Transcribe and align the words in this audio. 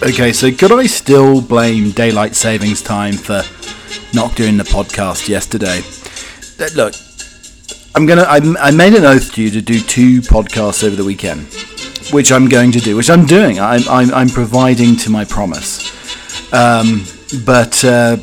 Okay, 0.00 0.32
so 0.32 0.50
could 0.50 0.72
I 0.72 0.86
still 0.86 1.42
blame 1.42 1.90
daylight 1.90 2.34
savings 2.34 2.80
time 2.80 3.12
for 3.12 3.42
not 4.14 4.34
doing 4.36 4.56
the 4.56 4.64
podcast 4.64 5.28
yesterday? 5.28 5.82
Uh, 6.58 6.70
Look, 6.74 6.94
I'm 7.94 8.06
gonna. 8.06 8.22
I, 8.22 8.40
I 8.58 8.70
made 8.70 8.94
an 8.94 9.04
oath 9.04 9.34
to 9.34 9.42
you 9.42 9.50
to 9.50 9.60
do 9.60 9.80
two 9.80 10.20
podcasts 10.20 10.82
over 10.82 10.96
the 10.96 11.04
weekend, 11.04 11.52
which 12.12 12.32
I'm 12.32 12.48
going 12.48 12.72
to 12.72 12.80
do, 12.80 12.96
which 12.96 13.10
I'm 13.10 13.26
doing. 13.26 13.60
I'm 13.60 13.82
I'm, 13.88 14.14
I'm 14.14 14.28
providing 14.28 14.96
to 14.96 15.10
my 15.10 15.24
promise. 15.24 15.92
Um, 16.54 17.04
but 17.44 17.84
uh, 17.84 18.16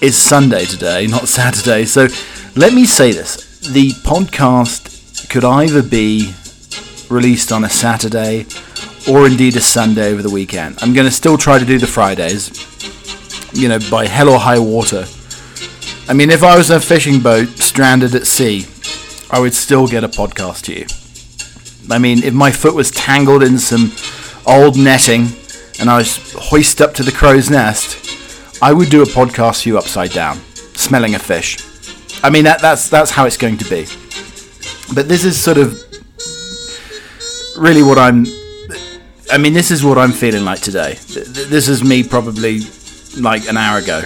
it's 0.00 0.16
Sunday 0.16 0.66
today, 0.66 1.06
not 1.06 1.26
Saturday. 1.40 1.84
So 1.84 2.06
let 2.54 2.74
me 2.74 2.84
say 2.84 3.12
this: 3.12 3.60
the 3.72 3.90
podcast 4.04 4.85
could 5.28 5.44
either 5.44 5.82
be 5.82 6.34
released 7.08 7.52
on 7.52 7.64
a 7.64 7.70
Saturday 7.70 8.46
or 9.08 9.26
indeed 9.26 9.56
a 9.56 9.60
Sunday 9.60 10.12
over 10.12 10.22
the 10.22 10.30
weekend. 10.30 10.76
I'm 10.80 10.92
going 10.92 11.06
to 11.06 11.12
still 11.12 11.38
try 11.38 11.58
to 11.58 11.64
do 11.64 11.78
the 11.78 11.86
Fridays, 11.86 12.50
you 13.52 13.68
know, 13.68 13.78
by 13.90 14.06
hell 14.06 14.28
or 14.28 14.38
high 14.38 14.58
water. 14.58 15.06
I 16.08 16.14
mean, 16.14 16.30
if 16.30 16.42
I 16.42 16.56
was 16.56 16.70
a 16.70 16.80
fishing 16.80 17.20
boat 17.20 17.48
stranded 17.48 18.14
at 18.14 18.26
sea, 18.26 18.66
I 19.30 19.40
would 19.40 19.54
still 19.54 19.86
get 19.86 20.04
a 20.04 20.08
podcast 20.08 20.62
to 20.64 20.72
you. 20.72 20.86
I 21.90 21.98
mean, 21.98 22.22
if 22.24 22.34
my 22.34 22.50
foot 22.50 22.74
was 22.74 22.90
tangled 22.90 23.42
in 23.42 23.58
some 23.58 23.92
old 24.46 24.76
netting 24.76 25.28
and 25.80 25.90
I 25.90 25.98
was 25.98 26.32
hoisted 26.32 26.82
up 26.82 26.94
to 26.94 27.02
the 27.02 27.12
crow's 27.12 27.50
nest, 27.50 28.62
I 28.62 28.72
would 28.72 28.90
do 28.90 29.02
a 29.02 29.06
podcast 29.06 29.62
to 29.62 29.70
you 29.70 29.78
upside 29.78 30.12
down, 30.12 30.38
smelling 30.74 31.14
a 31.14 31.18
fish. 31.18 31.58
I 32.22 32.30
mean, 32.30 32.44
that, 32.44 32.60
that's 32.60 32.88
that's 32.88 33.10
how 33.10 33.26
it's 33.26 33.36
going 33.36 33.58
to 33.58 33.68
be. 33.68 33.86
But 34.94 35.08
this 35.08 35.24
is 35.24 35.38
sort 35.42 35.58
of 35.58 35.72
really 37.58 37.82
what 37.82 37.98
I'm. 37.98 38.24
I 39.32 39.38
mean, 39.38 39.52
this 39.54 39.70
is 39.70 39.84
what 39.84 39.98
I'm 39.98 40.12
feeling 40.12 40.44
like 40.44 40.60
today. 40.60 40.94
Th- 40.94 41.26
th- 41.26 41.48
This 41.48 41.68
is 41.68 41.82
me 41.82 42.02
probably 42.02 42.60
like 43.18 43.48
an 43.48 43.56
hour 43.56 43.78
ago. 43.78 44.02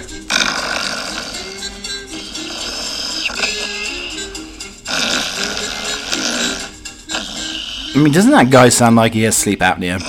I 7.93 7.97
mean, 8.01 8.13
doesn't 8.13 8.31
that 8.31 8.49
guy 8.49 8.69
sound 8.69 8.95
like 8.95 9.13
he 9.13 9.23
has 9.23 9.35
sleep 9.35 9.59
apnea? 9.59 9.99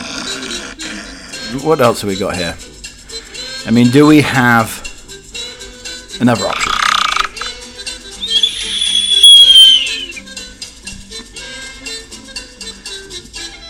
What 1.64 1.80
else 1.80 2.02
have 2.02 2.08
we 2.08 2.16
got 2.16 2.36
here? 2.36 2.56
I 3.66 3.70
mean, 3.70 3.90
do 3.90 4.06
we 4.06 4.20
have 4.22 4.68
another 6.20 6.44
option? 6.46 6.61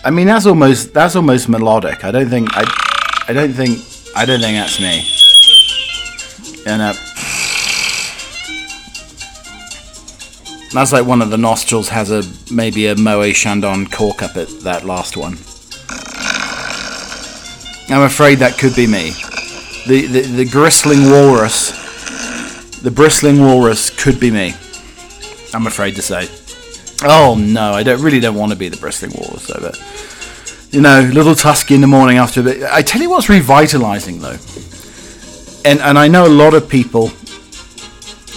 I 0.04 0.10
mean, 0.10 0.26
that's 0.26 0.46
almost 0.46 0.92
that's 0.92 1.14
almost 1.14 1.48
melodic. 1.48 2.04
I 2.04 2.10
don't 2.10 2.28
think 2.28 2.48
I, 2.54 2.64
I 3.28 3.32
don't 3.32 3.52
think 3.52 3.78
I 4.16 4.24
don't 4.24 4.40
think 4.40 4.56
that's 4.56 4.80
me. 4.80 5.06
And 6.66 6.82
uh, 6.82 6.92
that's 10.72 10.92
like 10.92 11.06
one 11.06 11.22
of 11.22 11.30
the 11.30 11.38
nostrils 11.38 11.88
has 11.90 12.10
a 12.10 12.24
maybe 12.52 12.88
a 12.88 12.96
Moe 12.96 13.30
Chandon 13.32 13.86
cork 13.86 14.24
up 14.24 14.36
at 14.36 14.48
that 14.62 14.84
last 14.84 15.16
one. 15.16 15.34
I'm 17.88 18.02
afraid 18.02 18.36
that 18.36 18.58
could 18.58 18.74
be 18.74 18.88
me. 18.88 19.10
The 19.86 20.06
the, 20.06 20.20
the 20.22 20.50
bristling 20.50 21.10
walrus, 21.10 21.70
the 22.80 22.90
bristling 22.90 23.40
walrus 23.40 23.88
could 23.90 24.18
be 24.18 24.32
me. 24.32 24.54
I'm 25.54 25.68
afraid 25.68 25.94
to 25.94 26.02
say. 26.02 26.28
Oh 27.04 27.36
no, 27.38 27.72
I 27.72 27.82
don't 27.82 28.00
really 28.00 28.20
don't 28.20 28.36
want 28.36 28.52
to 28.52 28.56
be 28.56 28.68
the 28.68 28.76
bristling 28.76 29.12
walrus 29.16 29.46
though. 29.46 29.60
But 29.60 29.82
you 30.70 30.80
know, 30.80 31.00
little 31.12 31.34
tusky 31.34 31.74
in 31.74 31.80
the 31.80 31.86
morning 31.86 32.18
after 32.18 32.40
a 32.40 32.44
bit. 32.44 32.62
I 32.64 32.82
tell 32.82 33.00
you 33.02 33.10
what's 33.10 33.28
revitalizing 33.28 34.20
though, 34.20 34.38
and 35.64 35.80
and 35.80 35.98
I 35.98 36.08
know 36.08 36.26
a 36.26 36.28
lot 36.28 36.54
of 36.54 36.68
people, 36.68 37.10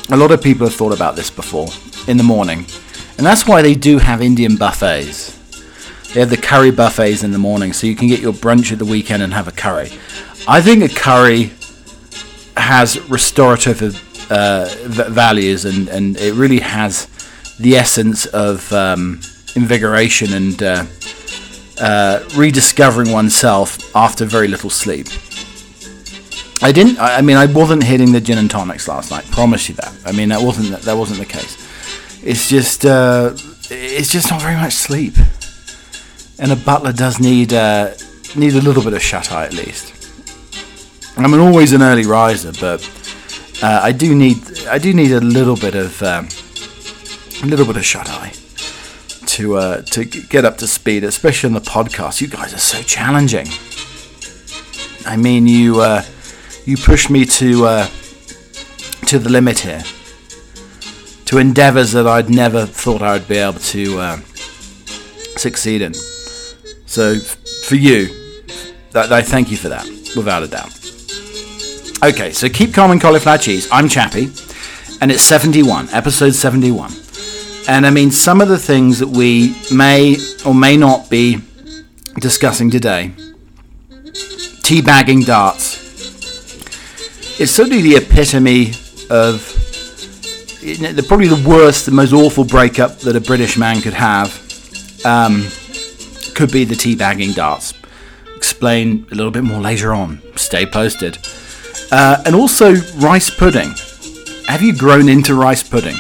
a 0.10 0.18
lot 0.18 0.32
of 0.32 0.42
people 0.42 0.66
have 0.68 0.76
thought 0.76 0.94
about 0.94 1.16
this 1.16 1.30
before 1.30 1.68
in 2.08 2.18
the 2.18 2.24
morning, 2.24 2.66
and 3.18 3.26
that's 3.26 3.48
why 3.48 3.62
they 3.62 3.76
do 3.76 4.00
have 4.00 4.22
Indian 4.22 4.56
buffets. 4.58 5.34
They 6.14 6.22
have 6.22 6.30
the 6.30 6.38
curry 6.38 6.72
buffets 6.72 7.24
in 7.24 7.32
the 7.32 7.38
morning, 7.38 7.74
so 7.74 7.88
you 7.88 7.96
can 7.96 8.08
get 8.08 8.20
your 8.22 8.34
brunch 8.34 8.72
at 8.72 8.80
the 8.80 8.86
weekend 8.86 9.22
and 9.22 9.34
have 9.34 9.48
a 9.48 9.52
curry. 9.52 9.92
I 10.48 10.62
think 10.62 10.84
a 10.84 10.94
curry 10.94 11.52
has 12.56 12.98
restorative 13.10 13.96
uh, 14.32 14.66
v- 14.84 15.10
values, 15.10 15.66
and, 15.66 15.90
and 15.90 16.18
it 16.18 16.34
really 16.34 16.60
has 16.60 17.08
the 17.60 17.76
essence 17.76 18.26
of 18.28 18.72
um, 18.74 19.20
invigoration 19.56 20.34
and 20.34 20.62
uh, 20.62 20.86
uh, 21.80 22.24
rediscovering 22.36 23.12
oneself 23.12 23.96
after 23.96 24.26
very 24.26 24.48
little 24.48 24.70
sleep. 24.70 25.08
I 26.62 26.72
didn't. 26.72 27.00
I 27.00 27.22
mean, 27.22 27.38
I 27.38 27.46
wasn't 27.48 27.84
hitting 27.84 28.12
the 28.12 28.22
gin 28.22 28.38
and 28.38 28.50
tonics 28.50 28.88
last 28.88 29.12
night. 29.12 29.26
Promise 29.32 29.70
you 29.70 29.76
that. 29.76 29.94
I 30.06 30.12
mean, 30.12 30.30
that 30.30 30.42
wasn't 30.42 30.82
that 30.82 30.96
wasn't 30.96 31.20
the 31.20 31.26
case. 31.26 31.58
It's 32.24 32.50
just 32.50 32.86
uh, 32.86 33.34
it's 33.70 34.12
just 34.12 34.32
not 34.32 34.42
very 34.42 34.56
much 34.56 34.74
sleep, 34.74 35.16
and 36.40 36.52
a 36.52 36.56
butler 36.56 36.94
does 36.94 37.20
need 37.20 37.54
uh, 37.54 37.94
need 38.36 38.54
a 38.54 38.62
little 38.62 38.84
bit 38.84 38.94
of 38.94 39.02
shut 39.02 39.32
eye 39.32 39.46
at 39.46 39.54
least. 39.54 39.92
I'm 41.18 41.34
an 41.34 41.40
always 41.40 41.72
an 41.74 41.82
early 41.82 42.06
riser, 42.06 42.52
but 42.60 42.82
uh, 43.62 43.80
I 43.84 43.92
do 43.92 44.16
need 44.16 44.38
I 44.68 44.78
do 44.78 44.94
need 44.94 45.12
a 45.12 45.22
little 45.22 45.56
bit 45.56 45.76
of 45.76 46.02
um, 46.04 46.28
a 47.46 47.50
little 47.50 47.66
bit 47.66 47.78
of 47.78 47.86
shut 47.86 48.10
eye 48.10 48.34
to 49.28 49.58
uh, 49.58 49.82
to 49.82 50.06
get 50.06 50.46
up 50.46 50.58
to 50.58 50.68
speed, 50.68 51.04
especially 51.04 51.48
on 51.48 51.54
the 51.54 51.60
podcast. 51.60 52.22
You 52.22 52.28
guys 52.28 52.54
are 52.54 52.58
so 52.60 52.82
challenging. 52.82 53.48
I 55.06 55.18
mean, 55.18 55.48
you 55.48 55.82
uh, 55.82 56.04
you 56.66 56.78
push 56.78 57.10
me 57.10 57.26
to 57.26 57.66
uh, 57.66 57.88
to 59.08 59.20
the 59.20 59.30
limit 59.30 59.60
here, 59.60 59.84
to 61.26 61.38
endeavours 61.38 61.92
that 61.92 62.08
I'd 62.08 62.30
never 62.30 62.66
thought 62.66 63.02
I 63.02 63.14
would 63.14 63.28
be 63.28 63.38
able 63.38 63.60
to 63.60 64.00
uh, 64.00 64.18
succeed 65.38 65.82
in. 65.82 65.94
So, 66.86 67.20
for 67.20 67.76
you, 67.76 68.08
I 68.96 69.22
thank 69.22 69.52
you 69.52 69.58
for 69.58 69.70
that, 69.70 69.86
without 70.16 70.44
a 70.44 70.48
doubt. 70.48 70.72
Okay, 72.04 72.32
so 72.32 72.48
keep 72.50 72.74
calm 72.74 72.92
and 72.92 73.02
cauliflower 73.02 73.38
cheese. 73.38 73.68
I'm 73.72 73.90
Chappy, 73.90 74.32
and 75.02 75.12
it's 75.12 75.24
71, 75.24 75.90
episode 75.90 76.36
71. 76.36 77.05
And 77.68 77.86
I 77.86 77.90
mean, 77.90 78.12
some 78.12 78.42
of 78.42 78.48
the 78.48 78.60
things 78.60 79.00
that 79.00 79.08
we 79.08 79.56
may 79.74 80.18
or 80.46 80.54
may 80.54 80.78
not 80.78 81.10
be 81.10 81.40
discussing 82.20 82.70
today 82.70 83.12
teabagging 84.66 85.26
darts. 85.26 85.84
It's 87.40 87.52
certainly 87.52 87.82
the 87.82 87.98
epitome 87.98 88.72
of 89.12 89.52
you 90.62 90.80
know, 90.80 91.02
probably 91.04 91.28
the 91.28 91.48
worst, 91.48 91.86
the 91.86 91.92
most 91.92 92.14
awful 92.14 92.44
breakup 92.44 92.98
that 93.00 93.16
a 93.16 93.22
British 93.22 93.58
man 93.58 93.82
could 93.82 93.94
have. 93.94 94.42
Um, 95.06 95.48
could 96.34 96.52
be 96.52 96.66
the 96.66 96.74
teabagging 96.74 97.36
darts. 97.36 97.74
Explain 98.36 99.06
a 99.12 99.16
little 99.16 99.32
bit 99.32 99.44
more 99.44 99.62
later 99.62 99.94
on. 99.94 100.22
Stay 100.36 100.66
posted. 100.66 101.20
Uh, 101.92 102.24
and 102.26 102.36
also 102.36 102.74
rice 102.98 103.30
pudding. 103.30 103.74
Have 104.48 104.64
you 104.64 104.76
grown 104.76 105.08
into 105.08 105.36
rice 105.36 105.62
pudding? 105.62 105.96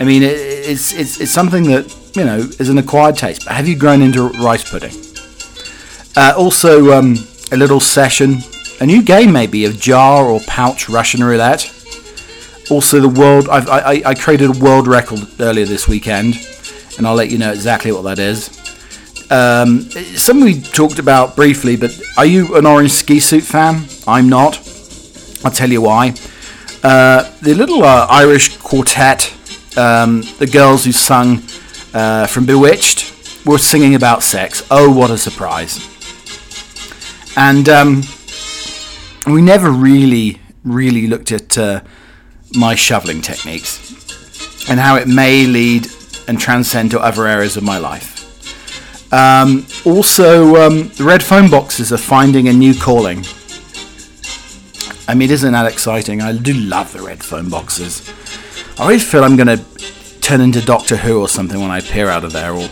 I 0.00 0.04
mean, 0.04 0.22
it, 0.22 0.32
it's, 0.32 0.92
it's 0.94 1.20
it's 1.20 1.30
something 1.30 1.64
that 1.64 1.94
you 2.16 2.24
know 2.24 2.38
is 2.38 2.68
an 2.70 2.78
acquired 2.78 3.16
taste. 3.16 3.44
But 3.44 3.54
have 3.54 3.68
you 3.68 3.76
grown 3.76 4.00
into 4.02 4.28
rice 4.42 4.68
pudding? 4.68 4.94
Uh, 6.16 6.32
also, 6.36 6.92
um, 6.92 7.16
a 7.52 7.56
little 7.56 7.80
session, 7.80 8.38
a 8.80 8.86
new 8.86 9.02
game 9.02 9.32
maybe 9.32 9.64
of 9.66 9.78
jar 9.78 10.24
or 10.26 10.40
pouch 10.46 10.88
Russian 10.88 11.22
roulette. 11.22 11.70
Also, 12.70 13.00
the 13.00 13.08
world. 13.08 13.48
I've, 13.48 13.68
I 13.68 14.02
I- 14.04 14.14
created 14.14 14.56
a 14.56 14.58
world 14.58 14.86
record 14.86 15.20
earlier 15.38 15.66
this 15.66 15.86
weekend, 15.86 16.34
and 16.96 17.06
I'll 17.06 17.14
let 17.14 17.30
you 17.30 17.38
know 17.38 17.52
exactly 17.52 17.92
what 17.92 18.02
that 18.02 18.18
is. 18.18 18.48
Um, 19.30 19.82
something 20.16 20.44
we 20.44 20.60
talked 20.60 20.98
about 20.98 21.36
briefly, 21.36 21.76
but 21.76 21.92
are 22.16 22.26
you 22.26 22.56
an 22.56 22.66
orange 22.66 22.90
ski 22.92 23.20
suit 23.20 23.44
fan? 23.44 23.84
I'm 24.06 24.28
not. 24.28 24.56
I'll 25.44 25.52
tell 25.52 25.70
you 25.70 25.82
why. 25.82 26.14
Uh, 26.82 27.30
the 27.42 27.54
little 27.54 27.84
uh, 27.84 28.06
Irish 28.10 28.56
quartet, 28.58 29.32
um, 29.76 30.22
the 30.38 30.48
girls 30.50 30.84
who 30.84 30.92
sung 30.92 31.42
uh, 31.94 32.26
from 32.26 32.46
Bewitched, 32.46 33.46
were 33.46 33.58
singing 33.58 33.94
about 33.94 34.22
sex. 34.22 34.66
Oh, 34.70 34.92
what 34.92 35.10
a 35.10 35.18
surprise! 35.18 35.78
And 37.36 37.68
um, 37.68 38.02
we 39.26 39.40
never 39.40 39.70
really, 39.70 40.40
really 40.64 41.06
looked 41.06 41.32
at 41.32 41.56
uh, 41.56 41.80
my 42.54 42.74
shoveling 42.74 43.22
techniques 43.22 44.68
and 44.68 44.78
how 44.78 44.96
it 44.96 45.08
may 45.08 45.46
lead 45.46 45.86
and 46.28 46.38
transcend 46.38 46.90
to 46.92 47.00
other 47.00 47.26
areas 47.26 47.56
of 47.56 47.62
my 47.62 47.78
life. 47.78 48.16
Um, 49.12 49.66
also, 49.84 50.56
um, 50.56 50.88
the 50.90 51.04
red 51.04 51.22
phone 51.22 51.50
boxes 51.50 51.92
are 51.92 51.98
finding 51.98 52.48
a 52.48 52.52
new 52.52 52.74
calling. 52.74 53.24
I 55.08 55.14
mean, 55.14 55.30
isn't 55.30 55.52
that 55.52 55.66
exciting? 55.66 56.20
I 56.20 56.36
do 56.36 56.52
love 56.52 56.92
the 56.92 57.02
red 57.02 57.24
phone 57.24 57.48
boxes. 57.48 58.08
I 58.80 58.84
always 58.84 59.08
feel 59.08 59.24
I'm 59.24 59.36
going 59.36 59.58
to 59.58 59.62
turn 60.22 60.40
into 60.40 60.64
Doctor 60.64 60.96
Who 60.96 61.20
or 61.20 61.28
something 61.28 61.60
when 61.60 61.70
I 61.70 61.80
appear 61.80 62.08
out 62.08 62.24
of 62.24 62.32
there, 62.32 62.54
or 62.54 62.66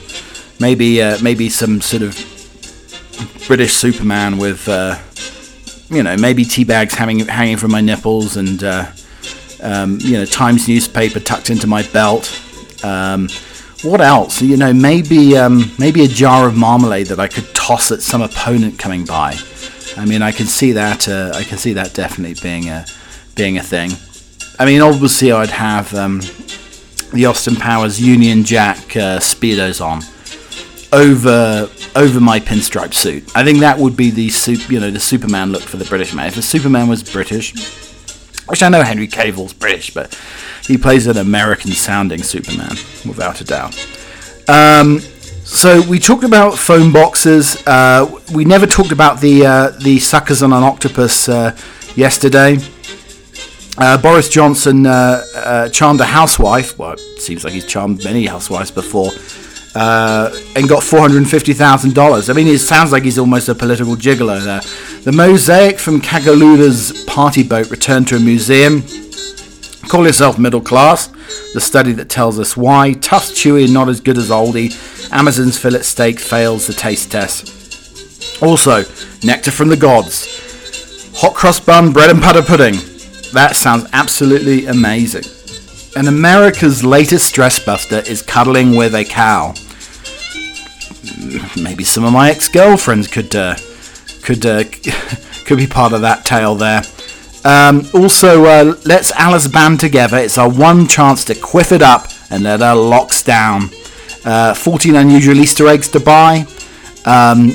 maybe 0.58 1.02
uh, 1.02 1.18
maybe 1.22 1.50
some 1.50 1.82
sort 1.82 2.02
of 2.02 2.16
British 3.46 3.74
Superman 3.74 4.38
with, 4.38 4.66
uh, 4.70 4.98
you 5.94 6.02
know, 6.02 6.16
maybe 6.16 6.46
tea 6.46 6.64
bags 6.64 6.94
hanging 6.94 7.26
hanging 7.26 7.58
from 7.58 7.72
my 7.72 7.82
nipples 7.82 8.38
and, 8.38 8.64
uh, 8.64 8.90
um, 9.62 9.98
you 10.00 10.14
know, 10.14 10.24
Times 10.24 10.66
newspaper 10.66 11.20
tucked 11.20 11.50
into 11.50 11.66
my 11.66 11.82
belt. 11.82 12.32
Um, 12.82 13.28
what 13.82 14.00
else? 14.00 14.40
You 14.40 14.56
know, 14.56 14.72
maybe 14.72 15.36
um, 15.36 15.70
maybe 15.78 16.04
a 16.04 16.08
jar 16.08 16.48
of 16.48 16.56
marmalade 16.56 17.08
that 17.08 17.20
I 17.20 17.28
could 17.28 17.54
toss 17.54 17.92
at 17.92 18.00
some 18.00 18.22
opponent 18.22 18.78
coming 18.78 19.04
by. 19.04 19.38
I 19.98 20.06
mean, 20.06 20.22
I 20.22 20.32
can 20.32 20.46
see 20.46 20.72
that. 20.72 21.06
Uh, 21.06 21.32
I 21.34 21.44
can 21.44 21.58
see 21.58 21.74
that 21.74 21.92
definitely 21.92 22.40
being 22.42 22.70
a 22.70 22.86
being 23.34 23.58
a 23.58 23.62
thing. 23.62 23.90
I 24.58 24.64
mean, 24.64 24.80
obviously, 24.80 25.30
I'd 25.30 25.50
have 25.50 25.94
um, 25.94 26.20
the 27.12 27.26
Austin 27.26 27.56
Powers 27.56 28.00
Union 28.00 28.44
Jack 28.44 28.78
uh, 28.96 29.18
speedos 29.18 29.84
on 29.84 30.02
over 30.92 31.68
over 31.94 32.20
my 32.20 32.40
pinstripe 32.40 32.94
suit. 32.94 33.30
I 33.36 33.44
think 33.44 33.60
that 33.60 33.78
would 33.78 33.96
be 33.96 34.10
the 34.10 34.32
you 34.68 34.80
know 34.80 34.90
the 34.90 35.00
Superman 35.00 35.52
look 35.52 35.62
for 35.62 35.76
the 35.76 35.84
British 35.84 36.12
man. 36.14 36.26
If 36.26 36.34
the 36.34 36.42
Superman 36.42 36.88
was 36.88 37.02
British, 37.02 37.54
which 38.48 38.62
I 38.62 38.68
know 38.68 38.82
Henry 38.82 39.06
Cavill's 39.06 39.52
British, 39.52 39.92
but 39.92 40.18
he 40.66 40.76
plays 40.76 41.06
an 41.06 41.18
American 41.18 41.72
sounding 41.72 42.22
Superman 42.22 42.76
without 43.06 43.40
a 43.40 43.44
doubt. 43.44 43.76
Um, 44.48 45.00
so 45.44 45.82
we 45.82 45.98
talked 45.98 46.24
about 46.24 46.58
phone 46.58 46.92
boxes. 46.92 47.62
Uh, 47.66 48.20
we 48.34 48.44
never 48.44 48.66
talked 48.66 48.92
about 48.92 49.20
the 49.20 49.46
uh, 49.46 49.70
the 49.70 49.98
suckers 49.98 50.42
on 50.42 50.52
an 50.52 50.62
octopus 50.62 51.28
uh, 51.28 51.56
yesterday. 51.94 52.58
Uh, 53.80 53.96
Boris 53.96 54.28
Johnson 54.28 54.86
uh, 54.86 55.24
uh, 55.36 55.68
charmed 55.68 56.00
a 56.00 56.04
housewife. 56.04 56.76
Well, 56.76 56.94
it 56.94 57.20
seems 57.20 57.44
like 57.44 57.52
he's 57.52 57.64
charmed 57.64 58.02
many 58.02 58.26
housewives 58.26 58.72
before, 58.72 59.10
uh, 59.76 60.34
and 60.56 60.68
got 60.68 60.82
four 60.82 60.98
hundred 60.98 61.18
and 61.18 61.30
fifty 61.30 61.52
thousand 61.52 61.94
dollars. 61.94 62.28
I 62.28 62.32
mean, 62.32 62.48
it 62.48 62.58
sounds 62.58 62.90
like 62.90 63.04
he's 63.04 63.20
almost 63.20 63.48
a 63.48 63.54
political 63.54 63.94
gigolo 63.94 64.42
there. 64.42 64.62
The 65.04 65.12
mosaic 65.12 65.78
from 65.78 66.00
Caligula's 66.00 67.04
party 67.06 67.44
boat 67.44 67.70
returned 67.70 68.08
to 68.08 68.16
a 68.16 68.20
museum. 68.20 68.82
Call 69.88 70.04
yourself 70.04 70.40
middle 70.40 70.60
class. 70.60 71.06
The 71.54 71.60
study 71.60 71.92
that 71.92 72.08
tells 72.08 72.40
us 72.40 72.56
why. 72.56 72.94
Tough, 72.94 73.26
chewy, 73.26 73.64
and 73.64 73.72
not 73.72 73.88
as 73.88 74.00
good 74.00 74.18
as 74.18 74.28
Aldi. 74.28 75.12
Amazon's 75.12 75.56
fillet 75.56 75.82
steak 75.82 76.18
fails 76.18 76.66
the 76.66 76.72
taste 76.72 77.12
test. 77.12 78.42
Also, 78.42 78.82
nectar 79.22 79.52
from 79.52 79.68
the 79.68 79.76
gods. 79.76 80.26
Hot 81.20 81.34
cross 81.34 81.60
bun, 81.60 81.92
bread 81.92 82.10
and 82.10 82.20
butter 82.20 82.42
pudding. 82.42 82.74
That 83.32 83.56
sounds 83.56 83.86
absolutely 83.92 84.66
amazing. 84.66 85.24
And 85.96 86.08
America's 86.08 86.84
latest 86.84 87.26
stress 87.26 87.58
buster 87.58 87.98
is 88.00 88.22
cuddling 88.22 88.76
with 88.76 88.94
a 88.94 89.04
cow. 89.04 89.54
Maybe 91.60 91.84
some 91.84 92.04
of 92.04 92.12
my 92.12 92.30
ex-girlfriends 92.30 93.08
could 93.08 93.34
uh, 93.34 93.56
could 94.22 94.44
uh, 94.46 94.64
could 95.44 95.58
be 95.58 95.66
part 95.66 95.92
of 95.92 96.00
that 96.02 96.24
tale 96.24 96.54
there. 96.54 96.82
Um, 97.44 97.86
also, 97.94 98.44
uh, 98.44 98.76
let's 98.84 99.12
Alice 99.12 99.48
band 99.48 99.80
together. 99.80 100.18
It's 100.18 100.38
our 100.38 100.50
one 100.50 100.86
chance 100.86 101.24
to 101.26 101.34
quiff 101.34 101.72
it 101.72 101.82
up 101.82 102.08
and 102.30 102.44
let 102.44 102.60
her 102.60 102.74
locks 102.74 103.22
down. 103.22 103.70
Uh, 104.24 104.52
14 104.54 104.96
unusual 104.96 105.36
Easter 105.36 105.66
eggs 105.68 105.88
to 105.88 106.00
buy. 106.00 106.46
Um, 107.06 107.52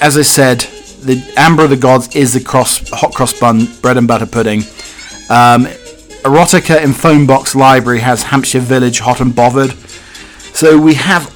as 0.00 0.18
I 0.18 0.22
said, 0.22 0.66
the 1.02 1.32
Amber 1.36 1.64
of 1.64 1.70
the 1.70 1.76
Gods 1.76 2.14
is 2.14 2.32
the 2.32 2.40
cross 2.40 2.88
hot 2.90 3.14
cross 3.14 3.38
bun 3.38 3.66
bread 3.80 3.96
and 3.96 4.06
butter 4.06 4.26
pudding. 4.26 4.60
Um, 5.28 5.66
Erotica 6.24 6.82
in 6.82 6.92
Phone 6.92 7.26
Box 7.26 7.54
Library 7.54 8.00
has 8.00 8.22
Hampshire 8.22 8.60
Village 8.60 8.98
hot 8.98 9.20
and 9.20 9.34
bothered. 9.34 9.72
So 10.52 10.78
we 10.78 10.94
have 10.94 11.32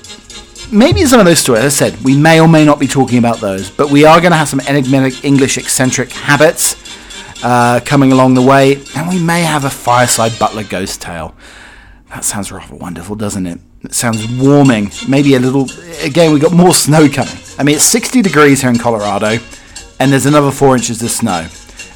maybe 0.72 1.04
some 1.06 1.20
of 1.20 1.26
those 1.26 1.38
stories. 1.38 1.64
As 1.64 1.80
I 1.80 1.90
said, 1.90 2.04
we 2.04 2.16
may 2.16 2.40
or 2.40 2.48
may 2.48 2.64
not 2.64 2.78
be 2.78 2.86
talking 2.86 3.18
about 3.18 3.38
those, 3.38 3.70
but 3.70 3.90
we 3.90 4.04
are 4.04 4.20
going 4.20 4.32
to 4.32 4.36
have 4.36 4.48
some 4.48 4.60
enigmatic 4.60 5.24
English 5.24 5.56
eccentric 5.56 6.12
habits 6.12 6.76
uh, 7.42 7.80
coming 7.84 8.12
along 8.12 8.34
the 8.34 8.42
way, 8.42 8.82
and 8.96 9.08
we 9.08 9.18
may 9.18 9.42
have 9.42 9.64
a 9.64 9.70
fireside 9.70 10.38
butler 10.38 10.64
ghost 10.64 11.00
tale. 11.00 11.34
That 12.10 12.24
sounds 12.24 12.52
rather 12.52 12.74
wonderful, 12.74 13.16
doesn't 13.16 13.46
it? 13.46 13.58
It 13.82 13.94
sounds 13.94 14.26
warming. 14.38 14.90
Maybe 15.08 15.34
a 15.34 15.40
little. 15.40 15.66
Again, 16.02 16.32
we 16.32 16.40
got 16.40 16.52
more 16.52 16.74
snow 16.86 17.08
coming. 17.08 17.34
I 17.56 17.62
mean, 17.62 17.76
it's 17.76 17.84
60 17.84 18.20
degrees 18.20 18.62
here 18.62 18.70
in 18.70 18.78
Colorado, 18.78 19.38
and 20.00 20.10
there's 20.10 20.26
another 20.26 20.50
four 20.50 20.74
inches 20.74 21.00
of 21.02 21.10
snow. 21.10 21.46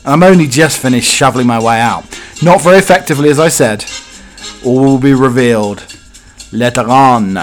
I'm 0.05 0.22
only 0.22 0.46
just 0.46 0.78
finished 0.78 1.12
shoveling 1.12 1.49
my 1.49 1.60
way 1.62 1.81
out. 1.81 2.05
Not 2.43 2.62
very 2.62 2.78
effectively, 2.78 3.28
as 3.28 3.40
I 3.40 3.49
said. 3.49 3.84
All 4.64 4.84
will 4.84 4.99
be 4.99 5.14
revealed 5.14 5.84
later 6.52 6.88
on. 6.88 7.37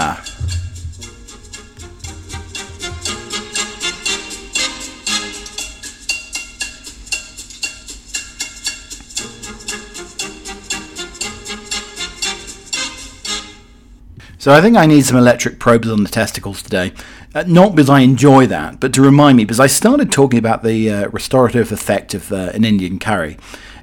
So 14.38 14.52
I 14.52 14.60
think 14.60 14.76
I 14.76 14.86
need 14.86 15.04
some 15.04 15.16
electric 15.16 15.58
probes 15.58 15.90
on 15.90 16.04
the 16.04 16.08
testicles 16.08 16.62
today. 16.62 16.92
Uh, 17.34 17.44
not 17.46 17.74
because 17.74 17.90
I 17.90 18.00
enjoy 18.00 18.46
that, 18.46 18.80
but 18.80 18.94
to 18.94 19.02
remind 19.02 19.36
me, 19.36 19.44
because 19.44 19.60
I 19.60 19.66
started 19.66 20.10
talking 20.10 20.38
about 20.38 20.62
the 20.62 20.90
uh, 20.90 21.08
restorative 21.08 21.70
effect 21.70 22.14
of 22.14 22.32
uh, 22.32 22.50
an 22.54 22.64
Indian 22.64 22.98
curry, 22.98 23.36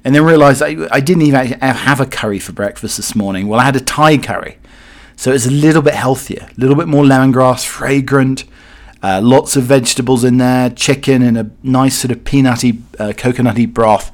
and 0.04 0.16
then 0.16 0.24
realised 0.26 0.62
I, 0.62 0.88
I 0.92 1.00
didn't 1.00 1.24
even 1.24 1.60
have 1.62 2.00
a 2.00 2.06
curry 2.06 2.40
for 2.40 2.52
breakfast 2.52 2.98
this 2.98 3.16
morning. 3.16 3.48
Well, 3.48 3.60
I 3.60 3.64
had 3.64 3.76
a 3.76 3.80
Thai 3.80 4.18
curry. 4.18 4.58
So 5.16 5.32
it's 5.32 5.46
a 5.46 5.52
little 5.52 5.82
bit 5.82 5.94
healthier, 5.94 6.50
a 6.50 6.60
little 6.60 6.76
bit 6.76 6.88
more 6.88 7.04
lemongrass, 7.04 7.66
fragrant, 7.66 8.46
uh, 9.04 9.22
lots 9.22 9.56
of 9.56 9.64
vegetables 9.64 10.24
in 10.24 10.38
there, 10.38 10.70
chicken, 10.72 11.22
and 11.22 11.38
a 11.38 11.52
nice 11.62 11.96
sort 12.00 12.12
of 12.12 12.24
peanutty, 12.24 12.82
uh, 13.00 13.14
coconutty 13.14 13.72
broth. 13.72 14.12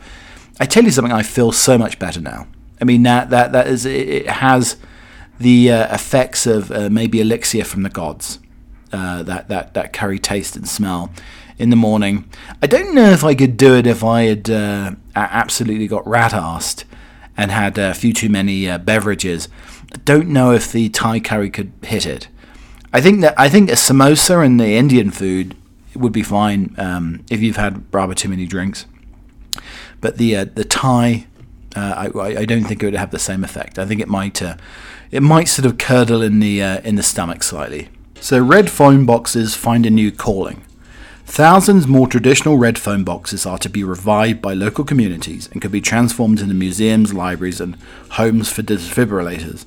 I 0.59 0.65
tell 0.65 0.83
you 0.83 0.91
something, 0.91 1.13
I 1.13 1.23
feel 1.23 1.51
so 1.51 1.77
much 1.77 1.99
better 1.99 2.19
now. 2.19 2.47
I 2.81 2.83
mean, 2.83 3.03
that, 3.03 3.29
that, 3.29 3.53
that 3.53 3.67
is, 3.67 3.85
it, 3.85 4.09
it 4.09 4.27
has 4.27 4.75
the 5.39 5.71
uh, 5.71 5.95
effects 5.95 6.45
of 6.45 6.69
uh, 6.71 6.89
maybe 6.89 7.21
elixir 7.21 7.63
from 7.63 7.83
the 7.83 7.89
gods. 7.89 8.39
Uh, 8.91 9.21
that 9.21 9.47
that 9.49 9.75
that 9.75 9.93
curry 9.93 10.17
taste 10.17 10.55
and 10.55 10.67
smell 10.67 11.11
in 11.59 11.69
the 11.69 11.75
morning. 11.75 12.27
I 12.59 12.65
don't 12.65 12.95
know 12.95 13.11
if 13.11 13.23
I 13.23 13.35
could 13.35 13.55
do 13.55 13.75
it 13.75 13.85
if 13.85 14.03
I 14.03 14.23
had 14.23 14.49
uh, 14.49 14.91
absolutely 15.15 15.87
got 15.87 16.07
rat 16.07 16.31
assed 16.31 16.85
and 17.37 17.51
had 17.51 17.77
a 17.77 17.93
few 17.93 18.13
too 18.13 18.29
many 18.29 18.67
uh, 18.67 18.79
beverages. 18.79 19.47
I 19.93 19.97
don't 20.05 20.29
know 20.29 20.53
if 20.53 20.71
the 20.71 20.89
Thai 20.89 21.19
curry 21.19 21.51
could 21.51 21.71
hit 21.83 22.07
it. 22.07 22.29
I 22.91 22.99
think 22.99 23.21
that 23.21 23.35
I 23.37 23.47
think 23.47 23.69
a 23.69 23.73
samosa 23.73 24.43
and 24.43 24.59
the 24.59 24.73
Indian 24.73 25.11
food 25.11 25.55
would 25.93 26.13
be 26.13 26.23
fine 26.23 26.73
um, 26.79 27.23
if 27.29 27.41
you've 27.41 27.57
had 27.57 27.83
rather 27.93 28.15
too 28.15 28.29
many 28.29 28.47
drinks. 28.47 28.87
But 30.01 30.17
the 30.17 30.35
uh, 30.35 30.45
the 30.45 30.63
Thai, 30.63 31.27
I, 31.75 32.09
I 32.15 32.45
don't 32.45 32.63
think 32.63 32.81
it 32.81 32.87
would 32.87 32.95
have 32.95 33.11
the 33.11 33.19
same 33.19 33.43
effect. 33.43 33.77
I 33.77 33.85
think 33.85 34.01
it 34.01 34.07
might 34.07 34.41
it 35.11 35.21
might 35.21 35.47
sort 35.47 35.67
of 35.67 35.77
curdle 35.77 36.23
in 36.23 36.39
the 36.39 36.63
uh, 36.63 36.79
in 36.81 36.95
the 36.95 37.03
stomach 37.03 37.43
slightly. 37.43 37.89
So 38.21 38.43
red 38.43 38.69
phone 38.69 39.05
boxes 39.05 39.55
find 39.55 39.85
a 39.85 39.89
new 39.89 40.11
calling. 40.11 40.63
Thousands 41.25 41.87
more 41.87 42.07
traditional 42.07 42.57
red 42.57 42.77
phone 42.77 43.03
boxes 43.03 43.45
are 43.45 43.57
to 43.59 43.69
be 43.69 43.83
revived 43.83 44.41
by 44.41 44.53
local 44.53 44.83
communities 44.83 45.47
and 45.51 45.61
could 45.61 45.71
be 45.71 45.79
transformed 45.79 46.39
into 46.41 46.53
museums, 46.53 47.13
libraries, 47.13 47.61
and 47.61 47.77
homes 48.11 48.51
for 48.51 48.61
defibrillators. 48.61 49.65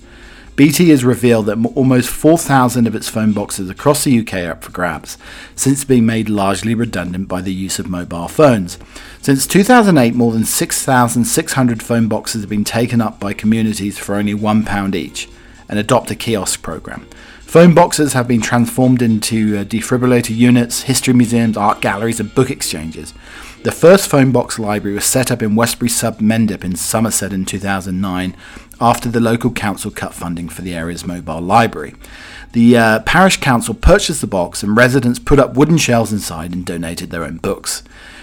BT 0.54 0.90
has 0.90 1.02
revealed 1.02 1.46
that 1.46 1.64
almost 1.74 2.10
4,000 2.10 2.86
of 2.86 2.94
its 2.94 3.08
phone 3.08 3.32
boxes 3.32 3.70
across 3.70 4.04
the 4.04 4.20
UK 4.20 4.34
are 4.34 4.50
up 4.50 4.64
for 4.64 4.70
grabs, 4.70 5.16
since 5.56 5.84
being 5.84 6.04
made 6.04 6.28
largely 6.28 6.74
redundant 6.74 7.26
by 7.26 7.40
the 7.40 7.54
use 7.54 7.78
of 7.78 7.88
mobile 7.88 8.28
phones. 8.28 8.78
Since 9.22 9.46
2008, 9.46 10.14
more 10.14 10.32
than 10.32 10.44
6,600 10.44 11.82
phone 11.82 12.06
boxes 12.06 12.42
have 12.42 12.50
been 12.50 12.64
taken 12.64 13.00
up 13.00 13.18
by 13.18 13.32
communities 13.32 13.98
for 13.98 14.14
only 14.14 14.34
£1 14.34 14.94
each, 14.94 15.26
an 15.70 15.78
adopt 15.78 16.10
a 16.10 16.14
kiosk 16.14 16.60
program. 16.60 17.06
Phone 17.52 17.74
boxes 17.74 18.14
have 18.14 18.26
been 18.26 18.40
transformed 18.40 19.02
into 19.02 19.58
uh, 19.58 19.64
defibrillator 19.64 20.34
units, 20.34 20.84
history 20.84 21.12
museums, 21.12 21.54
art 21.54 21.82
galleries, 21.82 22.18
and 22.18 22.34
book 22.34 22.50
exchanges. 22.50 23.12
The 23.62 23.70
first 23.70 24.08
phone 24.08 24.32
box 24.32 24.58
library 24.58 24.94
was 24.94 25.04
set 25.04 25.30
up 25.30 25.42
in 25.42 25.54
Westbury 25.54 25.90
sub 25.90 26.20
Mendip 26.20 26.64
in 26.64 26.76
Somerset 26.76 27.30
in 27.30 27.44
2009 27.44 28.34
after 28.80 29.10
the 29.10 29.20
local 29.20 29.50
council 29.50 29.90
cut 29.90 30.14
funding 30.14 30.48
for 30.48 30.62
the 30.62 30.72
area's 30.72 31.04
mobile 31.04 31.42
library. 31.42 31.94
The 32.52 32.78
uh, 32.78 33.00
parish 33.00 33.36
council 33.36 33.74
purchased 33.74 34.22
the 34.22 34.26
box 34.26 34.62
and 34.62 34.74
residents 34.74 35.18
put 35.18 35.38
up 35.38 35.54
wooden 35.54 35.76
shelves 35.76 36.10
inside 36.10 36.54
and 36.54 36.64
donated 36.64 37.10
their 37.10 37.24
own 37.24 37.36
books. 37.36 37.82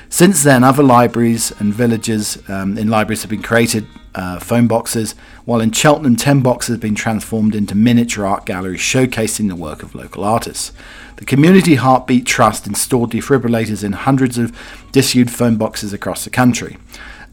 Since 0.09 0.43
then, 0.43 0.63
other 0.63 0.81
libraries 0.81 1.51
and 1.59 1.71
villages 1.71 2.41
um, 2.49 2.77
in 2.77 2.89
libraries 2.89 3.21
have 3.21 3.29
been 3.29 3.43
created 3.43 3.85
uh, 4.15 4.39
phone 4.39 4.67
boxes, 4.67 5.13
while 5.45 5.61
in 5.61 5.71
Cheltenham, 5.71 6.15
10 6.15 6.41
boxes 6.41 6.73
have 6.73 6.81
been 6.81 6.95
transformed 6.95 7.53
into 7.53 7.75
miniature 7.75 8.25
art 8.25 8.45
galleries 8.45 8.81
showcasing 8.81 9.47
the 9.47 9.55
work 9.55 9.83
of 9.83 9.93
local 9.93 10.23
artists. 10.23 10.73
The 11.17 11.25
Community 11.25 11.75
Heartbeat 11.75 12.25
Trust 12.25 12.65
installed 12.65 13.11
defibrillators 13.11 13.83
in 13.83 13.91
hundreds 13.91 14.39
of 14.39 14.57
disused 14.91 15.29
phone 15.29 15.57
boxes 15.57 15.93
across 15.93 16.23
the 16.23 16.31
country. 16.31 16.77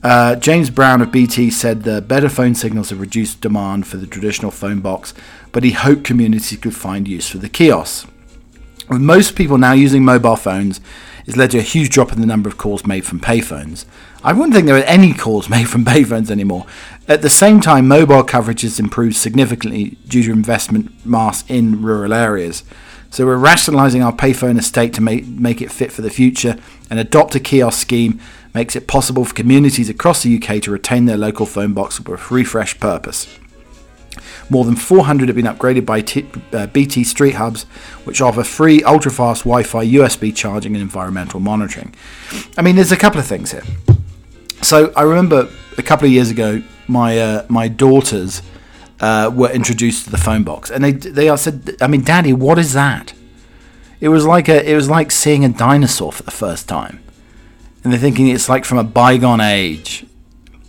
Uh, 0.02 0.37
James 0.37 0.68
Brown 0.68 1.00
of 1.00 1.11
BT 1.11 1.50
said 1.50 1.83
the 1.83 2.02
better 2.02 2.28
phone 2.28 2.54
signals 2.54 2.90
have 2.90 3.00
reduced 3.00 3.40
demand 3.40 3.87
for 3.87 3.97
the 3.97 4.06
traditional 4.06 4.50
phone 4.50 4.80
box, 4.80 5.14
but 5.50 5.64
he 5.64 5.71
hoped 5.71 6.04
communities 6.04 6.59
could 6.59 6.76
find 6.76 7.09
use 7.09 7.28
for 7.28 7.38
the 7.38 7.49
kiosks. 7.49 8.06
With 8.88 9.00
most 9.00 9.35
people 9.35 9.59
now 9.59 9.73
using 9.73 10.04
mobile 10.04 10.37
phones, 10.37 10.80
it's 11.26 11.37
led 11.37 11.50
to 11.50 11.59
a 11.59 11.62
huge 11.62 11.90
drop 11.90 12.12
in 12.12 12.21
the 12.21 12.26
number 12.26 12.49
of 12.49 12.56
calls 12.56 12.87
made 12.87 13.04
from 13.04 13.21
payphones. 13.21 13.85
I 14.23 14.33
wouldn't 14.33 14.54
think 14.54 14.66
there 14.66 14.76
are 14.76 14.85
any 14.85 15.12
calls 15.12 15.49
made 15.50 15.68
from 15.68 15.85
payphones 15.85 16.30
anymore. 16.30 16.66
At 17.09 17.23
the 17.23 17.30
same 17.30 17.61
time, 17.61 17.88
mobile 17.88 18.25
coverage 18.25 18.62
has 18.62 18.78
improved 18.78 19.16
significantly 19.16 19.99
due 20.06 20.23
to 20.25 20.33
investment 20.33 21.04
mass 21.04 21.45
in 21.49 21.83
rural 21.83 22.12
areas. 22.12 22.64
So 23.11 23.25
we're 23.25 23.37
rationalising 23.37 24.02
our 24.02 24.12
payphone 24.12 24.59
estate 24.59 24.92
to 24.95 25.00
make, 25.00 25.26
make 25.26 25.62
it 25.62 25.73
fit 25.73 25.92
for 25.92 26.02
the 26.02 26.11
future 26.11 26.56
and 26.90 26.99
adopt 26.99 27.35
a 27.35 27.40
kiosk 27.40 27.80
scheme 27.80 28.21
makes 28.52 28.75
it 28.75 28.87
possible 28.87 29.25
for 29.25 29.35
communities 29.35 29.88
across 29.90 30.23
the 30.23 30.37
UK 30.37 30.62
to 30.62 30.71
retain 30.71 31.04
their 31.04 31.16
local 31.16 31.47
phone 31.47 31.75
box 31.75 32.00
with 32.00 32.09
a 32.09 32.35
refresh 32.35 32.78
purpose. 32.80 33.38
More 34.49 34.65
than 34.65 34.76
400 34.76 35.29
have 35.29 35.37
been 35.37 35.47
upgraded 35.47 35.85
by 35.85 36.00
T- 36.00 36.26
uh, 36.53 36.67
BT 36.69 37.05
Street 37.05 37.35
Hubs, 37.35 37.65
which 38.05 38.21
offer 38.21 38.45
free 38.45 38.83
ultra 38.85 39.11
fast 39.11 39.43
Wi 39.43 39.62
Fi 39.62 39.85
USB 39.85 40.35
charging 40.35 40.75
and 40.75 40.83
environmental 40.83 41.41
monitoring. 41.41 41.95
I 42.57 42.62
mean, 42.62 42.76
there's 42.76 42.93
a 42.93 42.97
couple 42.97 43.19
of 43.19 43.26
things 43.26 43.53
here. 43.53 43.65
So 44.62 44.93
I 44.97 45.03
remember 45.03 45.49
a 45.76 45.83
couple 45.83 46.07
of 46.07 46.12
years 46.12 46.31
ago, 46.31 46.62
my 46.87 47.19
uh, 47.19 47.47
my 47.49 47.69
daughters 47.69 48.43
uh, 49.00 49.31
were 49.35 49.50
introduced 49.50 50.05
to 50.05 50.11
the 50.11 50.17
phone 50.19 50.45
box, 50.45 50.71
and 50.71 50.83
they 50.85 50.93
they 50.93 51.37
said, 51.37 51.76
"I 51.81 51.88
mean, 51.88 52.03
Daddy, 52.03 52.33
what 52.33 52.59
is 52.59 52.73
that?" 52.73 53.12
It 54.00 54.09
was 54.09 54.26
like 54.26 54.49
a 54.49 54.71
it 54.71 54.75
was 54.75 54.88
like 54.88 55.11
seeing 55.11 55.45
a 55.45 55.49
dinosaur 55.49 56.12
for 56.12 56.23
the 56.23 56.31
first 56.31 56.69
time 56.69 57.00
and 57.87 57.93
they're 57.93 58.00
thinking 58.00 58.26
it's 58.26 58.49
like 58.49 58.65
from 58.65 58.79
a 58.79 58.83
bygone 58.83 59.41
age. 59.41 60.05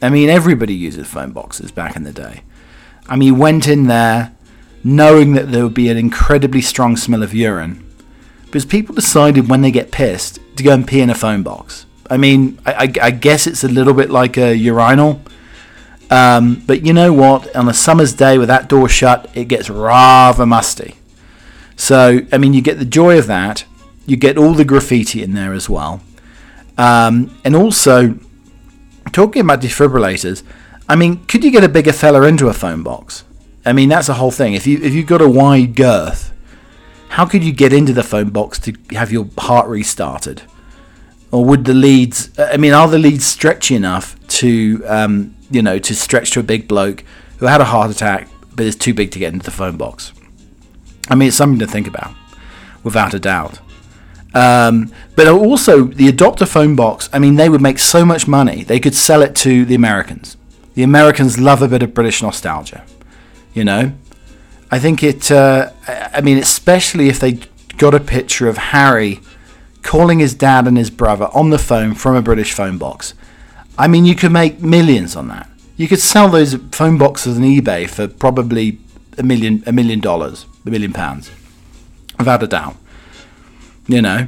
I 0.03 0.09
mean, 0.11 0.29
everybody 0.29 0.75
uses 0.75 1.07
phone 1.07 1.31
boxes 1.31 1.71
back 1.71 1.95
in 1.95 2.03
the 2.03 2.13
day. 2.13 2.43
I 3.09 3.15
mean, 3.15 3.27
you 3.27 3.35
went 3.35 3.67
in 3.67 3.87
there 3.87 4.33
knowing 4.83 5.33
that 5.33 5.51
there 5.51 5.63
would 5.63 5.73
be 5.73 5.89
an 5.89 5.97
incredibly 5.97 6.61
strong 6.61 6.95
smell 6.95 7.23
of 7.23 7.33
urine 7.33 7.83
because 8.45 8.65
people 8.65 8.95
decided 8.95 9.49
when 9.49 9.61
they 9.61 9.71
get 9.71 9.91
pissed 9.91 10.39
to 10.55 10.63
go 10.63 10.73
and 10.73 10.87
pee 10.87 11.01
in 11.01 11.09
a 11.09 11.15
phone 11.15 11.43
box. 11.43 11.85
I 12.09 12.17
mean, 12.17 12.59
I, 12.65 12.73
I, 12.73 12.93
I 13.07 13.11
guess 13.11 13.47
it's 13.47 13.63
a 13.63 13.67
little 13.67 13.93
bit 13.93 14.09
like 14.09 14.37
a 14.37 14.55
urinal. 14.55 15.21
Um, 16.09 16.63
but 16.65 16.85
you 16.85 16.93
know 16.93 17.11
what? 17.11 17.53
On 17.55 17.67
a 17.67 17.73
summer's 17.73 18.13
day 18.13 18.37
with 18.37 18.47
that 18.47 18.69
door 18.69 18.87
shut, 18.87 19.29
it 19.35 19.45
gets 19.45 19.69
rather 19.69 20.45
musty. 20.45 20.95
So, 21.75 22.21
I 22.31 22.37
mean, 22.37 22.53
you 22.53 22.61
get 22.61 22.79
the 22.79 22.85
joy 22.85 23.19
of 23.19 23.27
that. 23.27 23.65
You 24.05 24.15
get 24.15 24.37
all 24.37 24.53
the 24.53 24.63
graffiti 24.63 25.21
in 25.21 25.33
there 25.33 25.53
as 25.53 25.69
well. 25.69 26.01
Um, 26.77 27.37
and 27.43 27.55
also, 27.55 28.17
talking 29.11 29.41
about 29.41 29.61
defibrillators, 29.61 30.43
I 30.89 30.95
mean, 30.95 31.25
could 31.25 31.43
you 31.43 31.51
get 31.51 31.63
a 31.63 31.69
bigger 31.69 31.91
fella 31.91 32.23
into 32.23 32.47
a 32.47 32.53
phone 32.53 32.83
box? 32.83 33.23
I 33.65 33.73
mean, 33.73 33.89
that's 33.89 34.07
the 34.07 34.13
whole 34.13 34.31
thing. 34.31 34.53
If 34.53 34.65
you 34.65 34.79
if 34.81 34.93
you've 34.93 35.07
got 35.07 35.21
a 35.21 35.29
wide 35.29 35.75
girth, 35.75 36.33
how 37.09 37.25
could 37.25 37.43
you 37.43 37.51
get 37.51 37.73
into 37.73 37.93
the 37.93 38.03
phone 38.03 38.29
box 38.29 38.59
to 38.59 38.73
have 38.91 39.11
your 39.11 39.27
heart 39.37 39.67
restarted? 39.67 40.43
Or 41.31 41.43
would 41.43 41.65
the 41.65 41.73
leads? 41.73 42.29
I 42.39 42.55
mean, 42.55 42.73
are 42.73 42.87
the 42.87 42.97
leads 42.97 43.25
stretchy 43.25 43.75
enough 43.75 44.15
to 44.39 44.81
um, 44.87 45.35
you 45.51 45.61
know 45.61 45.79
to 45.79 45.93
stretch 45.93 46.31
to 46.31 46.39
a 46.39 46.43
big 46.43 46.67
bloke 46.67 47.03
who 47.39 47.47
had 47.47 47.59
a 47.59 47.65
heart 47.65 47.91
attack 47.91 48.29
but 48.55 48.65
is 48.65 48.75
too 48.75 48.93
big 48.93 49.11
to 49.11 49.19
get 49.19 49.33
into 49.33 49.45
the 49.45 49.51
phone 49.51 49.75
box? 49.75 50.13
I 51.09 51.15
mean, 51.15 51.27
it's 51.29 51.37
something 51.37 51.59
to 51.59 51.67
think 51.67 51.87
about, 51.87 52.13
without 52.83 53.13
a 53.13 53.19
doubt. 53.19 53.59
Um, 54.33 54.91
but 55.15 55.27
also 55.27 55.85
the 55.85 56.11
adopter 56.11 56.47
phone 56.47 56.75
box. 56.75 57.09
I 57.11 57.19
mean, 57.19 57.35
they 57.35 57.49
would 57.49 57.61
make 57.61 57.79
so 57.79 58.05
much 58.05 58.27
money. 58.27 58.63
They 58.63 58.79
could 58.79 58.95
sell 58.95 59.21
it 59.21 59.35
to 59.37 59.65
the 59.65 59.75
Americans. 59.75 60.37
The 60.77 60.83
Americans 60.83 61.39
love 61.39 61.63
a 61.63 61.67
bit 61.67 61.81
of 61.81 61.95
British 61.95 62.21
nostalgia. 62.21 62.85
You 63.55 63.65
know, 63.65 63.93
I 64.69 64.77
think 64.77 65.01
it. 65.01 65.31
Uh, 65.31 65.71
I 65.87 66.21
mean, 66.21 66.37
especially 66.37 67.09
if 67.09 67.19
they 67.19 67.39
got 67.77 67.95
a 67.95 67.99
picture 67.99 68.47
of 68.47 68.57
Harry 68.57 69.19
calling 69.81 70.19
his 70.19 70.35
dad 70.35 70.67
and 70.67 70.77
his 70.77 70.91
brother 70.91 71.29
on 71.33 71.49
the 71.49 71.57
phone 71.57 71.95
from 71.95 72.15
a 72.15 72.21
British 72.21 72.53
phone 72.53 72.77
box. 72.77 73.15
I 73.77 73.87
mean, 73.87 74.05
you 74.05 74.13
could 74.13 74.31
make 74.31 74.61
millions 74.61 75.15
on 75.15 75.27
that. 75.29 75.49
You 75.77 75.87
could 75.87 75.99
sell 75.99 76.29
those 76.29 76.53
phone 76.71 76.97
boxes 76.97 77.37
on 77.37 77.43
eBay 77.43 77.89
for 77.89 78.07
probably 78.07 78.79
a 79.17 79.23
million, 79.23 79.63
a 79.65 79.71
million 79.71 79.99
dollars, 79.99 80.45
a 80.65 80.69
million 80.69 80.93
pounds, 80.93 81.31
without 82.19 82.43
a 82.43 82.47
doubt 82.47 82.75
you 83.87 84.01
know. 84.01 84.27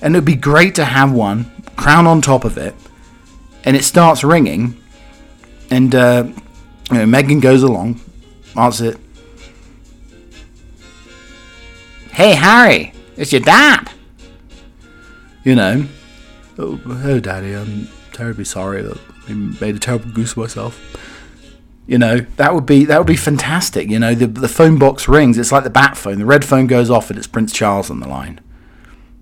And 0.00 0.14
it'd 0.14 0.24
be 0.24 0.34
great 0.34 0.74
to 0.74 0.84
have 0.84 1.12
one, 1.12 1.50
crown 1.76 2.06
on 2.06 2.20
top 2.20 2.44
of 2.44 2.58
it, 2.58 2.74
and 3.64 3.76
it 3.76 3.84
starts 3.84 4.24
ringing, 4.24 4.76
and 5.72 5.94
uh, 5.94 6.24
you 6.90 6.98
know, 6.98 7.06
Meghan 7.06 7.40
goes 7.40 7.62
along, 7.62 7.98
answers 8.54 8.94
it. 8.94 9.00
Hey, 12.10 12.34
Harry, 12.34 12.92
it's 13.16 13.32
your 13.32 13.40
dad. 13.40 13.90
You 15.44 15.56
know, 15.56 15.86
oh, 16.58 16.78
oh, 16.86 17.20
Daddy, 17.20 17.54
I'm 17.54 17.88
terribly 18.12 18.44
sorry 18.44 18.82
that 18.82 19.00
I 19.28 19.32
made 19.32 19.74
a 19.74 19.78
terrible 19.78 20.10
goose 20.10 20.32
of 20.32 20.36
myself. 20.38 20.78
You 21.86 21.96
know, 21.96 22.18
that 22.36 22.54
would 22.54 22.66
be 22.66 22.84
that 22.84 22.98
would 22.98 23.06
be 23.06 23.16
fantastic. 23.16 23.88
You 23.88 23.98
know, 23.98 24.14
the 24.14 24.26
the 24.26 24.48
phone 24.48 24.78
box 24.78 25.08
rings. 25.08 25.38
It's 25.38 25.52
like 25.52 25.64
the 25.64 25.70
bat 25.70 25.96
phone. 25.96 26.18
The 26.18 26.26
red 26.26 26.44
phone 26.44 26.66
goes 26.66 26.90
off, 26.90 27.08
and 27.08 27.18
it's 27.18 27.26
Prince 27.26 27.50
Charles 27.50 27.90
on 27.90 28.00
the 28.00 28.08
line. 28.08 28.40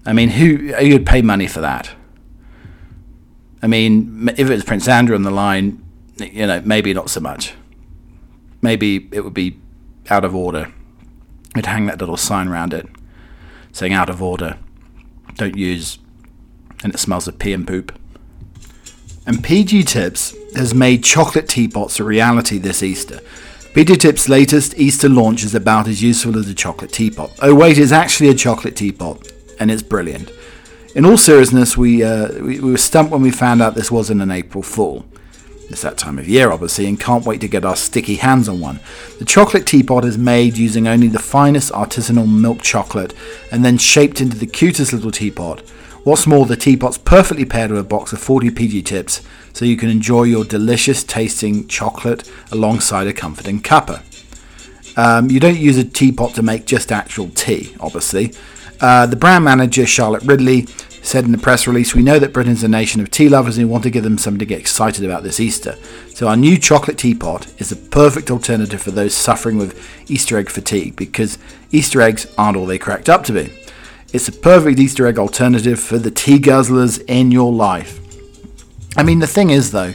I 0.04 0.12
mean, 0.12 0.30
who 0.30 0.47
you'd 0.83 1.07
pay 1.07 1.23
money 1.23 1.47
for 1.47 1.61
that? 1.61 1.92
I 3.62 3.69
mean, 3.69 4.28
if 4.30 4.50
it 4.50 4.54
was 4.54 4.64
Prince 4.64 4.88
Andrew 4.88 5.14
on 5.14 5.23
the 5.23 5.30
line, 5.30 5.80
you 6.21 6.47
know, 6.47 6.61
maybe 6.65 6.93
not 6.95 7.11
so 7.11 7.21
much. 7.21 7.55
Maybe 8.62 9.09
it 9.12 9.23
would 9.23 9.35
be 9.35 9.59
out 10.09 10.25
of 10.25 10.35
order. 10.35 10.73
You'd 11.57 11.67
hang 11.67 11.87
that 11.87 11.99
little 11.99 12.17
sign 12.17 12.49
around 12.49 12.75
it 12.75 12.89
saying 13.73 13.93
out 13.93 14.11
of 14.11 14.23
order, 14.23 14.59
don't 15.37 15.57
use, 15.57 15.99
and 16.83 16.93
it 16.95 16.99
smells 16.99 17.29
of 17.29 17.39
pee 17.39 17.53
and 17.53 17.67
poop. 17.67 17.97
And 19.27 19.45
PG 19.45 19.85
Tips 19.85 20.35
has 20.57 20.75
made 20.75 21.05
chocolate 21.05 21.49
teapots 21.49 22.00
a 22.00 22.05
reality 22.05 22.59
this 22.59 22.83
Easter. 22.83 23.21
PG 23.75 23.97
Tips' 23.99 24.29
latest 24.29 24.77
Easter 24.77 25.09
launch 25.09 25.45
is 25.45 25.55
about 25.55 25.87
as 25.87 26.03
useful 26.03 26.37
as 26.37 26.49
a 26.49 26.55
chocolate 26.55 26.93
teapot. 26.93 27.31
Oh, 27.41 27.55
wait, 27.55 27.79
it's 27.79 27.93
actually 27.93 28.29
a 28.31 28.35
chocolate 28.35 28.75
teapot 28.75 29.31
and 29.61 29.71
it's 29.71 29.83
brilliant. 29.83 30.33
In 30.97 31.05
all 31.05 31.17
seriousness, 31.17 31.77
we, 31.77 32.03
uh, 32.03 32.33
we, 32.43 32.59
we 32.59 32.73
were 32.73 32.77
stumped 32.77 33.12
when 33.12 33.23
we 33.23 33.31
found 33.31 33.62
out 33.62 33.77
this 33.77 33.91
wasn't 33.91 34.23
an 34.23 34.33
April 34.33 34.62
Fool. 34.62 35.07
It's 35.71 35.83
that 35.83 35.97
time 35.97 36.19
of 36.19 36.29
year, 36.29 36.50
obviously, 36.50 36.87
and 36.87 36.99
can't 36.99 37.25
wait 37.25 37.41
to 37.43 37.49
get 37.49 37.65
our 37.65 37.77
sticky 37.77 38.17
hands 38.17 38.49
on 38.49 38.59
one. 38.59 38.81
The 39.21 39.25
chocolate 39.25 39.67
teapot 39.67 40.05
is 40.05 40.19
made 40.19 40.59
using 40.59 40.89
only 40.89 41.07
the 41.07 41.21
finest 41.21 41.73
artisanal 41.73 42.29
milk 42.29 42.61
chocolate 42.61 43.15
and 43.53 43.65
then 43.65 43.79
shaped 43.79 44.21
into 44.21 44.37
the 44.37 44.47
cutest 44.47 44.93
little 44.93 45.12
teapot. 45.12 45.61
What's 46.03 46.27
more, 46.27 46.45
the 46.45 46.57
teapot's 46.57 46.99
perfectly 46.99 47.45
paired 47.45 47.71
with 47.71 47.81
a 47.81 47.85
box 47.85 48.12
of 48.12 48.21
40 48.21 48.50
PG 48.50 48.83
tips, 48.83 49.23
so 49.53 49.65
you 49.65 49.77
can 49.77 49.91
enjoy 49.91 50.25
your 50.25 50.45
delicious 50.45 51.05
tasting 51.05 51.69
chocolate 51.69 52.29
alongside 52.50 53.07
a 53.07 53.12
comforting 53.12 53.61
cuppa. 53.61 54.03
Um, 54.99 55.31
you 55.31 55.39
don't 55.39 55.59
use 55.59 55.79
a 55.79 55.85
teapot 55.85 56.35
to 56.35 56.43
make 56.43 56.65
just 56.65 56.91
actual 56.91 57.29
tea, 57.31 57.77
obviously. 57.79 58.33
Uh, 58.81 59.07
the 59.07 59.17
brand 59.17 59.45
manager, 59.45 59.87
Charlotte 59.87 60.23
Ridley, 60.25 60.67
said 61.02 61.25
in 61.25 61.33
the 61.33 61.38
press 61.38 61.66
release, 61.66 61.95
We 61.95 62.02
know 62.02 62.19
that 62.19 62.33
Britain's 62.33 62.62
a 62.62 62.69
nation 62.69 63.00
of 63.00 63.11
tea 63.11 63.28
lovers 63.28 63.59
and 63.59 63.66
we 63.66 63.73
want 63.73 63.85
to 63.85 63.90
give 63.90 64.04
them 64.04 64.19
something 64.19 64.38
to 64.38 64.47
get 64.47 64.61
excited 64.61 65.04
about 65.04 65.23
this 65.23 65.40
Easter. 65.40 65.76
So 66.14 66.28
our 66.28 66.37
new 66.37 66.59
chocolate 66.59 66.99
teapot 66.99 67.47
is 67.61 67.71
the 67.71 67.76
perfect 67.76 68.30
alternative 68.30 68.80
for 68.80 68.90
those 68.90 69.14
suffering 69.14 69.57
with 69.57 69.78
Easter 70.11 70.38
egg 70.38 70.50
fatigue 70.50 70.97
because 70.97 71.38
Easter 71.71 72.00
eggs 72.00 72.33
aren't 72.37 72.57
all 72.57 72.66
they 72.66 72.78
cracked 72.78 73.09
up 73.09 73.25
to 73.25 73.33
be. 73.33 73.52
It's 74.12 74.28
a 74.28 74.33
perfect 74.33 74.78
Easter 74.78 75.07
egg 75.07 75.19
alternative 75.19 75.80
for 75.80 75.99
the 75.99 76.11
tea 76.11 76.38
guzzlers 76.38 77.02
in 77.07 77.30
your 77.30 77.52
life. 77.52 77.99
I 78.97 79.02
mean, 79.02 79.21
the 79.21 79.26
thing 79.26 79.50
is, 79.50 79.71
though, 79.71 79.95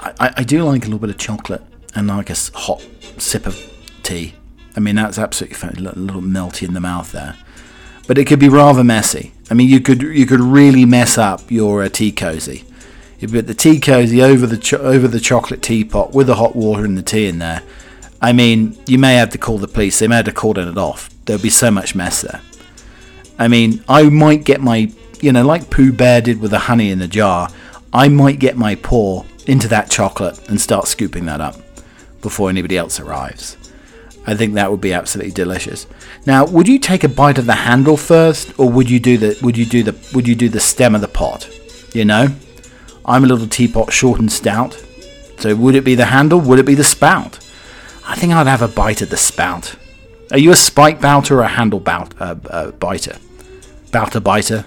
I, 0.00 0.32
I 0.38 0.44
do 0.44 0.64
like 0.64 0.82
a 0.82 0.86
little 0.86 0.98
bit 0.98 1.10
of 1.10 1.18
chocolate 1.18 1.62
and 1.94 2.08
like 2.08 2.30
a 2.30 2.36
hot 2.54 2.86
sip 3.18 3.46
of 3.46 3.58
tea. 4.02 4.34
I 4.76 4.80
mean, 4.80 4.94
that's 4.94 5.18
absolutely. 5.18 5.68
A 5.68 5.72
little 5.72 6.22
melty 6.22 6.66
in 6.66 6.74
the 6.74 6.80
mouth 6.80 7.12
there 7.12 7.36
but 8.08 8.18
it 8.18 8.24
could 8.24 8.40
be 8.40 8.48
rather 8.48 8.82
messy. 8.82 9.32
I 9.50 9.54
mean, 9.54 9.68
you 9.68 9.80
could 9.80 10.02
you 10.02 10.26
could 10.26 10.40
really 10.40 10.84
mess 10.84 11.16
up 11.16 11.50
your 11.50 11.82
uh, 11.82 11.88
tea 11.88 12.12
cozy. 12.12 12.64
You 13.18 13.28
put 13.28 13.46
the 13.46 13.54
tea 13.54 13.80
cozy 13.80 14.22
over 14.22 14.46
the 14.46 14.58
cho- 14.58 14.78
over 14.78 15.08
the 15.08 15.20
chocolate 15.20 15.62
teapot 15.62 16.12
with 16.12 16.26
the 16.26 16.36
hot 16.36 16.54
water 16.54 16.84
and 16.84 16.96
the 16.96 17.02
tea 17.02 17.26
in 17.26 17.38
there. 17.38 17.62
I 18.20 18.32
mean, 18.32 18.76
you 18.86 18.98
may 18.98 19.14
have 19.14 19.30
to 19.30 19.38
call 19.38 19.58
the 19.58 19.68
police. 19.68 19.98
They 19.98 20.08
may 20.08 20.16
have 20.16 20.24
to 20.26 20.32
cordon 20.32 20.68
it 20.68 20.78
off. 20.78 21.10
There'll 21.24 21.42
be 21.42 21.50
so 21.50 21.70
much 21.70 21.94
mess 21.94 22.22
there. 22.22 22.40
I 23.38 23.48
mean, 23.48 23.82
I 23.88 24.02
might 24.04 24.44
get 24.44 24.60
my, 24.60 24.92
you 25.20 25.32
know, 25.32 25.44
like 25.44 25.70
Pooh 25.70 25.92
Bear 25.92 26.20
did 26.20 26.40
with 26.40 26.50
the 26.50 26.58
honey 26.58 26.90
in 26.90 26.98
the 26.98 27.08
jar. 27.08 27.48
I 27.92 28.08
might 28.08 28.40
get 28.40 28.56
my 28.56 28.74
paw 28.74 29.24
into 29.46 29.68
that 29.68 29.90
chocolate 29.90 30.48
and 30.48 30.60
start 30.60 30.88
scooping 30.88 31.26
that 31.26 31.40
up 31.40 31.56
before 32.20 32.50
anybody 32.50 32.76
else 32.76 32.98
arrives. 32.98 33.56
I 34.28 34.34
think 34.36 34.52
that 34.54 34.70
would 34.70 34.82
be 34.82 34.92
absolutely 34.92 35.32
delicious. 35.32 35.86
Now, 36.26 36.44
would 36.44 36.68
you 36.68 36.78
take 36.78 37.02
a 37.02 37.08
bite 37.08 37.38
of 37.38 37.46
the 37.46 37.54
handle 37.54 37.96
first, 37.96 38.52
or 38.60 38.70
would 38.70 38.90
you 38.90 39.00
do 39.00 39.16
the 39.16 39.38
would 39.42 39.56
you 39.56 39.64
do 39.64 39.82
the 39.82 39.96
would 40.14 40.28
you 40.28 40.34
do 40.34 40.50
the 40.50 40.60
stem 40.60 40.94
of 40.94 41.00
the 41.00 41.08
pot? 41.08 41.48
You 41.94 42.04
know, 42.04 42.28
I'm 43.06 43.24
a 43.24 43.26
little 43.26 43.46
teapot, 43.46 43.90
short 43.90 44.20
and 44.20 44.30
stout. 44.30 44.74
So 45.38 45.56
would 45.56 45.74
it 45.74 45.82
be 45.82 45.94
the 45.94 46.04
handle? 46.04 46.40
Would 46.40 46.58
it 46.58 46.66
be 46.66 46.74
the 46.74 46.84
spout? 46.84 47.38
I 48.06 48.16
think 48.16 48.34
I'd 48.34 48.46
have 48.46 48.60
a 48.60 48.68
bite 48.68 49.00
at 49.00 49.08
the 49.08 49.16
spout. 49.16 49.76
Are 50.30 50.38
you 50.38 50.50
a 50.50 50.56
spike 50.56 51.00
bouter 51.00 51.38
or 51.38 51.42
a 51.44 51.48
handle 51.48 51.80
bout, 51.80 52.12
uh, 52.20 52.36
uh, 52.50 52.70
biter? 52.72 53.16
Bouter 53.92 54.20
biter. 54.20 54.66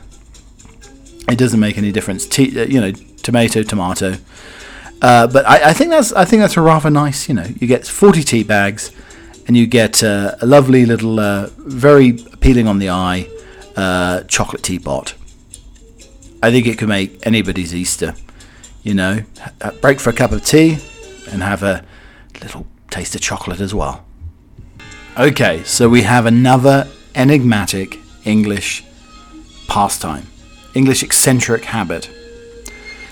It 1.30 1.38
doesn't 1.38 1.60
make 1.60 1.78
any 1.78 1.92
difference. 1.92 2.26
Uh, 2.40 2.42
you 2.42 2.82
know, 2.82 2.94
tomato, 3.22 3.62
tomato. 3.62 4.16
Uh, 5.04 5.28
but 5.28 5.46
I, 5.46 5.70
I, 5.70 5.74
think 5.74 5.92
that's 5.92 6.14
I 6.14 6.26
think 6.26 6.42
that's 6.42 6.58
a 6.58 6.62
rather 6.62 6.90
nice. 6.90 7.30
You 7.30 7.36
know, 7.36 7.46
you 7.60 7.68
get 7.68 7.86
40 7.86 8.24
tea 8.24 8.44
bags, 8.44 8.92
and 9.48 9.58
you 9.58 9.68
get 9.68 10.04
uh, 10.04 10.36
a 10.42 10.46
lovely 10.46 10.86
little, 10.86 11.20
uh, 11.20 11.50
very 11.58 12.10
appealing 12.32 12.68
on 12.68 12.80
the 12.80 12.90
eye, 12.90 13.28
uh, 13.76 14.24
chocolate 14.24 14.64
teapot. 14.64 15.14
I 16.44 16.52
think 16.52 16.68
it 16.68 16.78
could 16.78 16.90
make 16.90 17.26
anybody's 17.26 17.74
Easter. 17.74 18.16
You 18.84 18.96
know, 18.96 19.24
break 19.82 20.00
for 20.00 20.10
a 20.10 20.14
cup 20.14 20.32
of 20.32 20.44
tea, 20.44 20.80
and 21.32 21.44
have 21.44 21.64
a 21.64 21.86
little 22.42 22.66
taste 22.90 23.16
of 23.16 23.22
chocolate 23.22 23.62
as 23.62 23.74
well. 23.74 24.04
Okay, 25.18 25.64
so 25.64 25.88
we 25.88 26.02
have 26.02 26.26
another 26.26 26.88
enigmatic 27.16 28.00
English 28.26 28.84
pastime, 29.68 30.28
English 30.74 31.04
eccentric 31.04 31.66
habit. 31.66 32.10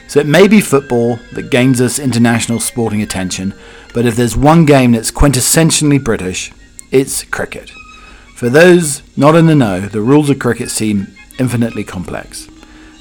So 0.08 0.20
it 0.20 0.26
may 0.26 0.48
be 0.48 0.60
football 0.60 1.20
that 1.34 1.52
gains 1.52 1.80
us 1.80 2.00
international 2.00 2.60
sporting 2.60 3.02
attention, 3.02 3.54
but 3.94 4.06
if 4.06 4.16
there's 4.16 4.38
one 4.38 4.66
game 4.66 4.92
that's 4.92 5.12
quintessentially 5.12 6.04
British, 6.04 6.52
it's 6.92 7.24
cricket. 7.24 7.72
For 8.36 8.50
those 8.50 9.04
not 9.18 9.36
in 9.36 9.48
the 9.48 9.56
know, 9.56 9.82
the 9.82 10.02
rules 10.02 10.30
of 10.30 10.40
cricket 10.40 10.70
seem 10.70 11.08
infinitely 11.40 11.84
complex. 11.84 12.48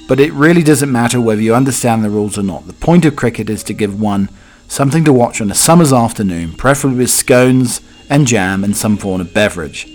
But 0.07 0.19
it 0.19 0.33
really 0.33 0.63
doesn't 0.63 0.91
matter 0.91 1.21
whether 1.21 1.41
you 1.41 1.53
understand 1.53 2.03
the 2.03 2.09
rules 2.09 2.37
or 2.37 2.43
not. 2.43 2.67
The 2.67 2.73
point 2.73 3.05
of 3.05 3.15
cricket 3.15 3.49
is 3.49 3.63
to 3.63 3.73
give 3.73 4.01
one 4.01 4.29
something 4.67 5.03
to 5.05 5.13
watch 5.13 5.39
on 5.39 5.51
a 5.51 5.55
summer's 5.55 5.93
afternoon, 5.93 6.53
preferably 6.53 6.99
with 6.99 7.11
scones 7.11 7.81
and 8.09 8.25
jam 8.25 8.63
and 8.63 8.75
some 8.75 8.97
form 8.97 9.21
of 9.21 9.33
beverage. 9.33 9.87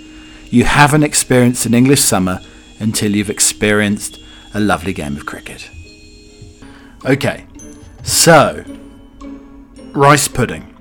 You 0.50 0.64
haven't 0.64 1.02
experienced 1.02 1.66
an 1.66 1.74
English 1.74 2.00
summer 2.00 2.40
until 2.78 3.14
you've 3.14 3.30
experienced 3.30 4.20
a 4.54 4.60
lovely 4.60 4.92
game 4.92 5.16
of 5.16 5.26
cricket. 5.26 5.68
Okay, 7.04 7.46
so 8.02 8.64
rice 9.92 10.28
pudding. 10.28 10.73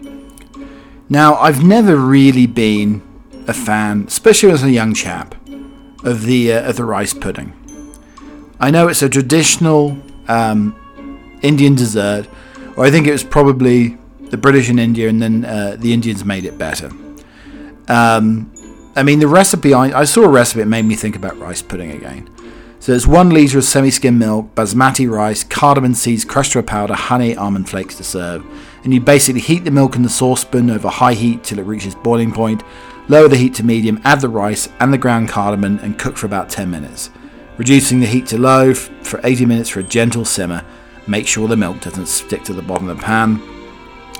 Now, 1.10 1.36
I've 1.36 1.64
never 1.64 1.96
really 1.96 2.48
been 2.48 3.02
a 3.48 3.54
fan, 3.54 4.06
especially 4.08 4.52
as 4.52 4.64
a 4.64 4.72
young 4.72 4.94
chap, 4.94 5.36
of 6.04 6.24
the 6.24 6.54
uh, 6.54 6.70
of 6.70 6.76
the 6.76 6.86
rice 6.86 7.14
pudding. 7.14 7.54
I 8.60 8.72
know 8.72 8.88
it's 8.88 9.02
a 9.02 9.10
traditional 9.10 9.98
um, 10.28 10.76
Indian 11.42 11.76
dessert, 11.76 12.28
or 12.78 12.86
I 12.86 12.92
think 12.92 13.08
it 13.08 13.12
was 13.12 13.24
probably 13.24 13.98
the 14.30 14.38
British 14.38 14.70
in 14.70 14.80
India, 14.80 15.10
and 15.10 15.22
then 15.22 15.46
uh, 15.46 15.76
the 15.78 15.94
Indians 15.94 16.24
made 16.26 16.46
it 16.46 16.58
better. 16.58 16.90
Um, 17.88 18.52
I 18.96 19.04
mean, 19.04 19.20
the 19.20 19.28
recipe 19.28 19.74
I, 19.74 20.02
I 20.02 20.04
saw 20.06 20.24
a 20.24 20.30
recipe 20.30 20.62
that 20.62 20.68
made 20.68 20.86
me 20.86 20.96
think 20.96 21.16
about 21.16 21.38
rice 21.38 21.62
pudding 21.62 21.92
again. 21.92 22.30
So 22.80 22.92
it's 22.92 23.08
one 23.08 23.30
litre 23.30 23.60
of 23.60 23.64
semi-skim 23.64 24.20
milk, 24.20 24.56
basmati 24.56 25.10
rice, 25.10 25.44
cardamom 25.44 25.94
seeds 25.94 26.26
crushed 26.26 26.52
to 26.54 26.60
a 26.60 26.64
powder, 26.64 26.96
honey, 26.96 27.36
almond 27.36 27.70
flakes 27.70 27.96
to 27.96 28.04
serve. 28.04 28.46
And 28.84 28.94
you 28.94 29.00
basically 29.00 29.42
heat 29.42 29.64
the 29.64 29.72
milk 29.72 29.96
in 29.96 30.04
the 30.04 30.10
saucepan 30.10 30.70
over 30.70 30.90
high 30.90 31.14
heat 31.14 31.44
till 31.44 31.60
it 31.60 31.66
reaches 31.66 31.96
boiling 31.96 32.32
point. 32.32 32.64
Lower 33.08 33.28
the 33.28 33.38
heat 33.38 33.54
to 33.56 33.64
medium, 33.64 34.02
add 34.04 34.22
the 34.22 34.30
rice 34.30 34.70
and 34.80 34.94
the 34.94 34.98
ground 34.98 35.30
cardamom 35.30 35.80
and 35.80 35.98
cook 35.98 36.18
for 36.18 36.26
about 36.26 36.50
10 36.50 36.70
minutes. 36.70 37.10
Reducing 37.58 38.00
the 38.00 38.06
heat 38.06 38.26
to 38.28 38.38
low 38.38 38.74
for 38.74 39.20
80 39.24 39.46
minutes 39.46 39.70
for 39.70 39.80
a 39.80 39.84
gentle 39.84 40.26
simmer. 40.26 40.66
Make 41.08 41.28
sure 41.28 41.48
the 41.48 41.58
milk 41.58 41.82
doesn't 41.82 42.08
stick 42.08 42.44
to 42.44 42.54
the 42.54 42.62
bottom 42.62 42.90
of 42.90 42.98
the 42.98 43.04
pan. 43.04 43.42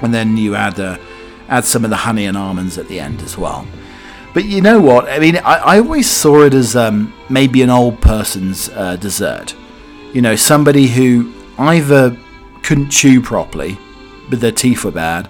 And 0.02 0.14
then 0.14 0.38
you 0.38 0.56
add 0.56 0.80
uh, 0.80 0.98
add 1.50 1.66
some 1.66 1.84
of 1.84 1.90
the 1.90 1.96
honey 1.96 2.26
and 2.26 2.38
almonds 2.38 2.78
at 2.78 2.88
the 2.88 3.00
end 3.00 3.22
as 3.22 3.38
well. 3.38 3.66
But 4.34 4.46
you 4.46 4.62
know 4.62 4.80
what? 4.82 5.08
I 5.08 5.20
mean, 5.20 5.38
I, 5.38 5.58
I 5.58 5.80
always 5.80 6.10
saw 6.10 6.42
it 6.42 6.54
as 6.54 6.76
um, 6.76 7.14
maybe 7.30 7.62
an 7.62 7.70
old 7.70 8.02
person's 8.02 8.70
uh, 8.70 8.96
dessert. 8.96 9.56
You 10.14 10.22
know, 10.22 10.36
somebody 10.36 10.88
who 10.88 11.34
either 11.58 12.18
couldn't 12.64 12.90
chew 12.90 13.22
properly, 13.22 13.78
but 14.30 14.40
their 14.42 14.52
teeth 14.52 14.84
were 14.84 14.92
bad, 14.92 15.30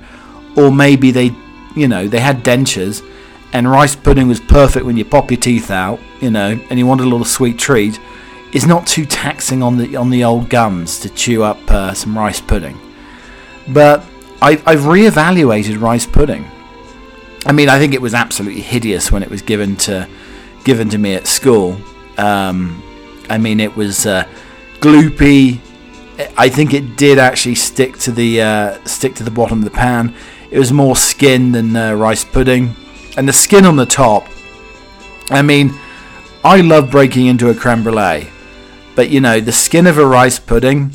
or 0.55 0.71
maybe 0.71 1.11
they, 1.11 1.35
you 1.75 1.87
know, 1.87 2.07
they 2.07 2.19
had 2.19 2.43
dentures, 2.43 3.05
and 3.53 3.69
rice 3.69 3.95
pudding 3.95 4.27
was 4.27 4.39
perfect 4.39 4.85
when 4.85 4.97
you 4.97 5.05
pop 5.05 5.31
your 5.31 5.39
teeth 5.39 5.71
out, 5.71 5.99
you 6.21 6.31
know, 6.31 6.59
and 6.69 6.79
you 6.79 6.87
wanted 6.87 7.03
a 7.03 7.09
little 7.09 7.25
sweet 7.25 7.57
treat. 7.57 7.99
It's 8.51 8.65
not 8.65 8.85
too 8.85 9.05
taxing 9.05 9.63
on 9.63 9.77
the 9.77 9.95
on 9.95 10.09
the 10.09 10.23
old 10.23 10.49
gums 10.49 10.99
to 10.99 11.09
chew 11.09 11.43
up 11.43 11.59
uh, 11.71 11.93
some 11.93 12.17
rice 12.17 12.39
pudding. 12.39 12.79
But 13.67 14.03
I've, 14.41 14.67
I've 14.67 14.81
reevaluated 14.81 15.79
rice 15.81 16.05
pudding 16.05 16.45
I 17.45 17.51
mean, 17.51 17.69
I 17.69 17.77
think 17.77 17.93
it 17.93 18.01
was 18.01 18.13
absolutely 18.13 18.61
hideous 18.61 19.11
when 19.11 19.21
it 19.21 19.29
was 19.29 19.41
given 19.41 19.75
to 19.77 20.07
given 20.63 20.89
to 20.89 20.97
me 20.97 21.13
at 21.15 21.27
school. 21.27 21.77
Um, 22.17 22.81
I 23.29 23.37
mean, 23.37 23.59
it 23.59 23.75
was 23.75 24.05
uh, 24.05 24.27
gloopy. 24.79 25.59
I 26.37 26.49
think 26.49 26.73
it 26.73 26.95
did 26.95 27.17
actually 27.17 27.55
stick 27.55 27.97
to 27.99 28.11
the 28.11 28.41
uh, 28.41 28.85
stick 28.85 29.15
to 29.15 29.23
the 29.23 29.31
bottom 29.31 29.59
of 29.59 29.63
the 29.63 29.71
pan. 29.71 30.13
It 30.51 30.59
was 30.59 30.71
more 30.71 30.95
skin 30.95 31.51
than 31.51 31.75
uh, 31.75 31.93
rice 31.95 32.23
pudding, 32.23 32.75
and 33.17 33.27
the 33.27 33.33
skin 33.33 33.65
on 33.65 33.75
the 33.75 33.85
top. 33.85 34.27
I 35.31 35.41
mean, 35.41 35.73
I 36.43 36.61
love 36.61 36.91
breaking 36.91 37.25
into 37.25 37.49
a 37.49 37.55
creme 37.55 37.83
brulee, 37.83 38.27
but 38.95 39.09
you 39.09 39.21
know, 39.21 39.39
the 39.39 39.51
skin 39.51 39.87
of 39.87 39.97
a 39.97 40.05
rice 40.05 40.37
pudding, 40.37 40.91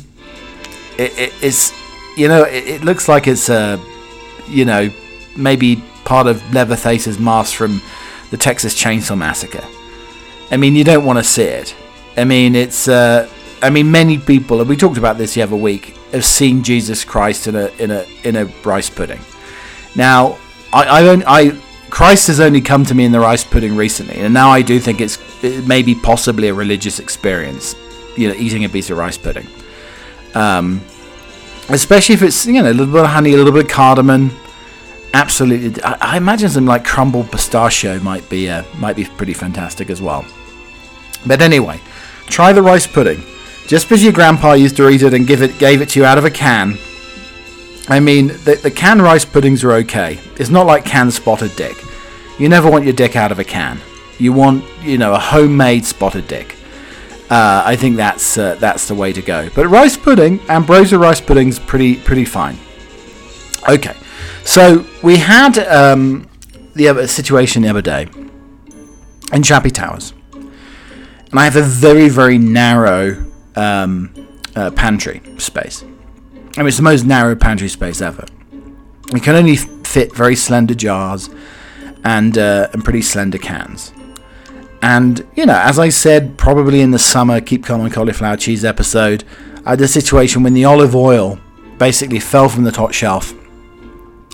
it, 0.97 1.17
it, 1.17 1.33
it's 1.41 1.73
you 2.17 2.27
know, 2.27 2.43
it, 2.43 2.67
it 2.67 2.83
looks 2.83 3.09
like 3.09 3.27
it's 3.27 3.49
a, 3.49 3.79
you 4.47 4.63
know, 4.63 4.89
maybe 5.35 5.83
part 6.05 6.27
of 6.27 6.41
Leatherface's 6.53 7.19
mask 7.19 7.55
from 7.55 7.81
the 8.31 8.37
Texas 8.37 8.81
Chainsaw 8.81 9.17
Massacre. 9.17 9.65
I 10.51 10.57
mean, 10.57 10.75
you 10.75 10.85
don't 10.85 11.05
want 11.05 11.19
to 11.19 11.23
see 11.23 11.43
it. 11.43 11.75
I 12.15 12.23
mean, 12.23 12.55
it's. 12.55 12.87
Uh, 12.87 13.29
I 13.61 13.69
mean, 13.69 13.91
many 13.91 14.17
people, 14.17 14.59
and 14.61 14.69
we 14.69 14.77
talked 14.77 14.97
about 14.97 15.17
this 15.17 15.33
the 15.33 15.41
other 15.41 15.55
week, 15.55 15.95
have 16.11 16.25
seen 16.25 16.63
Jesus 16.63 17.03
Christ 17.03 17.47
in 17.47 17.55
a 17.55 17.67
in 17.79 17.91
a 17.91 18.05
in 18.23 18.35
a 18.35 18.45
rice 18.63 18.89
pudding. 18.89 19.19
Now, 19.95 20.37
I 20.73 20.99
I, 20.99 21.01
don't, 21.01 21.23
I 21.27 21.51
Christ 21.89 22.27
has 22.27 22.39
only 22.39 22.61
come 22.61 22.85
to 22.85 22.95
me 22.95 23.05
in 23.05 23.11
the 23.11 23.19
rice 23.19 23.43
pudding 23.43 23.75
recently, 23.75 24.15
and 24.15 24.33
now 24.33 24.49
I 24.49 24.61
do 24.61 24.79
think 24.79 25.01
it's 25.01 25.17
it 25.43 25.67
maybe 25.67 25.95
possibly 25.95 26.47
a 26.47 26.53
religious 26.53 26.99
experience. 26.99 27.75
You 28.17 28.29
know, 28.29 28.35
eating 28.35 28.65
a 28.65 28.69
piece 28.69 28.89
of 28.89 28.97
rice 28.97 29.17
pudding. 29.17 29.47
Um, 30.35 30.81
especially 31.69 32.15
if 32.15 32.21
it's 32.21 32.45
you 32.45 32.61
know 32.61 32.69
a 32.69 32.73
little 32.73 32.93
bit 32.93 33.03
of 33.03 33.09
honey, 33.09 33.33
a 33.33 33.37
little 33.37 33.53
bit 33.53 33.65
of 33.65 33.71
cardamom, 33.71 34.31
absolutely. 35.13 35.81
I, 35.83 36.13
I, 36.13 36.17
imagine 36.17 36.49
some 36.49 36.65
like 36.65 36.85
crumbled 36.85 37.31
pistachio 37.31 37.99
might 37.99 38.27
be 38.29 38.49
uh, 38.49 38.63
might 38.77 38.95
be 38.95 39.05
pretty 39.05 39.33
fantastic 39.33 39.89
as 39.89 40.01
well. 40.01 40.25
But 41.25 41.41
anyway, 41.41 41.79
try 42.27 42.53
the 42.53 42.61
rice 42.61 42.87
pudding. 42.87 43.23
Just 43.69 43.87
because 43.87 44.03
your 44.03 44.13
grandpa 44.13 44.53
used 44.53 44.75
to 44.77 44.89
eat 44.89 45.03
it 45.03 45.13
and 45.13 45.27
give 45.27 45.43
it 45.43 45.59
gave 45.59 45.79
it 45.81 45.89
to 45.89 45.99
you 45.99 46.05
out 46.05 46.17
of 46.17 46.25
a 46.25 46.31
can. 46.31 46.79
I 47.87 47.99
mean, 47.99 48.29
the, 48.29 48.59
the 48.63 48.71
canned 48.71 49.03
rice 49.03 49.25
puddings 49.25 49.63
are 49.63 49.73
okay. 49.73 50.19
It's 50.37 50.49
not 50.49 50.65
like 50.65 50.85
canned 50.85 51.13
spotted 51.13 51.55
dick. 51.55 51.77
You 52.39 52.49
never 52.49 52.67
want 52.67 52.85
your 52.85 52.93
dick 52.93 53.15
out 53.15 53.31
of 53.31 53.37
a 53.37 53.43
can. 53.43 53.79
You 54.17 54.33
want, 54.33 54.65
you 54.81 54.97
know, 54.97 55.13
a 55.13 55.19
homemade 55.19 55.85
spotted 55.85 56.27
dick. 56.27 56.55
Uh, 57.29 57.61
I 57.63 57.75
think 57.75 57.95
that's 57.95 58.39
uh, 58.39 58.55
that's 58.55 58.87
the 58.87 58.95
way 58.95 59.13
to 59.13 59.21
go. 59.21 59.49
But 59.53 59.67
rice 59.67 59.95
pudding, 59.95 60.39
Ambrosia 60.49 60.97
rice 60.97 61.21
pudding's 61.21 61.59
pretty 61.59 61.95
pretty 61.95 62.25
fine. 62.25 62.57
Okay, 63.69 63.95
so 64.45 64.83
we 65.03 65.17
had 65.17 65.59
um, 65.59 66.27
the 66.73 66.87
other 66.87 67.05
situation 67.05 67.61
the 67.61 67.69
other 67.69 67.83
day 67.83 68.07
in 69.31 69.43
Chappie 69.43 69.69
Towers, 69.69 70.15
and 70.33 71.39
I 71.39 71.43
have 71.43 71.55
a 71.55 71.61
very 71.61 72.09
very 72.09 72.39
narrow 72.39 73.28
um, 73.59 74.13
uh, 74.55 74.71
pantry 74.71 75.21
space. 75.37 75.83
I 76.55 76.59
mean, 76.59 76.67
it's 76.67 76.77
the 76.77 76.83
most 76.83 77.05
narrow 77.05 77.35
pantry 77.35 77.69
space 77.69 78.01
ever. 78.01 78.25
It 79.13 79.23
can 79.23 79.35
only 79.35 79.55
fit 79.55 80.15
very 80.15 80.35
slender 80.35 80.73
jars 80.73 81.29
and 82.03 82.37
uh, 82.37 82.69
and 82.73 82.83
pretty 82.83 83.01
slender 83.01 83.37
cans. 83.37 83.93
And 84.81 85.27
you 85.35 85.45
know, 85.45 85.59
as 85.59 85.77
I 85.77 85.89
said, 85.89 86.37
probably 86.37 86.81
in 86.81 86.91
the 86.91 86.99
summer, 86.99 87.41
keep 87.41 87.65
calm 87.65 87.81
on 87.81 87.89
cauliflower 87.91 88.37
cheese 88.37 88.63
episode, 88.63 89.23
I 89.65 89.71
had 89.71 89.81
a 89.81 89.87
situation 89.87 90.43
when 90.43 90.53
the 90.53 90.65
olive 90.65 90.95
oil 90.95 91.39
basically 91.77 92.19
fell 92.19 92.49
from 92.49 92.63
the 92.63 92.71
top 92.71 92.93
shelf 92.93 93.33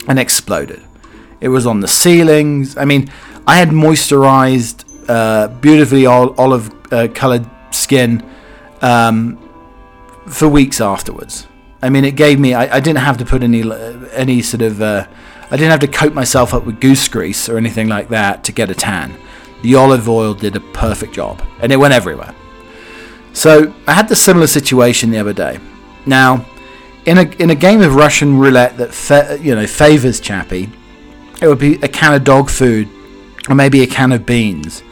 and 0.07 0.19
exploded. 0.19 0.81
It 1.41 1.49
was 1.49 1.65
on 1.65 1.79
the 1.79 1.87
ceilings. 1.87 2.77
I 2.77 2.85
mean, 2.85 3.09
I 3.47 3.57
had 3.57 3.69
moisturized, 3.69 4.85
uh, 5.07 5.47
beautifully 5.47 6.05
olive 6.05 6.71
uh, 6.91 7.07
skin 7.71 8.23
um, 8.85 9.37
for 10.27 10.47
weeks 10.47 10.79
afterwards. 10.79 11.47
I 11.81 11.89
mean, 11.89 12.05
it 12.05 12.15
gave 12.15 12.39
me. 12.39 12.53
I, 12.53 12.77
I 12.77 12.79
didn't 12.79 12.99
have 12.99 13.17
to 13.17 13.25
put 13.25 13.43
any 13.43 13.63
any 14.13 14.41
sort 14.41 14.61
of. 14.61 14.81
Uh, 14.81 15.07
I 15.51 15.57
didn't 15.57 15.71
have 15.71 15.79
to 15.81 15.87
coat 15.87 16.13
myself 16.13 16.53
up 16.53 16.65
with 16.65 16.79
goose 16.79 17.07
grease 17.07 17.49
or 17.49 17.57
anything 17.57 17.87
like 17.87 18.09
that 18.09 18.43
to 18.45 18.51
get 18.51 18.69
a 18.69 18.75
tan. 18.75 19.15
The 19.61 19.75
olive 19.75 20.07
oil 20.09 20.33
did 20.33 20.55
a 20.55 20.59
perfect 20.59 21.13
job, 21.13 21.41
and 21.61 21.71
it 21.71 21.77
went 21.77 21.93
everywhere. 21.93 22.33
So 23.33 23.73
I 23.87 23.93
had 23.93 24.07
the 24.07 24.15
similar 24.15 24.47
situation 24.47 25.11
the 25.11 25.19
other 25.19 25.33
day. 25.33 25.59
Now, 26.05 26.45
in 27.05 27.17
a 27.17 27.23
in 27.37 27.49
a 27.49 27.55
game 27.55 27.81
of 27.81 27.95
Russian 27.95 28.39
roulette 28.39 28.77
that 28.77 28.93
fa- 28.93 29.37
you 29.41 29.53
know 29.55 29.67
favors 29.67 30.19
Chappie, 30.19 30.69
it 31.41 31.47
would 31.47 31.59
be 31.59 31.75
a 31.81 31.87
can 31.87 32.13
of 32.13 32.23
dog 32.23 32.49
food, 32.49 32.87
or 33.49 33.55
maybe 33.55 33.81
a 33.81 33.87
can 33.87 34.11
of 34.11 34.25
beans, 34.25 34.83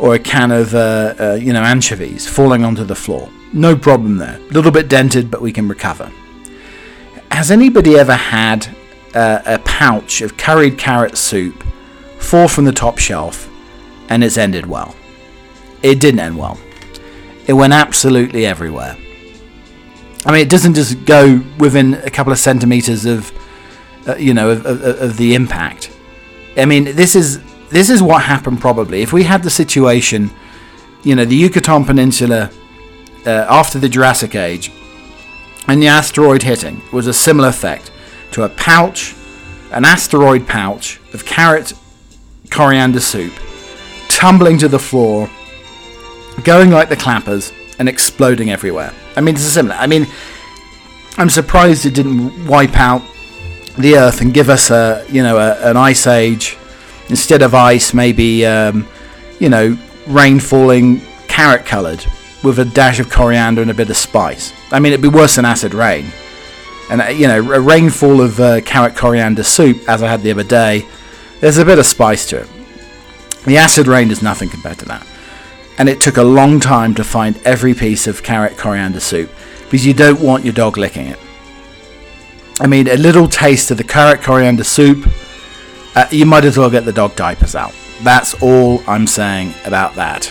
or 0.00 0.14
a 0.14 0.18
can 0.18 0.50
of 0.50 0.74
uh, 0.74 1.14
uh, 1.20 1.38
you 1.40 1.52
know 1.52 1.62
anchovies 1.62 2.26
falling 2.26 2.64
onto 2.64 2.84
the 2.84 2.94
floor. 2.94 3.28
No 3.52 3.76
problem 3.76 4.16
there. 4.16 4.36
A 4.36 4.52
little 4.52 4.72
bit 4.72 4.88
dented, 4.88 5.30
but 5.30 5.42
we 5.42 5.52
can 5.52 5.68
recover. 5.68 6.10
Has 7.30 7.50
anybody 7.50 7.96
ever 7.98 8.14
had 8.14 8.66
uh, 9.14 9.42
a 9.44 9.58
pouch 9.60 10.22
of 10.22 10.36
curried 10.36 10.78
carrot 10.78 11.16
soup 11.16 11.62
fall 12.18 12.48
from 12.48 12.64
the 12.64 12.72
top 12.72 12.98
shelf 12.98 13.48
and 14.08 14.24
it's 14.24 14.38
ended 14.38 14.66
well? 14.66 14.96
It 15.82 16.00
didn't 16.00 16.20
end 16.20 16.38
well. 16.38 16.58
It 17.46 17.52
went 17.52 17.72
absolutely 17.72 18.46
everywhere. 18.46 18.96
I 20.24 20.32
mean, 20.32 20.42
it 20.42 20.50
doesn't 20.50 20.74
just 20.74 21.04
go 21.04 21.42
within 21.58 21.94
a 21.94 22.10
couple 22.10 22.32
of 22.32 22.38
centimeters 22.38 23.04
of, 23.06 23.32
uh, 24.06 24.16
you 24.16 24.34
know, 24.34 24.50
of, 24.50 24.66
of, 24.66 24.82
of, 24.82 25.16
the 25.16 25.34
impact. 25.34 25.90
I 26.56 26.66
mean, 26.66 26.84
this 26.84 27.16
is 27.16 27.40
this 27.70 27.88
is 27.88 28.02
what 28.02 28.22
happened 28.22 28.60
probably 28.60 29.02
if 29.02 29.12
we 29.12 29.22
had 29.22 29.42
the 29.42 29.50
situation, 29.50 30.30
you 31.02 31.14
know, 31.14 31.24
the 31.24 31.36
Yucatan 31.36 31.84
Peninsula 31.84 32.50
uh, 33.26 33.46
after 33.48 33.78
the 33.78 33.88
Jurassic 33.88 34.34
Age, 34.34 34.72
and 35.68 35.80
the 35.82 35.86
asteroid 35.88 36.42
hitting 36.42 36.82
was 36.92 37.06
a 37.06 37.12
similar 37.12 37.48
effect 37.48 37.92
to 38.32 38.42
a 38.42 38.48
pouch, 38.48 39.14
an 39.72 39.84
asteroid 39.84 40.46
pouch 40.46 41.00
of 41.14 41.24
carrot 41.24 41.72
coriander 42.50 43.00
soup, 43.00 43.32
tumbling 44.08 44.58
to 44.58 44.68
the 44.68 44.78
floor, 44.78 45.30
going 46.44 46.70
like 46.70 46.88
the 46.88 46.96
clappers, 46.96 47.52
and 47.78 47.88
exploding 47.88 48.50
everywhere. 48.50 48.92
I 49.16 49.20
mean, 49.20 49.34
it's 49.34 49.44
a 49.44 49.50
similar. 49.50 49.76
I 49.76 49.86
mean, 49.86 50.06
I'm 51.16 51.30
surprised 51.30 51.86
it 51.86 51.94
didn't 51.94 52.46
wipe 52.46 52.76
out 52.76 53.02
the 53.78 53.96
Earth 53.96 54.20
and 54.20 54.34
give 54.34 54.48
us 54.48 54.70
a, 54.70 55.04
you 55.08 55.22
know, 55.22 55.38
a, 55.38 55.70
an 55.70 55.76
ice 55.76 56.06
age 56.06 56.56
instead 57.10 57.42
of 57.42 57.54
ice. 57.54 57.92
Maybe, 57.92 58.46
um, 58.46 58.88
you 59.38 59.48
know, 59.48 59.76
rain 60.06 60.40
falling 60.40 61.02
carrot 61.28 61.66
coloured 61.66 62.04
with 62.42 62.58
a 62.58 62.64
dash 62.64 62.98
of 63.00 63.10
coriander 63.10 63.62
and 63.62 63.70
a 63.70 63.74
bit 63.74 63.90
of 63.90 63.96
spice. 63.96 64.52
I 64.72 64.80
mean, 64.80 64.92
it'd 64.92 65.02
be 65.02 65.08
worse 65.08 65.36
than 65.36 65.44
acid 65.44 65.74
rain. 65.74 66.06
And 66.90 67.02
uh, 67.02 67.06
you 67.06 67.28
know, 67.28 67.52
a 67.52 67.60
rainfall 67.60 68.20
of 68.20 68.40
uh, 68.40 68.60
carrot 68.62 68.96
coriander 68.96 69.42
soup, 69.42 69.88
as 69.88 70.02
I 70.02 70.08
had 70.08 70.22
the 70.22 70.30
other 70.30 70.44
day, 70.44 70.86
there's 71.40 71.58
a 71.58 71.64
bit 71.64 71.78
of 71.78 71.86
spice 71.86 72.26
to 72.30 72.38
it. 72.38 72.48
The 73.44 73.58
acid 73.58 73.86
rain 73.86 74.10
is 74.10 74.22
nothing 74.22 74.48
compared 74.48 74.78
to 74.78 74.84
that 74.86 75.06
and 75.80 75.88
it 75.88 75.98
took 75.98 76.18
a 76.18 76.22
long 76.22 76.60
time 76.60 76.94
to 76.94 77.02
find 77.02 77.40
every 77.42 77.72
piece 77.72 78.06
of 78.06 78.22
carrot 78.22 78.58
coriander 78.58 79.00
soup 79.00 79.30
because 79.64 79.86
you 79.86 79.94
don't 79.94 80.20
want 80.20 80.44
your 80.44 80.52
dog 80.52 80.76
licking 80.76 81.06
it. 81.06 81.18
I 82.60 82.66
mean, 82.66 82.86
a 82.86 82.98
little 82.98 83.26
taste 83.26 83.70
of 83.70 83.78
the 83.78 83.84
carrot 83.84 84.20
coriander 84.20 84.62
soup, 84.62 85.08
uh, 85.94 86.06
you 86.10 86.26
might 86.26 86.44
as 86.44 86.56
well 86.56 86.70
get 86.70 86.84
the 86.84 86.92
dog 86.92 87.16
diapers 87.16 87.54
out. 87.54 87.74
That's 88.02 88.34
all 88.42 88.82
I'm 88.86 89.06
saying 89.06 89.54
about 89.64 89.94
that. 89.96 90.24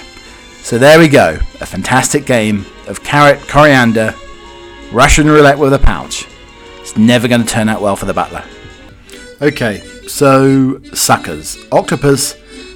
So 0.61 0.77
there 0.77 0.99
we 0.99 1.07
go, 1.07 1.39
a 1.61 1.65
fantastic 1.65 2.25
game 2.25 2.65
of 2.87 3.03
carrot 3.03 3.39
coriander 3.47 4.13
Russian 4.91 5.27
roulette 5.27 5.57
with 5.57 5.73
a 5.73 5.79
pouch. 5.79 6.25
It's 6.79 6.97
never 6.97 7.27
going 7.27 7.43
to 7.43 7.47
turn 7.47 7.69
out 7.69 7.81
well 7.81 7.95
for 7.95 8.05
the 8.05 8.13
butler. 8.13 8.43
Okay, 9.41 9.81
so 10.07 10.81
suckers. 10.93 11.57
Octopus 11.71 12.33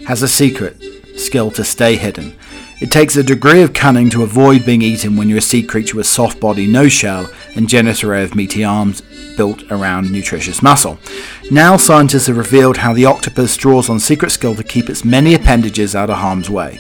has 0.08 0.22
a 0.22 0.28
secret 0.28 0.82
skill 1.18 1.50
to 1.52 1.64
stay 1.64 1.96
hidden. 1.96 2.36
It 2.84 2.92
takes 2.92 3.16
a 3.16 3.24
degree 3.24 3.62
of 3.62 3.72
cunning 3.72 4.10
to 4.10 4.24
avoid 4.24 4.66
being 4.66 4.82
eaten 4.82 5.16
when 5.16 5.30
you're 5.30 5.38
a 5.38 5.42
sea 5.42 5.64
creature 5.64 5.96
with 5.96 6.06
soft 6.06 6.42
body, 6.42 6.68
no 6.68 6.90
shell, 6.90 7.32
and 7.56 7.70
genital 7.70 8.10
array 8.10 8.26
of 8.26 8.36
meaty 8.36 8.66
arms 8.66 9.02
built 9.38 9.64
around 9.72 10.12
nutritious 10.12 10.62
muscle. 10.62 11.00
Now 11.50 11.78
scientists 11.78 12.28
have 12.28 12.36
revealed 12.36 12.76
how 12.76 12.92
the 12.92 13.06
octopus 13.06 13.56
draws 13.56 13.90
on 13.90 14.02
secret 14.02 14.32
skill 14.32 14.54
to 14.56 14.66
keep 14.66 14.90
its 14.90 15.06
many 15.06 15.34
appendages 15.34 15.96
out 15.96 16.10
of 16.10 16.18
harm's 16.18 16.50
way. 16.50 16.78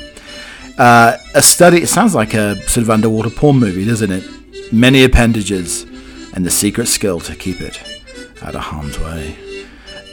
Uh, 0.77 1.15
a 1.35 1.41
study, 1.41 1.77
it 1.77 1.87
sounds 1.87 2.13
like 2.13 2.33
a 2.33 2.57
sort 2.67 2.83
of 2.83 2.89
underwater 2.89 3.29
porn 3.29 3.59
movie, 3.59 3.85
doesn't 3.85 4.11
it? 4.11 4.29
Many 4.73 5.05
appendages 5.05 5.83
and 6.33 6.45
the 6.45 6.51
secret 6.51 6.87
skill 6.87 7.21
to 7.21 7.33
keep 7.33 7.61
it 7.61 7.81
out 8.41 8.55
of 8.55 8.61
harm's 8.61 8.99
way. 8.99 9.37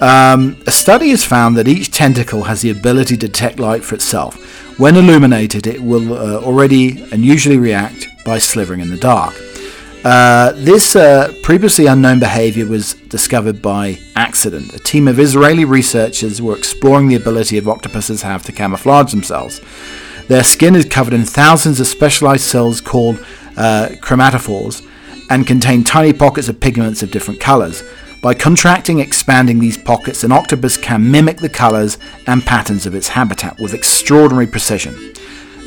Um, 0.01 0.63
a 0.69 0.71
study 0.71 1.11
has 1.11 1.25
found 1.25 1.57
that 1.57 1.67
each 1.67 1.91
tentacle 1.91 2.45
has 2.45 2.63
the 2.63 2.71
ability 2.71 3.17
to 3.17 3.27
detect 3.27 3.59
light 3.59 3.83
for 3.83 3.97
itself. 3.97 4.60
When 4.81 4.97
illuminated, 4.97 5.67
it 5.67 5.83
will 5.83 6.15
uh, 6.15 6.41
already 6.41 7.03
and 7.13 7.23
usually 7.23 7.59
react 7.59 8.09
by 8.25 8.39
slithering 8.39 8.81
in 8.81 8.89
the 8.89 8.97
dark. 8.97 9.35
Uh, 10.03 10.53
this 10.53 10.97
uh, 10.97 11.35
previously 11.43 11.85
unknown 11.85 12.19
behavior 12.19 12.65
was 12.65 12.95
discovered 12.95 13.61
by 13.61 13.99
accident. 14.17 14.73
A 14.73 14.79
team 14.79 15.07
of 15.07 15.19
Israeli 15.19 15.67
researchers 15.67 16.41
were 16.41 16.57
exploring 16.57 17.09
the 17.09 17.15
ability 17.15 17.59
of 17.59 17.69
octopuses 17.69 18.23
have 18.23 18.43
to 18.45 18.53
camouflage 18.53 19.11
themselves. 19.11 19.61
Their 20.29 20.43
skin 20.43 20.75
is 20.75 20.87
covered 20.87 21.13
in 21.13 21.27
thousands 21.27 21.79
of 21.79 21.87
specialized 21.87 22.45
cells 22.45 22.81
called 22.81 23.19
uh, 23.59 23.91
chromatophores 24.01 24.83
and 25.29 25.47
contain 25.47 25.85
tiny 25.85 26.15
pockets 26.15 26.49
of 26.49 26.59
pigments 26.59 27.03
of 27.03 27.11
different 27.11 27.39
colors. 27.39 27.83
By 28.23 28.35
contracting 28.35 28.99
expanding 28.99 29.59
these 29.61 29.79
pockets, 29.79 30.25
an 30.25 30.33
octopus 30.33 30.77
can 30.77 31.11
mimic 31.11 31.39
the 31.39 31.49
colors 31.49 31.97
and 32.27 32.45
patterns 32.45 32.85
of 32.85 32.95
its 32.95 33.09
habitat 33.09 33.59
with 33.59 33.73
extraordinary 33.73 34.47
precision. 34.47 34.95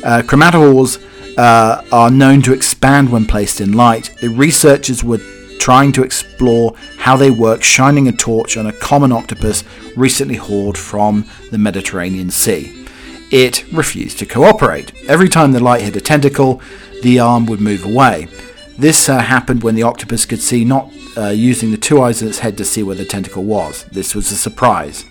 Uh, 0.04 0.22
chromatophores 0.24 1.02
uh, 1.36 1.82
are 1.90 2.10
known 2.12 2.42
to 2.42 2.52
expand 2.52 3.10
when 3.10 3.26
placed 3.26 3.60
in 3.60 3.72
light. 3.72 4.14
The 4.20 4.28
researchers 4.28 5.02
were 5.02 5.18
trying 5.58 5.90
to 5.92 6.04
explore 6.04 6.76
how 6.96 7.16
they 7.16 7.30
work, 7.30 7.64
shining 7.64 8.06
a 8.06 8.12
torch 8.12 8.56
on 8.56 8.66
a 8.66 8.72
common 8.72 9.10
octopus 9.10 9.64
recently 9.96 10.36
hauled 10.36 10.78
from 10.78 11.28
the 11.50 11.58
Mediterranean 11.58 12.30
Sea. 12.30 12.86
It 13.32 13.64
refused 13.72 14.20
to 14.20 14.26
cooperate. 14.26 14.92
Every 15.08 15.28
time 15.28 15.50
the 15.50 15.58
light 15.58 15.82
hit 15.82 15.96
a 15.96 16.00
tentacle, 16.00 16.62
the 17.02 17.18
arm 17.18 17.46
would 17.46 17.60
move 17.60 17.84
away. 17.84 18.28
This 18.76 19.08
uh, 19.08 19.20
happened 19.20 19.62
when 19.62 19.74
the 19.74 19.84
octopus 19.84 20.26
could 20.26 20.40
see 20.40 20.64
not 20.64 20.90
uh, 21.16 21.28
using 21.28 21.70
the 21.70 21.76
two 21.76 22.02
eyes 22.02 22.22
in 22.22 22.28
its 22.28 22.40
head 22.40 22.56
to 22.58 22.64
see 22.64 22.82
where 22.82 22.96
the 22.96 23.04
tentacle 23.04 23.44
was. 23.44 23.84
This 23.84 24.14
was 24.14 24.32
a 24.32 24.36
surprise. 24.36 25.04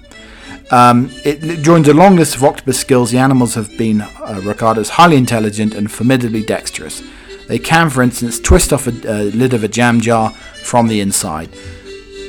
Um, 0.72 1.12
it, 1.24 1.44
it, 1.44 1.62
joins 1.62 1.88
a 1.88 1.94
long 1.94 2.16
list 2.16 2.36
of 2.36 2.44
octopus 2.44 2.80
skills. 2.80 3.12
The 3.12 3.20
animals 3.20 3.56
have 3.56 3.78
been 3.78 4.02
uh, 4.02 4.42
regarded 4.44 4.82
as 4.82 4.90
highly 4.90 5.18
intelligent 5.18 5.74
and 5.76 5.92
formidably 5.92 6.44
dexterous. 6.44 7.02
They 7.48 7.60
can, 7.60 7.90
for 7.90 8.02
instance, 8.02 8.40
twist 8.40 8.74
off 8.74 8.88
a 8.88 8.92
lid 8.92 9.54
of 9.54 9.64
a 9.64 9.68
jam 9.68 10.02
jar 10.02 10.32
from 10.32 10.88
the 10.88 11.02
inside. 11.02 11.50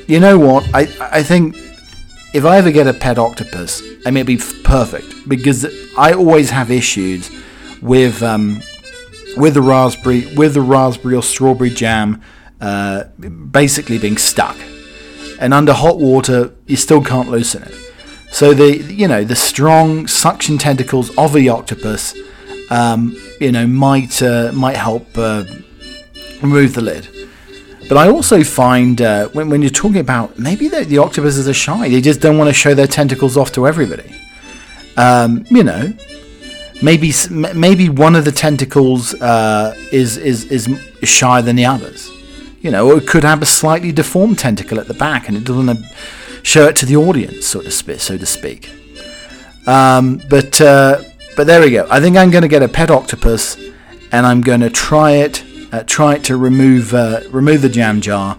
You 0.06 0.20
know 0.20 0.38
what? 0.38 0.68
I, 0.74 0.82
I 1.00 1.22
think 1.22 1.56
if 2.34 2.44
I 2.44 2.58
ever 2.58 2.70
get 2.70 2.86
a 2.86 2.92
pet 2.92 3.18
octopus, 3.18 3.82
I 4.04 4.10
mean, 4.10 4.26
it'd 4.26 4.26
be 4.26 4.62
perfect 4.62 5.28
because 5.28 5.66
I 5.96 6.12
always 6.12 6.50
have 6.50 6.70
issues 6.70 7.30
with 7.80 8.22
um, 8.22 8.60
with 9.36 9.54
the 9.54 9.62
raspberry 9.62 10.26
with 10.34 10.54
the 10.54 10.60
raspberry 10.60 11.14
or 11.14 11.22
strawberry 11.22 11.70
jam 11.70 12.20
uh, 12.60 13.04
basically 13.50 13.98
being 13.98 14.16
stuck. 14.16 14.56
And 15.40 15.52
under 15.52 15.72
hot 15.72 15.98
water 15.98 16.54
you 16.66 16.76
still 16.76 17.02
can't 17.02 17.30
loosen 17.30 17.62
it. 17.62 17.74
So 18.30 18.54
the 18.54 18.78
you 18.78 19.08
know 19.08 19.24
the 19.24 19.36
strong 19.36 20.06
suction 20.06 20.58
tentacles 20.58 21.16
of 21.16 21.32
the 21.32 21.48
octopus 21.48 22.16
um, 22.70 23.16
you 23.40 23.52
know 23.52 23.66
might 23.66 24.22
uh, 24.22 24.52
might 24.52 24.76
help 24.76 25.06
uh, 25.16 25.44
remove 26.42 26.74
the 26.74 26.80
lid. 26.80 27.08
But 27.88 27.98
I 27.98 28.08
also 28.08 28.42
find 28.42 29.02
uh, 29.02 29.28
when, 29.28 29.50
when 29.50 29.60
you're 29.60 29.70
talking 29.70 29.98
about 29.98 30.38
maybe 30.38 30.68
the, 30.68 30.84
the 30.84 30.96
octopuses 30.96 31.46
are 31.46 31.52
shy. 31.52 31.90
They 31.90 32.00
just 32.00 32.22
don't 32.22 32.38
want 32.38 32.48
to 32.48 32.54
show 32.54 32.72
their 32.72 32.86
tentacles 32.86 33.36
off 33.36 33.52
to 33.52 33.66
everybody. 33.66 34.10
Um, 34.96 35.44
you 35.50 35.64
know 35.64 35.92
maybe 36.84 37.10
maybe 37.30 37.88
one 37.88 38.14
of 38.14 38.24
the 38.24 38.32
tentacles 38.32 39.14
uh, 39.14 39.74
is, 39.90 40.18
is 40.18 40.44
is 40.44 40.68
shyer 41.08 41.42
than 41.42 41.56
the 41.56 41.64
others. 41.64 42.10
You 42.60 42.70
know, 42.70 42.96
it 42.96 43.06
could 43.06 43.24
have 43.24 43.42
a 43.42 43.46
slightly 43.46 43.92
deformed 43.92 44.38
tentacle 44.38 44.78
at 44.78 44.86
the 44.86 44.94
back, 44.94 45.28
and 45.28 45.36
it 45.36 45.44
doesn't 45.44 45.84
show 46.42 46.66
it 46.66 46.76
to 46.76 46.86
the 46.86 46.96
audience, 46.96 47.46
so 47.46 47.62
to 47.62 47.70
speak. 47.70 48.00
So 48.00 48.16
to 48.18 48.26
speak. 48.26 48.70
Um, 49.66 50.20
but 50.28 50.60
uh, 50.60 51.02
but 51.36 51.46
there 51.46 51.60
we 51.60 51.70
go. 51.70 51.86
I 51.90 52.00
think 52.00 52.16
I'm 52.16 52.30
going 52.30 52.42
to 52.42 52.48
get 52.48 52.62
a 52.62 52.68
pet 52.68 52.90
octopus, 52.90 53.56
and 54.12 54.26
I'm 54.26 54.42
going 54.42 54.60
to 54.60 54.70
try 54.70 55.12
it. 55.12 55.42
Uh, 55.72 55.82
try 55.86 56.14
it 56.14 56.24
to 56.24 56.36
remove 56.36 56.94
uh, 56.94 57.20
remove 57.30 57.62
the 57.62 57.68
jam 57.68 58.00
jar, 58.00 58.38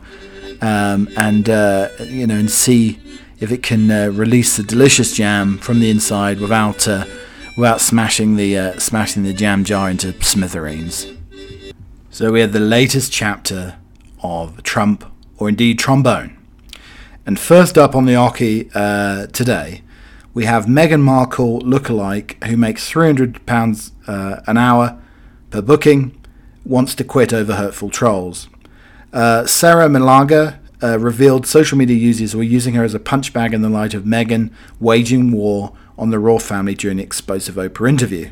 um, 0.62 1.10
and 1.18 1.50
uh, 1.50 1.90
you 2.00 2.28
know, 2.28 2.36
and 2.36 2.50
see 2.50 3.00
if 3.40 3.52
it 3.52 3.62
can 3.62 3.92
uh, 3.92 4.10
release 4.14 4.56
the 4.56 4.64
delicious 4.64 5.14
jam 5.14 5.58
from 5.58 5.80
the 5.82 5.90
inside 5.90 6.40
without 6.40 6.88
without 7.56 7.82
smashing 7.82 8.36
the 8.36 8.58
uh, 8.58 8.80
smashing 8.80 9.24
the 9.24 9.34
jam 9.34 9.64
jar 9.64 9.90
into 9.90 10.14
smithereens. 10.22 11.08
So 12.10 12.32
we 12.32 12.42
have 12.42 12.54
the 12.54 12.60
latest 12.60 13.12
chapter 13.12 13.76
of 14.24 14.64
Trump, 14.64 15.06
or 15.38 15.50
indeed 15.50 15.80
trombone. 15.80 16.38
And 17.26 17.40
first 17.40 17.78
up 17.78 17.96
on 17.96 18.06
the 18.06 18.14
oche 18.14 18.70
uh, 18.76 19.28
today, 19.28 19.82
we 20.34 20.46
have 20.46 20.66
Meghan 20.66 21.02
Markle 21.02 21.62
lookalike 21.62 22.44
who 22.44 22.56
makes 22.56 22.92
£300 22.92 23.92
uh, 24.08 24.42
an 24.48 24.58
hour 24.58 25.02
per 25.50 25.62
booking, 25.62 26.16
wants 26.64 26.94
to 26.96 27.04
quit 27.04 27.34
over 27.34 27.56
hurtful 27.56 27.90
trolls. 27.90 28.48
Uh, 29.12 29.46
Sarah 29.46 29.90
Malaga 29.90 30.60
uh, 30.84 31.00
revealed 31.00 31.48
social 31.48 31.78
media 31.78 31.96
users 31.96 32.36
were 32.36 32.44
using 32.44 32.74
her 32.76 32.84
as 32.84 32.94
a 32.94 33.00
punchbag 33.00 33.54
in 33.54 33.62
the 33.62 33.70
light 33.70 33.94
of 33.94 34.04
Meghan 34.04 34.52
waging 34.80 35.32
war 35.32 35.74
on 35.98 36.10
the 36.10 36.20
royal 36.20 36.40
family 36.40 36.76
during 36.76 36.98
the 36.98 37.04
explosive 37.04 37.56
Oprah 37.56 37.90
interview. 37.90 38.32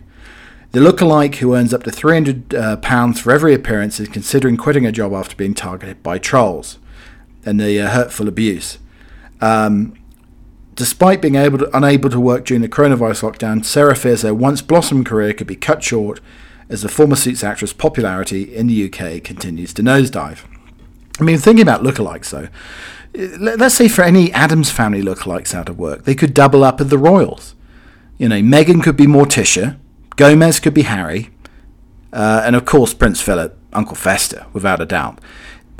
The 0.71 0.80
lookalike, 0.80 1.36
who 1.36 1.56
earns 1.56 1.73
up 1.73 1.84
to 1.84 1.91
£300 1.91 2.54
uh, 2.56 3.13
for 3.13 3.32
every 3.32 3.54
appearance, 3.54 3.99
is 3.99 4.08
considering 4.08 4.58
quitting 4.58 4.86
her 4.86 4.91
job 4.91 5.13
after 5.13 5.36
being 5.36 5.54
targeted 5.54 6.02
by 6.02 6.17
trolls 6.17 6.80
and 7.45 7.60
the 7.60 7.80
uh, 7.80 7.89
hurtful 7.89 8.28
abuse. 8.28 8.80
Um, 9.39 9.93
despite 10.73 11.21
being 11.21 11.36
able 11.36 11.60
to, 11.60 11.78
unable 11.78 12.10
to 12.10 12.19
work 12.19 12.45
during 12.45 12.62
the 12.62 12.69
coronavirus 12.69 13.32
lockdown, 13.32 13.63
Sarah 13.63 13.95
fears 13.95 14.23
her 14.23 14.34
once 14.34 14.62
blossomed 14.62 15.06
career 15.06 15.34
could 15.34 15.47
be 15.47 15.56
cut 15.56 15.84
short 15.84 16.19
as 16.69 16.82
the 16.82 16.89
former 16.89 17.15
Suits 17.15 17.43
actress' 17.43 17.73
popularity 17.73 18.56
in 18.56 18.67
the 18.67 18.86
UK 18.86 19.23
continues 19.23 19.73
to 19.73 19.84
nosedive. 19.84 20.39
I 21.19 21.23
mean, 21.23 21.38
thinking 21.38 21.62
about 21.62 21.84
lookalikes, 21.84 22.32
though, 22.32 22.47
let's 23.13 23.76
say 23.76 23.88
for 23.88 24.04
any 24.04 24.32
Addams 24.32 24.71
family 24.71 25.02
lookalikes 25.02 25.54
out 25.54 25.69
of 25.69 25.78
work, 25.78 26.04
they 26.04 26.15
could 26.15 26.34
double 26.34 26.63
up 26.63 26.82
as 26.82 26.88
the 26.88 26.97
Royals. 26.97 27.56
You 28.17 28.30
know, 28.30 28.41
Meghan 28.41 28.84
could 28.84 28.97
be 28.97 29.06
Morticia, 29.06 29.78
Gomez 30.15 30.60
could 30.60 30.73
be 30.73 30.84
Harry, 30.84 31.30
uh, 32.12 32.43
and 32.45 32.56
of 32.56 32.65
course 32.65 32.93
Prince 32.93 33.21
Philip, 33.21 33.58
Uncle 33.73 33.95
Fester, 33.95 34.45
without 34.54 34.82
a 34.82 34.86
doubt. 34.86 35.19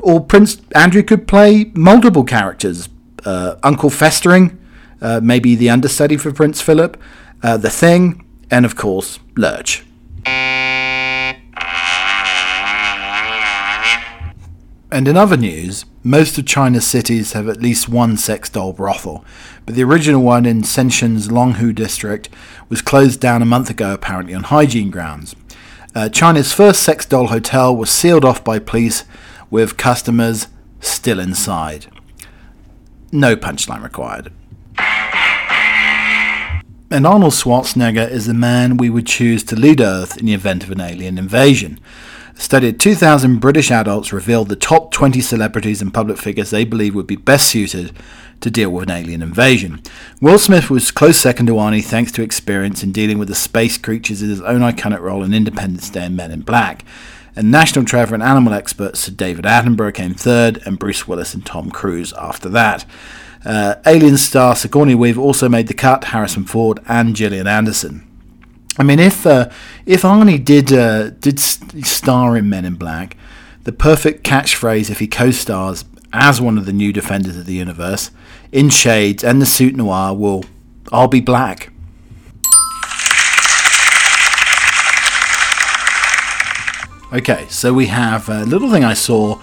Or 0.02 0.20
Prince 0.20 0.60
Andrew 0.74 1.02
could 1.02 1.26
play 1.26 1.70
multiple 1.74 2.24
characters. 2.24 2.88
Uh, 3.24 3.56
Uncle 3.62 3.88
Festering, 3.88 4.58
uh, 5.00 5.20
maybe 5.22 5.54
the 5.54 5.70
understudy 5.70 6.18
for 6.18 6.30
Prince 6.30 6.60
Philip, 6.60 7.00
uh, 7.42 7.56
The 7.56 7.70
Thing, 7.70 8.22
and 8.50 8.66
of 8.66 8.76
course 8.76 9.18
Lurch. 9.34 9.82
And 14.94 15.08
in 15.08 15.16
other 15.16 15.36
news, 15.36 15.86
most 16.04 16.38
of 16.38 16.46
China's 16.46 16.86
cities 16.86 17.32
have 17.32 17.48
at 17.48 17.60
least 17.60 17.88
one 17.88 18.16
sex 18.16 18.48
doll 18.48 18.72
brothel, 18.72 19.24
but 19.66 19.74
the 19.74 19.82
original 19.82 20.22
one 20.22 20.46
in 20.46 20.62
Shenzhen's 20.62 21.26
Longhu 21.26 21.74
district 21.74 22.28
was 22.68 22.80
closed 22.80 23.18
down 23.18 23.42
a 23.42 23.44
month 23.44 23.68
ago 23.68 23.92
apparently 23.92 24.34
on 24.34 24.44
hygiene 24.44 24.92
grounds. 24.92 25.34
Uh, 25.96 26.08
China's 26.08 26.52
first 26.52 26.80
sex 26.80 27.04
doll 27.06 27.26
hotel 27.26 27.74
was 27.74 27.90
sealed 27.90 28.24
off 28.24 28.44
by 28.44 28.60
police 28.60 29.02
with 29.50 29.76
customers 29.76 30.46
still 30.78 31.18
inside. 31.18 31.86
No 33.10 33.34
punchline 33.34 33.82
required. 33.82 34.30
And 36.88 37.04
Arnold 37.04 37.32
Schwarzenegger 37.32 38.08
is 38.08 38.26
the 38.26 38.34
man 38.34 38.76
we 38.76 38.90
would 38.90 39.08
choose 39.08 39.42
to 39.44 39.56
lead 39.56 39.80
Earth 39.80 40.16
in 40.16 40.26
the 40.26 40.34
event 40.34 40.62
of 40.62 40.70
an 40.70 40.80
alien 40.80 41.18
invasion. 41.18 41.80
A 42.36 42.40
study 42.40 42.68
of 42.68 42.78
2,000 42.78 43.38
British 43.38 43.70
adults 43.70 44.12
revealed 44.12 44.48
the 44.48 44.56
top 44.56 44.90
20 44.90 45.20
celebrities 45.20 45.80
and 45.80 45.94
public 45.94 46.18
figures 46.18 46.50
they 46.50 46.64
believe 46.64 46.94
would 46.94 47.06
be 47.06 47.16
best 47.16 47.48
suited 47.48 47.92
to 48.40 48.50
deal 48.50 48.70
with 48.70 48.84
an 48.84 48.90
alien 48.90 49.22
invasion. 49.22 49.80
Will 50.20 50.38
Smith 50.38 50.68
was 50.68 50.90
close 50.90 51.16
second 51.16 51.46
to 51.46 51.52
Arnie 51.54 51.84
thanks 51.84 52.10
to 52.12 52.22
experience 52.22 52.82
in 52.82 52.90
dealing 52.90 53.18
with 53.18 53.28
the 53.28 53.36
space 53.36 53.78
creatures 53.78 54.20
in 54.20 54.30
his 54.30 54.40
own 54.40 54.60
iconic 54.62 55.00
role 55.00 55.22
in 55.22 55.32
Independence 55.32 55.88
Day 55.88 56.06
and 56.06 56.16
Men 56.16 56.32
in 56.32 56.40
Black. 56.40 56.84
And 57.36 57.50
National 57.50 57.84
Treasure 57.84 58.14
and 58.14 58.22
animal 58.22 58.52
expert 58.52 58.96
Sir 58.96 59.12
David 59.12 59.44
Attenborough 59.44 59.94
came 59.94 60.14
third, 60.14 60.60
and 60.66 60.78
Bruce 60.78 61.06
Willis 61.06 61.34
and 61.34 61.46
Tom 61.46 61.70
Cruise 61.70 62.12
after 62.14 62.48
that. 62.48 62.84
Uh, 63.44 63.76
Alien 63.86 64.16
star 64.16 64.56
Sigourney 64.56 64.94
Weaver 64.94 65.20
also 65.20 65.48
made 65.48 65.68
the 65.68 65.74
cut, 65.74 66.04
Harrison 66.04 66.44
Ford 66.44 66.80
and 66.88 67.14
Gillian 67.14 67.46
Anderson. 67.46 68.08
I 68.76 68.82
mean, 68.82 68.98
if 68.98 69.24
uh, 69.26 69.50
if 69.86 70.02
Arnie 70.02 70.44
did 70.44 70.72
uh, 70.72 71.10
did 71.10 71.38
star 71.38 72.36
in 72.36 72.48
Men 72.48 72.64
in 72.64 72.74
Black, 72.74 73.16
the 73.62 73.72
perfect 73.72 74.24
catchphrase 74.24 74.90
if 74.90 74.98
he 74.98 75.06
co-stars 75.06 75.84
as 76.12 76.40
one 76.40 76.58
of 76.58 76.66
the 76.66 76.72
new 76.72 76.92
defenders 76.92 77.36
of 77.36 77.46
the 77.46 77.54
universe 77.54 78.10
in 78.52 78.70
Shades 78.70 79.22
and 79.22 79.40
the 79.40 79.46
suit 79.46 79.76
noir 79.76 80.14
will 80.14 80.44
"I'll 80.92 81.08
be 81.08 81.20
black." 81.20 81.70
Okay, 87.12 87.46
so 87.48 87.72
we 87.72 87.86
have 87.86 88.28
a 88.28 88.44
little 88.44 88.72
thing 88.72 88.82
I 88.82 88.94
saw 88.94 89.40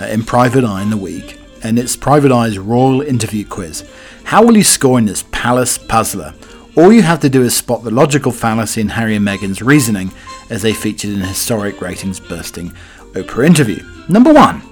uh, 0.00 0.06
in 0.06 0.22
Private 0.24 0.64
Eye 0.64 0.80
in 0.80 0.88
the 0.88 0.96
week, 0.96 1.38
and 1.62 1.78
it's 1.78 1.94
Private 1.94 2.32
Eye's 2.32 2.58
Royal 2.58 3.02
Interview 3.02 3.44
Quiz. 3.44 3.84
How 4.24 4.42
will 4.42 4.56
you 4.56 4.64
score 4.64 4.98
in 4.98 5.04
this 5.04 5.24
Palace 5.30 5.76
Puzzler? 5.76 6.34
All 6.76 6.92
you 6.92 7.02
have 7.02 7.20
to 7.20 7.28
do 7.28 7.42
is 7.42 7.54
spot 7.54 7.82
the 7.82 7.90
logical 7.90 8.30
fallacy 8.30 8.80
in 8.80 8.90
Harry 8.90 9.16
and 9.16 9.26
Meghan's 9.26 9.60
reasoning 9.60 10.12
as 10.50 10.62
they 10.62 10.72
featured 10.72 11.10
in 11.10 11.20
a 11.20 11.26
historic 11.26 11.80
ratings 11.80 12.20
bursting 12.20 12.70
Oprah 13.12 13.44
interview. 13.44 13.82
Number 14.08 14.32
one, 14.32 14.62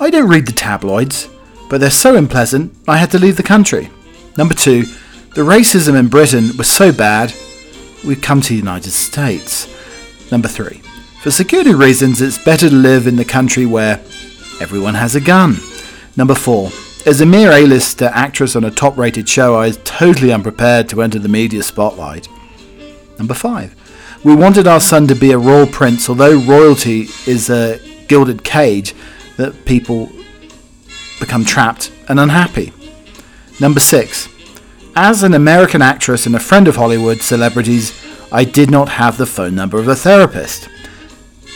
I 0.00 0.10
don't 0.10 0.28
read 0.28 0.46
the 0.46 0.52
tabloids, 0.52 1.28
but 1.70 1.80
they're 1.80 1.90
so 1.90 2.16
unpleasant 2.16 2.74
I 2.88 2.96
had 2.96 3.12
to 3.12 3.20
leave 3.20 3.36
the 3.36 3.44
country. 3.44 3.88
Number 4.36 4.54
two, 4.54 4.82
the 5.34 5.42
racism 5.42 5.98
in 5.98 6.08
Britain 6.08 6.56
was 6.56 6.68
so 6.68 6.92
bad 6.92 7.32
we've 8.04 8.20
come 8.20 8.40
to 8.40 8.48
the 8.48 8.56
United 8.56 8.90
States. 8.90 9.68
Number 10.32 10.48
three, 10.48 10.82
for 11.22 11.30
security 11.30 11.72
reasons 11.72 12.20
it's 12.20 12.42
better 12.42 12.68
to 12.68 12.74
live 12.74 13.06
in 13.06 13.16
the 13.16 13.24
country 13.24 13.64
where 13.64 14.00
everyone 14.60 14.94
has 14.94 15.14
a 15.14 15.20
gun. 15.20 15.56
Number 16.16 16.34
four, 16.34 16.70
as 17.06 17.20
a 17.20 17.26
mere 17.26 17.52
A-list 17.52 18.02
actress 18.02 18.56
on 18.56 18.64
a 18.64 18.70
top-rated 18.70 19.28
show, 19.28 19.56
I 19.56 19.68
was 19.68 19.78
totally 19.84 20.32
unprepared 20.32 20.88
to 20.90 21.02
enter 21.02 21.18
the 21.18 21.28
media 21.28 21.62
spotlight. 21.62 22.28
Number 23.18 23.34
five, 23.34 23.74
we 24.24 24.34
wanted 24.34 24.66
our 24.66 24.80
son 24.80 25.06
to 25.08 25.14
be 25.14 25.32
a 25.32 25.38
royal 25.38 25.66
prince, 25.66 26.08
although 26.08 26.40
royalty 26.40 27.08
is 27.26 27.50
a 27.50 27.80
gilded 28.08 28.44
cage 28.44 28.94
that 29.36 29.64
people 29.64 30.10
become 31.20 31.44
trapped 31.44 31.92
and 32.08 32.18
unhappy. 32.18 32.72
Number 33.60 33.80
six, 33.80 34.28
as 34.94 35.22
an 35.22 35.34
American 35.34 35.82
actress 35.82 36.26
and 36.26 36.34
a 36.34 36.40
friend 36.40 36.68
of 36.68 36.76
Hollywood 36.76 37.22
celebrities, 37.22 37.92
I 38.32 38.44
did 38.44 38.70
not 38.70 38.88
have 38.88 39.16
the 39.16 39.26
phone 39.26 39.54
number 39.54 39.78
of 39.78 39.88
a 39.88 39.96
therapist. 39.96 40.68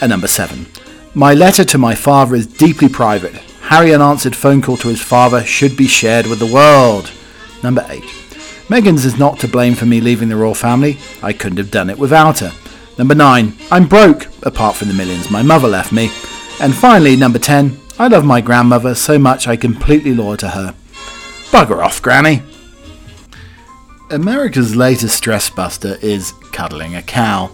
And 0.00 0.10
number 0.10 0.28
seven, 0.28 0.66
my 1.14 1.34
letter 1.34 1.64
to 1.64 1.78
my 1.78 1.94
father 1.94 2.34
is 2.36 2.46
deeply 2.46 2.88
private. 2.88 3.42
Harry 3.72 3.94
unanswered 3.94 4.36
phone 4.36 4.60
call 4.60 4.76
to 4.76 4.88
his 4.88 5.00
father 5.00 5.42
should 5.42 5.78
be 5.78 5.86
shared 5.86 6.26
with 6.26 6.38
the 6.38 6.44
world. 6.44 7.10
Number 7.62 7.82
8. 7.88 8.02
Meghan's 8.68 9.06
is 9.06 9.18
not 9.18 9.38
to 9.38 9.48
blame 9.48 9.74
for 9.74 9.86
me 9.86 9.98
leaving 9.98 10.28
the 10.28 10.36
royal 10.36 10.52
family. 10.52 10.98
I 11.22 11.32
couldn't 11.32 11.56
have 11.56 11.70
done 11.70 11.88
it 11.88 11.98
without 11.98 12.40
her. 12.40 12.52
Number 12.98 13.14
9. 13.14 13.54
I'm 13.70 13.88
broke, 13.88 14.26
apart 14.42 14.76
from 14.76 14.88
the 14.88 14.94
millions 14.94 15.30
my 15.30 15.40
mother 15.40 15.68
left 15.68 15.90
me. 15.90 16.10
And 16.60 16.74
finally, 16.74 17.16
number 17.16 17.38
10. 17.38 17.78
I 17.98 18.08
love 18.08 18.26
my 18.26 18.42
grandmother 18.42 18.94
so 18.94 19.18
much 19.18 19.48
I 19.48 19.56
completely 19.56 20.12
loyal 20.12 20.36
to 20.36 20.50
her. 20.50 20.74
Bugger 21.50 21.82
off, 21.82 22.02
Granny. 22.02 22.42
America's 24.10 24.76
latest 24.76 25.16
stress 25.16 25.48
buster 25.48 25.96
is 26.02 26.32
cuddling 26.52 26.94
a 26.94 27.00
cow. 27.00 27.52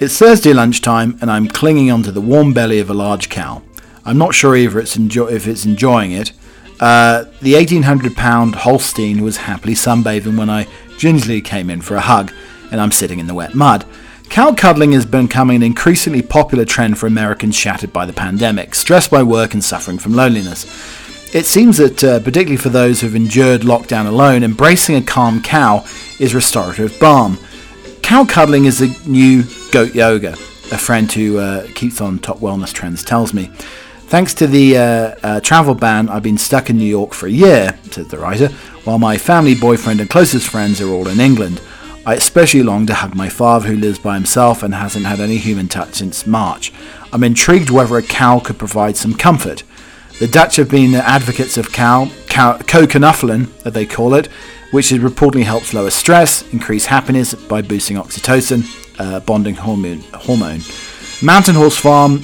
It's 0.00 0.18
Thursday 0.18 0.52
lunchtime 0.52 1.16
and 1.20 1.30
I'm 1.30 1.46
clinging 1.46 1.92
onto 1.92 2.10
the 2.10 2.20
warm 2.20 2.52
belly 2.52 2.80
of 2.80 2.90
a 2.90 2.94
large 2.94 3.28
cow. 3.28 3.62
I'm 4.06 4.18
not 4.18 4.34
sure 4.34 4.54
either 4.54 4.78
it's 4.78 4.96
if 4.96 5.48
it's 5.48 5.66
enjoying 5.66 6.12
it. 6.12 6.32
Uh, 6.78 7.24
the 7.42 7.54
1800 7.54 8.14
pound 8.14 8.54
Holstein 8.54 9.22
was 9.22 9.38
happily 9.38 9.74
sunbathing 9.74 10.38
when 10.38 10.48
I 10.48 10.68
gingerly 10.96 11.40
came 11.40 11.68
in 11.68 11.80
for 11.80 11.96
a 11.96 12.00
hug, 12.00 12.32
and 12.70 12.80
I'm 12.80 12.92
sitting 12.92 13.18
in 13.18 13.26
the 13.26 13.34
wet 13.34 13.54
mud. 13.54 13.84
Cow 14.28 14.52
cuddling 14.54 14.92
has 14.92 15.04
becoming 15.04 15.56
an 15.56 15.62
increasingly 15.64 16.22
popular 16.22 16.64
trend 16.64 16.98
for 16.98 17.06
Americans 17.06 17.56
shattered 17.56 17.92
by 17.92 18.06
the 18.06 18.12
pandemic, 18.12 18.76
stressed 18.76 19.10
by 19.10 19.24
work 19.24 19.54
and 19.54 19.64
suffering 19.64 19.98
from 19.98 20.14
loneliness. 20.14 20.64
It 21.34 21.44
seems 21.44 21.78
that, 21.78 22.04
uh, 22.04 22.20
particularly 22.20 22.56
for 22.56 22.68
those 22.68 23.00
who've 23.00 23.14
endured 23.14 23.62
lockdown 23.62 24.06
alone, 24.06 24.44
embracing 24.44 24.96
a 24.96 25.02
calm 25.02 25.42
cow 25.42 25.84
is 26.20 26.34
restorative 26.34 26.98
balm. 27.00 27.38
Cow 28.02 28.24
cuddling 28.24 28.66
is 28.66 28.78
the 28.78 28.96
new 29.06 29.42
goat 29.72 29.94
yoga, 29.94 30.32
a 30.70 30.78
friend 30.78 31.10
who 31.10 31.38
uh, 31.38 31.66
keeps 31.74 32.00
on 32.00 32.20
top 32.20 32.38
wellness 32.38 32.72
trends 32.72 33.02
tells 33.02 33.34
me. 33.34 33.50
Thanks 34.08 34.34
to 34.34 34.46
the 34.46 34.76
uh, 34.76 34.80
uh, 35.24 35.40
travel 35.40 35.74
ban, 35.74 36.08
I've 36.08 36.22
been 36.22 36.38
stuck 36.38 36.70
in 36.70 36.78
New 36.78 36.84
York 36.84 37.12
for 37.12 37.26
a 37.26 37.30
year, 37.30 37.76
says 37.90 38.06
the 38.06 38.18
writer, 38.18 38.50
while 38.84 39.00
my 39.00 39.18
family, 39.18 39.56
boyfriend, 39.56 40.00
and 40.00 40.08
closest 40.08 40.48
friends 40.48 40.80
are 40.80 40.88
all 40.88 41.08
in 41.08 41.18
England. 41.18 41.60
I 42.06 42.14
especially 42.14 42.62
long 42.62 42.86
to 42.86 42.94
hug 42.94 43.16
my 43.16 43.28
father, 43.28 43.66
who 43.66 43.76
lives 43.76 43.98
by 43.98 44.14
himself 44.14 44.62
and 44.62 44.72
hasn't 44.76 45.06
had 45.06 45.18
any 45.18 45.38
human 45.38 45.66
touch 45.66 45.94
since 45.94 46.24
March. 46.24 46.72
I'm 47.12 47.24
intrigued 47.24 47.70
whether 47.70 47.96
a 47.96 48.02
cow 48.02 48.38
could 48.38 48.58
provide 48.58 48.96
some 48.96 49.12
comfort. 49.12 49.64
The 50.20 50.28
Dutch 50.28 50.54
have 50.54 50.70
been 50.70 50.94
advocates 50.94 51.58
of 51.58 51.72
cow, 51.72 52.08
cow 52.28 52.58
as 52.58 53.72
they 53.72 53.86
call 53.86 54.14
it, 54.14 54.28
which 54.70 54.90
reportedly 54.90 55.42
helps 55.42 55.74
lower 55.74 55.90
stress, 55.90 56.42
increase 56.52 56.86
happiness 56.86 57.34
by 57.34 57.60
boosting 57.60 57.96
oxytocin, 57.96 58.62
uh, 59.00 59.18
bonding 59.18 59.56
hormone. 59.56 60.60
Mountain 61.22 61.56
Horse 61.56 61.76
Farm, 61.76 62.22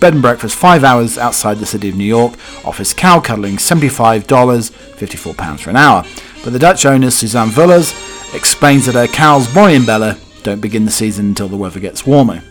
bed 0.00 0.12
and 0.12 0.22
breakfast 0.22 0.54
five 0.54 0.84
hours 0.84 1.18
outside 1.18 1.58
the 1.58 1.66
city 1.66 1.88
of 1.88 1.96
New 1.96 2.04
York, 2.04 2.34
offers 2.64 2.92
cow 2.92 3.20
cuddling 3.20 3.56
$75, 3.56 4.22
£54 4.24 5.60
for 5.60 5.70
an 5.70 5.76
hour. 5.76 6.04
But 6.44 6.52
the 6.52 6.58
Dutch 6.58 6.86
owner, 6.86 7.10
Suzanne 7.10 7.50
Vullers, 7.50 7.94
explains 8.34 8.86
that 8.86 8.94
her 8.94 9.06
cows, 9.06 9.52
Bonnie 9.52 9.76
and 9.76 9.86
Bella, 9.86 10.18
don't 10.42 10.60
begin 10.60 10.84
the 10.84 10.90
season 10.90 11.26
until 11.26 11.48
the 11.48 11.56
weather 11.56 11.80
gets 11.80 12.06
warmer. 12.06 12.42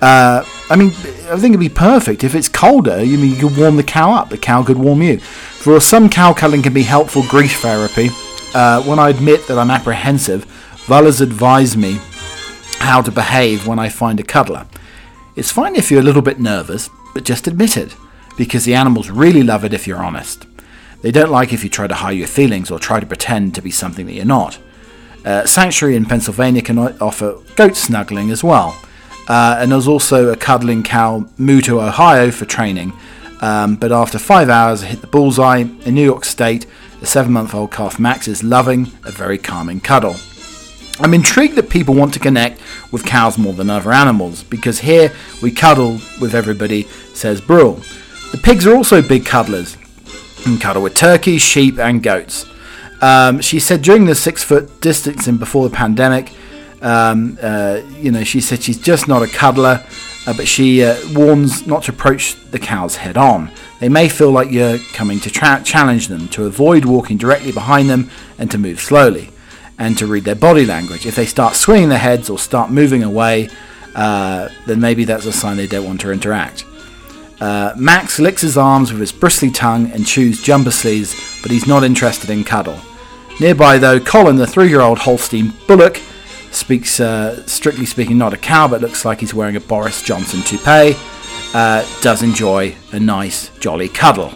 Uh, 0.00 0.42
I 0.70 0.76
mean, 0.76 0.88
I 0.88 1.36
think 1.36 1.52
it'd 1.52 1.60
be 1.60 1.68
perfect 1.68 2.24
if 2.24 2.34
it's 2.34 2.48
colder. 2.48 3.02
You 3.02 3.18
mean 3.18 3.34
you 3.34 3.48
could 3.48 3.58
warm 3.58 3.76
the 3.76 3.82
cow 3.82 4.12
up, 4.12 4.30
the 4.30 4.38
cow 4.38 4.62
could 4.62 4.78
warm 4.78 5.02
you. 5.02 5.18
For 5.18 5.78
some 5.80 6.08
cow 6.08 6.32
cuddling 6.32 6.62
can 6.62 6.72
be 6.72 6.82
helpful 6.82 7.22
grief 7.28 7.60
therapy. 7.60 8.08
Uh, 8.54 8.82
when 8.82 8.98
I 8.98 9.10
admit 9.10 9.46
that 9.46 9.58
I'm 9.58 9.70
apprehensive, 9.70 10.44
has 10.86 11.20
advised 11.20 11.76
me 11.76 11.98
how 12.78 13.02
to 13.02 13.12
behave 13.12 13.66
when 13.66 13.78
I 13.78 13.88
find 13.88 14.18
a 14.18 14.22
cuddler. 14.24 14.66
It's 15.40 15.50
fine 15.50 15.74
if 15.74 15.90
you're 15.90 16.00
a 16.00 16.04
little 16.04 16.20
bit 16.20 16.38
nervous, 16.38 16.90
but 17.14 17.24
just 17.24 17.46
admit 17.46 17.78
it, 17.78 17.96
because 18.36 18.66
the 18.66 18.74
animals 18.74 19.08
really 19.08 19.42
love 19.42 19.64
it 19.64 19.72
if 19.72 19.86
you're 19.86 20.04
honest. 20.04 20.44
They 21.00 21.10
don't 21.10 21.30
like 21.30 21.54
if 21.54 21.64
you 21.64 21.70
try 21.70 21.86
to 21.86 21.94
hide 21.94 22.18
your 22.18 22.28
feelings 22.28 22.70
or 22.70 22.78
try 22.78 23.00
to 23.00 23.06
pretend 23.06 23.54
to 23.54 23.62
be 23.62 23.70
something 23.70 24.04
that 24.04 24.12
you're 24.12 24.26
not. 24.26 24.58
Uh, 25.24 25.46
Sanctuary 25.46 25.96
in 25.96 26.04
Pennsylvania 26.04 26.60
can 26.60 26.78
offer 26.78 27.38
goat 27.56 27.74
snuggling 27.74 28.30
as 28.30 28.44
well. 28.44 28.78
Uh, 29.28 29.56
and 29.58 29.72
there's 29.72 29.88
also 29.88 30.28
a 30.28 30.36
cuddling 30.36 30.82
cow 30.82 31.26
moved 31.38 31.64
to 31.64 31.80
Ohio 31.80 32.30
for 32.30 32.44
training. 32.44 32.92
Um, 33.40 33.76
but 33.76 33.92
after 33.92 34.18
five 34.18 34.50
hours, 34.50 34.82
it 34.82 34.88
hit 34.88 35.00
the 35.00 35.06
bullseye. 35.06 35.60
In 35.86 35.94
New 35.94 36.04
York 36.04 36.26
State, 36.26 36.66
the 37.00 37.06
seven 37.06 37.32
month 37.32 37.54
old 37.54 37.70
calf 37.70 37.98
Max 37.98 38.28
is 38.28 38.44
loving 38.44 38.88
a 39.06 39.10
very 39.10 39.38
calming 39.38 39.80
cuddle. 39.80 40.16
I'm 41.00 41.14
intrigued 41.14 41.56
that 41.56 41.70
people 41.70 41.94
want 41.94 42.12
to 42.14 42.20
connect 42.20 42.60
with 42.92 43.06
cows 43.06 43.38
more 43.38 43.54
than 43.54 43.70
other 43.70 43.90
animals 43.90 44.42
because 44.42 44.80
here 44.80 45.10
we 45.42 45.50
cuddle 45.50 45.98
with 46.20 46.34
everybody, 46.34 46.82
says 47.14 47.40
Brule. 47.40 47.80
The 48.32 48.40
pigs 48.42 48.66
are 48.66 48.74
also 48.74 49.00
big 49.00 49.24
cuddlers 49.24 49.78
and 50.46 50.60
cuddle 50.60 50.82
with 50.82 50.94
turkeys, 50.94 51.40
sheep, 51.40 51.78
and 51.78 52.02
goats. 52.02 52.44
Um, 53.00 53.40
she 53.40 53.60
said 53.60 53.80
during 53.80 54.04
the 54.04 54.14
six 54.14 54.44
foot 54.44 54.82
distancing 54.82 55.38
before 55.38 55.66
the 55.68 55.74
pandemic, 55.74 56.32
um, 56.82 57.38
uh, 57.40 57.80
you 57.96 58.10
know, 58.10 58.22
she 58.22 58.42
said 58.42 58.62
she's 58.62 58.78
just 58.78 59.08
not 59.08 59.22
a 59.22 59.26
cuddler, 59.26 59.82
uh, 60.26 60.34
but 60.36 60.46
she 60.46 60.84
uh, 60.84 60.96
warns 61.14 61.66
not 61.66 61.84
to 61.84 61.92
approach 61.92 62.36
the 62.50 62.58
cows 62.58 62.96
head 62.96 63.16
on. 63.16 63.50
They 63.80 63.88
may 63.88 64.10
feel 64.10 64.30
like 64.30 64.50
you're 64.50 64.78
coming 64.92 65.18
to 65.20 65.30
tra- 65.30 65.62
challenge 65.64 66.08
them, 66.08 66.28
to 66.28 66.44
avoid 66.44 66.84
walking 66.84 67.16
directly 67.16 67.52
behind 67.52 67.88
them, 67.88 68.10
and 68.38 68.50
to 68.50 68.58
move 68.58 68.80
slowly, 68.80 69.30
and 69.80 69.96
to 69.98 70.06
read 70.06 70.24
their 70.24 70.36
body 70.36 70.64
language. 70.64 71.06
If 71.06 71.16
they 71.16 71.26
start 71.26 71.56
swinging 71.56 71.88
their 71.88 71.98
heads 71.98 72.30
or 72.30 72.38
start 72.38 72.70
moving 72.70 73.02
away, 73.02 73.48
uh, 73.96 74.50
then 74.66 74.78
maybe 74.78 75.04
that's 75.04 75.24
a 75.24 75.32
sign 75.32 75.56
they 75.56 75.66
don't 75.66 75.86
want 75.86 76.02
to 76.02 76.12
interact. 76.12 76.64
Uh, 77.40 77.72
Max 77.76 78.18
licks 78.18 78.42
his 78.42 78.58
arms 78.58 78.92
with 78.92 79.00
his 79.00 79.10
bristly 79.10 79.50
tongue 79.50 79.90
and 79.92 80.06
chews 80.06 80.42
jumper 80.42 80.70
sleeves, 80.70 81.40
but 81.40 81.50
he's 81.50 81.66
not 81.66 81.82
interested 81.82 82.28
in 82.28 82.44
cuddle. 82.44 82.78
Nearby, 83.40 83.78
though, 83.78 83.98
Colin, 83.98 84.36
the 84.36 84.46
three 84.46 84.68
year 84.68 84.82
old 84.82 84.98
Holstein 84.98 85.54
Bullock, 85.66 85.98
speaks, 86.50 87.00
uh, 87.00 87.46
strictly 87.46 87.86
speaking, 87.86 88.18
not 88.18 88.34
a 88.34 88.36
cow, 88.36 88.68
but 88.68 88.82
looks 88.82 89.06
like 89.06 89.20
he's 89.20 89.32
wearing 89.32 89.56
a 89.56 89.60
Boris 89.60 90.02
Johnson 90.02 90.42
toupee, 90.42 90.94
uh, 91.54 91.86
does 92.02 92.22
enjoy 92.22 92.76
a 92.92 93.00
nice, 93.00 93.48
jolly 93.58 93.88
cuddle. 93.88 94.34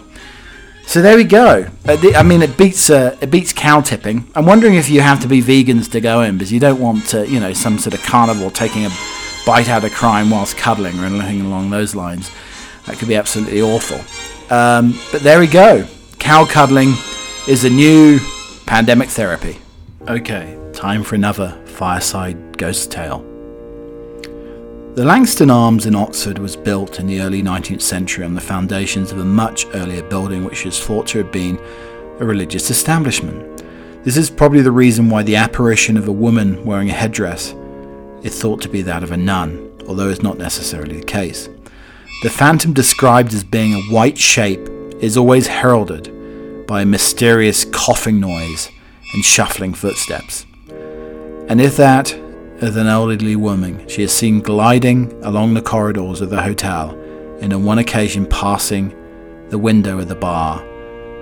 So 0.87 1.01
there 1.01 1.17
we 1.17 1.23
go. 1.23 1.67
Uh, 1.85 1.97
I 2.15 2.23
mean, 2.23 2.41
it 2.41 2.57
beats 2.57 2.89
uh, 2.89 3.17
it 3.19 3.31
beats 3.31 3.51
cow 3.51 3.81
tipping. 3.81 4.29
I'm 4.35 4.45
wondering 4.45 4.75
if 4.75 4.89
you 4.89 5.01
have 5.01 5.19
to 5.21 5.27
be 5.27 5.41
vegans 5.41 5.91
to 5.91 5.99
go 5.99 6.21
in 6.21 6.37
because 6.37 6.51
you 6.51 6.59
don't 6.59 6.79
want 6.79 7.05
to, 7.07 7.27
you 7.27 7.39
know, 7.39 7.53
some 7.53 7.79
sort 7.79 7.93
of 7.93 8.03
carnivore 8.03 8.51
taking 8.51 8.85
a 8.85 8.89
bite 9.45 9.67
out 9.67 9.83
of 9.83 9.93
crime 9.93 10.29
whilst 10.29 10.57
cuddling 10.57 10.97
or 10.99 11.05
anything 11.05 11.41
along 11.41 11.69
those 11.69 11.95
lines. 11.95 12.31
That 12.85 12.97
could 12.97 13.07
be 13.07 13.15
absolutely 13.15 13.61
awful. 13.61 13.99
Um, 14.55 14.97
but 15.11 15.21
there 15.21 15.39
we 15.39 15.47
go. 15.47 15.87
Cow 16.19 16.45
cuddling 16.45 16.93
is 17.47 17.65
a 17.65 17.69
new 17.69 18.19
pandemic 18.65 19.09
therapy. 19.09 19.57
Okay, 20.07 20.57
time 20.73 21.03
for 21.03 21.15
another 21.15 21.59
fireside 21.65 22.57
ghost 22.57 22.91
tale. 22.91 23.34
The 24.95 25.03
Langston 25.03 25.49
Arms 25.49 25.85
in 25.85 25.93
Oxford 25.93 26.39
was 26.39 26.55
built 26.55 27.01
in 27.01 27.07
the 27.07 27.19
early 27.19 27.43
19th 27.43 27.81
century 27.81 28.23
on 28.23 28.33
the 28.33 28.39
foundations 28.39 29.11
of 29.11 29.19
a 29.19 29.25
much 29.25 29.65
earlier 29.73 30.01
building 30.03 30.45
which 30.45 30.65
is 30.65 30.79
thought 30.79 31.05
to 31.07 31.17
have 31.17 31.33
been 31.33 31.59
a 32.21 32.25
religious 32.25 32.69
establishment. 32.69 33.61
This 34.05 34.15
is 34.15 34.29
probably 34.29 34.61
the 34.61 34.71
reason 34.71 35.09
why 35.09 35.21
the 35.23 35.35
apparition 35.35 35.97
of 35.97 36.07
a 36.07 36.13
woman 36.13 36.63
wearing 36.63 36.89
a 36.89 36.93
headdress 36.93 37.53
is 38.23 38.41
thought 38.41 38.61
to 38.61 38.69
be 38.69 38.81
that 38.83 39.03
of 39.03 39.11
a 39.11 39.17
nun, 39.17 39.69
although 39.85 40.07
it's 40.07 40.23
not 40.23 40.37
necessarily 40.37 41.01
the 41.01 41.05
case. 41.05 41.49
The 42.23 42.29
phantom 42.29 42.71
described 42.71 43.33
as 43.33 43.43
being 43.43 43.73
a 43.73 43.93
white 43.93 44.17
shape 44.17 44.65
is 45.01 45.17
always 45.17 45.47
heralded 45.47 46.65
by 46.67 46.83
a 46.83 46.85
mysterious 46.85 47.65
coughing 47.65 48.21
noise 48.21 48.69
and 49.13 49.25
shuffling 49.25 49.73
footsteps. 49.73 50.45
And 51.49 51.59
if 51.59 51.75
that 51.75 52.17
of 52.61 52.77
an 52.77 52.87
elderly 52.87 53.35
woman 53.35 53.87
she 53.87 54.03
is 54.03 54.13
seen 54.13 54.39
gliding 54.41 55.11
along 55.23 55.53
the 55.53 55.61
corridors 55.61 56.21
of 56.21 56.29
the 56.29 56.41
hotel, 56.41 56.91
and 57.41 57.53
on 57.53 57.63
one 57.63 57.79
occasion 57.79 58.25
passing 58.25 58.95
the 59.49 59.57
window 59.57 59.99
of 59.99 60.07
the 60.07 60.15
bar. 60.15 60.63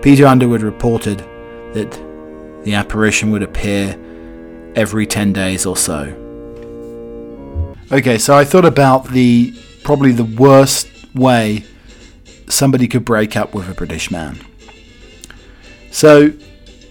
Peter 0.02 0.26
Underwood 0.26 0.62
reported 0.62 1.20
that 1.74 1.92
the 2.64 2.74
apparition 2.74 3.32
would 3.32 3.44
appear 3.44 4.00
every 4.76 5.06
10 5.06 5.34
days 5.34 5.66
or 5.66 5.76
so. 5.76 6.20
Okay, 7.92 8.18
so 8.18 8.36
I 8.36 8.46
thought 8.46 8.66
about 8.66 9.10
the 9.10 9.54
probably 9.84 10.12
the 10.12 10.24
worst 10.24 10.88
way 11.14 11.64
somebody 12.48 12.88
could 12.88 13.06
break 13.06 13.36
up 13.36 13.54
with 13.54 13.70
a 13.70 13.74
British 13.74 14.10
man. 14.10 14.40
So 15.92 16.34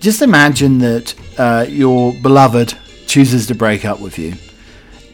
just 0.00 0.22
imagine 0.22 0.78
that 0.78 1.14
uh, 1.38 1.66
your 1.68 2.12
beloved 2.22 2.76
chooses 3.12 3.46
to 3.46 3.54
break 3.54 3.84
up 3.84 4.00
with 4.00 4.18
you 4.18 4.32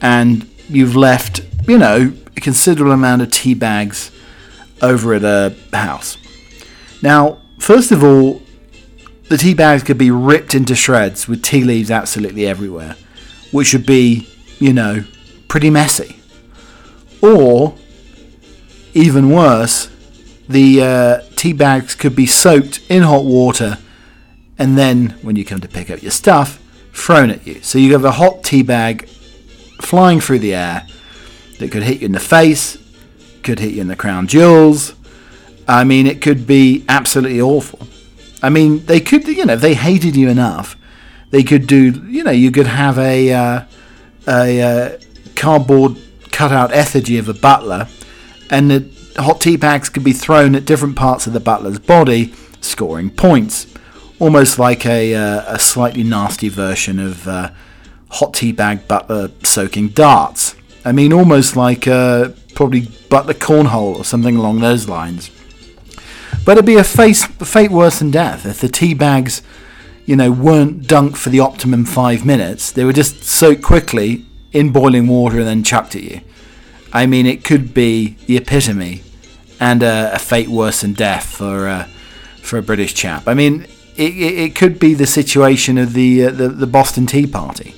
and 0.00 0.48
you've 0.68 0.94
left, 0.94 1.40
you 1.66 1.76
know, 1.76 2.12
a 2.36 2.40
considerable 2.40 2.92
amount 2.92 3.20
of 3.22 3.32
tea 3.32 3.54
bags 3.54 4.12
over 4.80 5.14
at 5.14 5.24
a 5.24 5.52
house. 5.72 6.16
Now, 7.02 7.38
first 7.58 7.90
of 7.90 8.04
all, 8.04 8.40
the 9.28 9.36
tea 9.36 9.52
bags 9.52 9.82
could 9.82 9.98
be 9.98 10.12
ripped 10.12 10.54
into 10.54 10.76
shreds 10.76 11.26
with 11.26 11.42
tea 11.42 11.64
leaves 11.64 11.90
absolutely 11.90 12.46
everywhere, 12.46 12.94
which 13.50 13.72
would 13.72 13.84
be, 13.84 14.28
you 14.60 14.72
know, 14.72 15.02
pretty 15.48 15.68
messy. 15.68 16.20
Or, 17.20 17.74
even 18.94 19.30
worse, 19.30 19.90
the 20.48 20.82
uh, 20.82 21.20
tea 21.34 21.52
bags 21.52 21.96
could 21.96 22.14
be 22.14 22.26
soaked 22.26 22.80
in 22.88 23.02
hot 23.02 23.24
water 23.24 23.78
and 24.56 24.78
then, 24.78 25.10
when 25.22 25.34
you 25.36 25.44
come 25.44 25.60
to 25.60 25.68
pick 25.68 25.90
up 25.90 26.02
your 26.02 26.10
stuff, 26.10 26.60
thrown 26.98 27.30
at 27.30 27.46
you. 27.46 27.62
So 27.62 27.78
you 27.78 27.92
have 27.92 28.04
a 28.04 28.12
hot 28.12 28.44
tea 28.44 28.62
bag 28.62 29.08
flying 29.80 30.20
through 30.20 30.40
the 30.40 30.54
air 30.54 30.86
that 31.58 31.70
could 31.70 31.82
hit 31.82 32.00
you 32.00 32.06
in 32.06 32.12
the 32.12 32.20
face, 32.20 32.76
could 33.42 33.58
hit 33.58 33.74
you 33.74 33.80
in 33.80 33.88
the 33.88 33.96
crown 33.96 34.26
jewels. 34.26 34.94
I 35.66 35.84
mean, 35.84 36.06
it 36.06 36.22
could 36.22 36.46
be 36.46 36.84
absolutely 36.88 37.40
awful. 37.40 37.86
I 38.42 38.50
mean, 38.50 38.86
they 38.86 39.00
could, 39.00 39.26
you 39.26 39.44
know, 39.44 39.54
if 39.54 39.60
they 39.60 39.74
hated 39.74 40.16
you 40.16 40.28
enough, 40.28 40.76
they 41.30 41.42
could 41.42 41.66
do, 41.66 41.90
you 42.08 42.24
know, 42.24 42.30
you 42.30 42.50
could 42.50 42.66
have 42.66 42.98
a 42.98 43.32
uh, 43.32 43.64
a 44.26 44.62
uh, 44.62 44.98
cardboard 45.34 45.96
cutout 46.30 46.72
effigy 46.72 47.18
of 47.18 47.28
a 47.28 47.34
butler, 47.34 47.88
and 48.50 48.70
the 48.70 49.22
hot 49.22 49.40
tea 49.40 49.56
bags 49.56 49.88
could 49.88 50.04
be 50.04 50.12
thrown 50.12 50.54
at 50.54 50.64
different 50.64 50.96
parts 50.96 51.26
of 51.26 51.32
the 51.32 51.40
butler's 51.40 51.78
body, 51.78 52.32
scoring 52.60 53.10
points. 53.10 53.66
Almost 54.20 54.58
like 54.58 54.84
a, 54.84 55.14
uh, 55.14 55.54
a 55.54 55.58
slightly 55.58 56.02
nasty 56.02 56.48
version 56.48 56.98
of 56.98 57.28
uh, 57.28 57.50
hot 58.10 58.34
tea 58.34 58.52
bag 58.52 58.88
butler 58.88 59.30
soaking 59.42 59.88
darts. 59.88 60.56
I 60.84 60.92
mean, 60.92 61.12
almost 61.12 61.56
like 61.56 61.86
uh, 61.86 62.30
probably 62.54 62.88
butler 63.08 63.34
cornhole 63.34 63.96
or 63.96 64.04
something 64.04 64.36
along 64.36 64.60
those 64.60 64.88
lines. 64.88 65.30
But 66.44 66.52
it'd 66.52 66.66
be 66.66 66.76
a, 66.76 66.84
face, 66.84 67.26
fate 67.26 67.70
worse 67.70 67.98
than 67.98 68.10
death 68.10 68.46
if 68.46 68.60
the 68.60 68.68
tea 68.68 68.94
bags, 68.94 69.42
you 70.06 70.16
know, 70.16 70.32
weren't 70.32 70.82
dunked 70.82 71.16
for 71.16 71.30
the 71.30 71.40
optimum 71.40 71.84
five 71.84 72.24
minutes. 72.24 72.72
They 72.72 72.84
were 72.84 72.92
just 72.92 73.22
soaked 73.24 73.62
quickly 73.62 74.24
in 74.52 74.72
boiling 74.72 75.06
water 75.06 75.38
and 75.38 75.46
then 75.46 75.62
chucked 75.62 75.94
at 75.94 76.02
you. 76.02 76.20
I 76.92 77.06
mean, 77.06 77.26
it 77.26 77.44
could 77.44 77.74
be 77.74 78.16
the 78.26 78.36
epitome 78.36 79.02
and 79.60 79.82
a, 79.82 80.14
a 80.14 80.18
fate 80.18 80.48
worse 80.48 80.80
than 80.80 80.94
death 80.94 81.26
for 81.26 81.68
uh, 81.68 81.86
for 82.40 82.56
a 82.58 82.62
British 82.62 82.94
chap. 82.94 83.28
I 83.28 83.34
mean, 83.34 83.66
it, 83.98 84.16
it, 84.16 84.38
it 84.38 84.54
could 84.54 84.78
be 84.78 84.94
the 84.94 85.06
situation 85.06 85.76
of 85.76 85.92
the, 85.92 86.26
uh, 86.26 86.30
the 86.30 86.48
the 86.48 86.66
Boston 86.66 87.06
Tea 87.06 87.26
Party. 87.26 87.74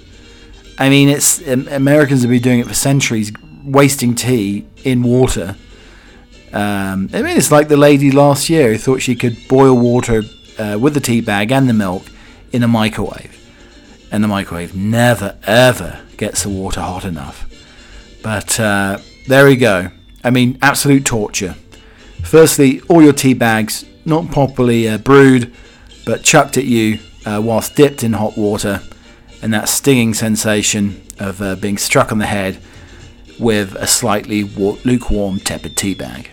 I 0.79 0.89
mean, 0.89 1.09
it's 1.09 1.47
um, 1.49 1.67
Americans 1.69 2.23
have 2.23 2.31
been 2.31 2.43
doing 2.43 2.61
it 2.61 2.67
for 2.67 2.75
centuries, 2.75 3.33
wasting 3.65 4.15
tea 4.15 4.67
in 4.85 5.03
water. 5.03 5.57
Um, 6.53 7.09
I 7.13 7.23
mean, 7.23 7.37
it's 7.37 7.51
like 7.51 7.69
the 7.69 7.77
lady 7.77 8.11
last 8.11 8.51
year 8.51 8.73
who 8.73 8.79
thought 8.79 9.03
she 9.03 9.15
could 9.15 9.37
boil 9.49 9.79
water 9.79 10.23
uh, 10.59 10.79
with 10.81 10.95
the 10.95 11.01
tea 11.01 11.21
bag 11.21 11.53
and 11.53 11.69
the 11.69 11.73
milk 11.75 12.05
in 12.53 12.63
a 12.63 12.69
microwave, 12.69 13.37
and 14.13 14.23
the 14.23 14.29
microwave 14.29 14.75
never 14.75 15.39
ever 15.47 16.01
gets 16.17 16.43
the 16.43 16.51
water 16.51 16.81
hot 16.81 17.05
enough. 17.05 17.47
But 18.23 18.61
uh, 18.61 18.99
there 19.27 19.47
we 19.47 19.57
go. 19.57 19.91
I 20.23 20.31
mean, 20.31 20.59
absolute 20.61 21.07
torture. 21.07 21.55
Firstly, 22.23 22.83
all 22.89 23.03
your 23.03 23.15
tea 23.15 23.33
bags 23.33 23.87
not 24.05 24.31
properly 24.31 24.87
uh, 24.87 24.99
brewed, 24.99 25.55
but 26.11 26.25
chucked 26.25 26.57
at 26.57 26.65
you 26.65 26.99
uh, 27.25 27.41
whilst 27.41 27.77
dipped 27.77 28.03
in 28.03 28.15
hot 28.15 28.37
water, 28.37 28.83
and 29.43 29.55
that 29.55 29.69
stinging 29.69 30.13
sensation 30.13 31.01
of 31.21 31.41
uh, 31.41 31.55
being 31.55 31.79
struck 31.79 32.11
on 32.11 32.19
the 32.19 32.27
head 32.27 32.61
with 33.39 33.77
a 33.77 33.87
slightly 33.87 34.43
wa- 34.43 34.77
lukewarm, 34.85 35.39
tepid 35.39 35.77
tea 35.77 35.95
bag. 35.95 36.29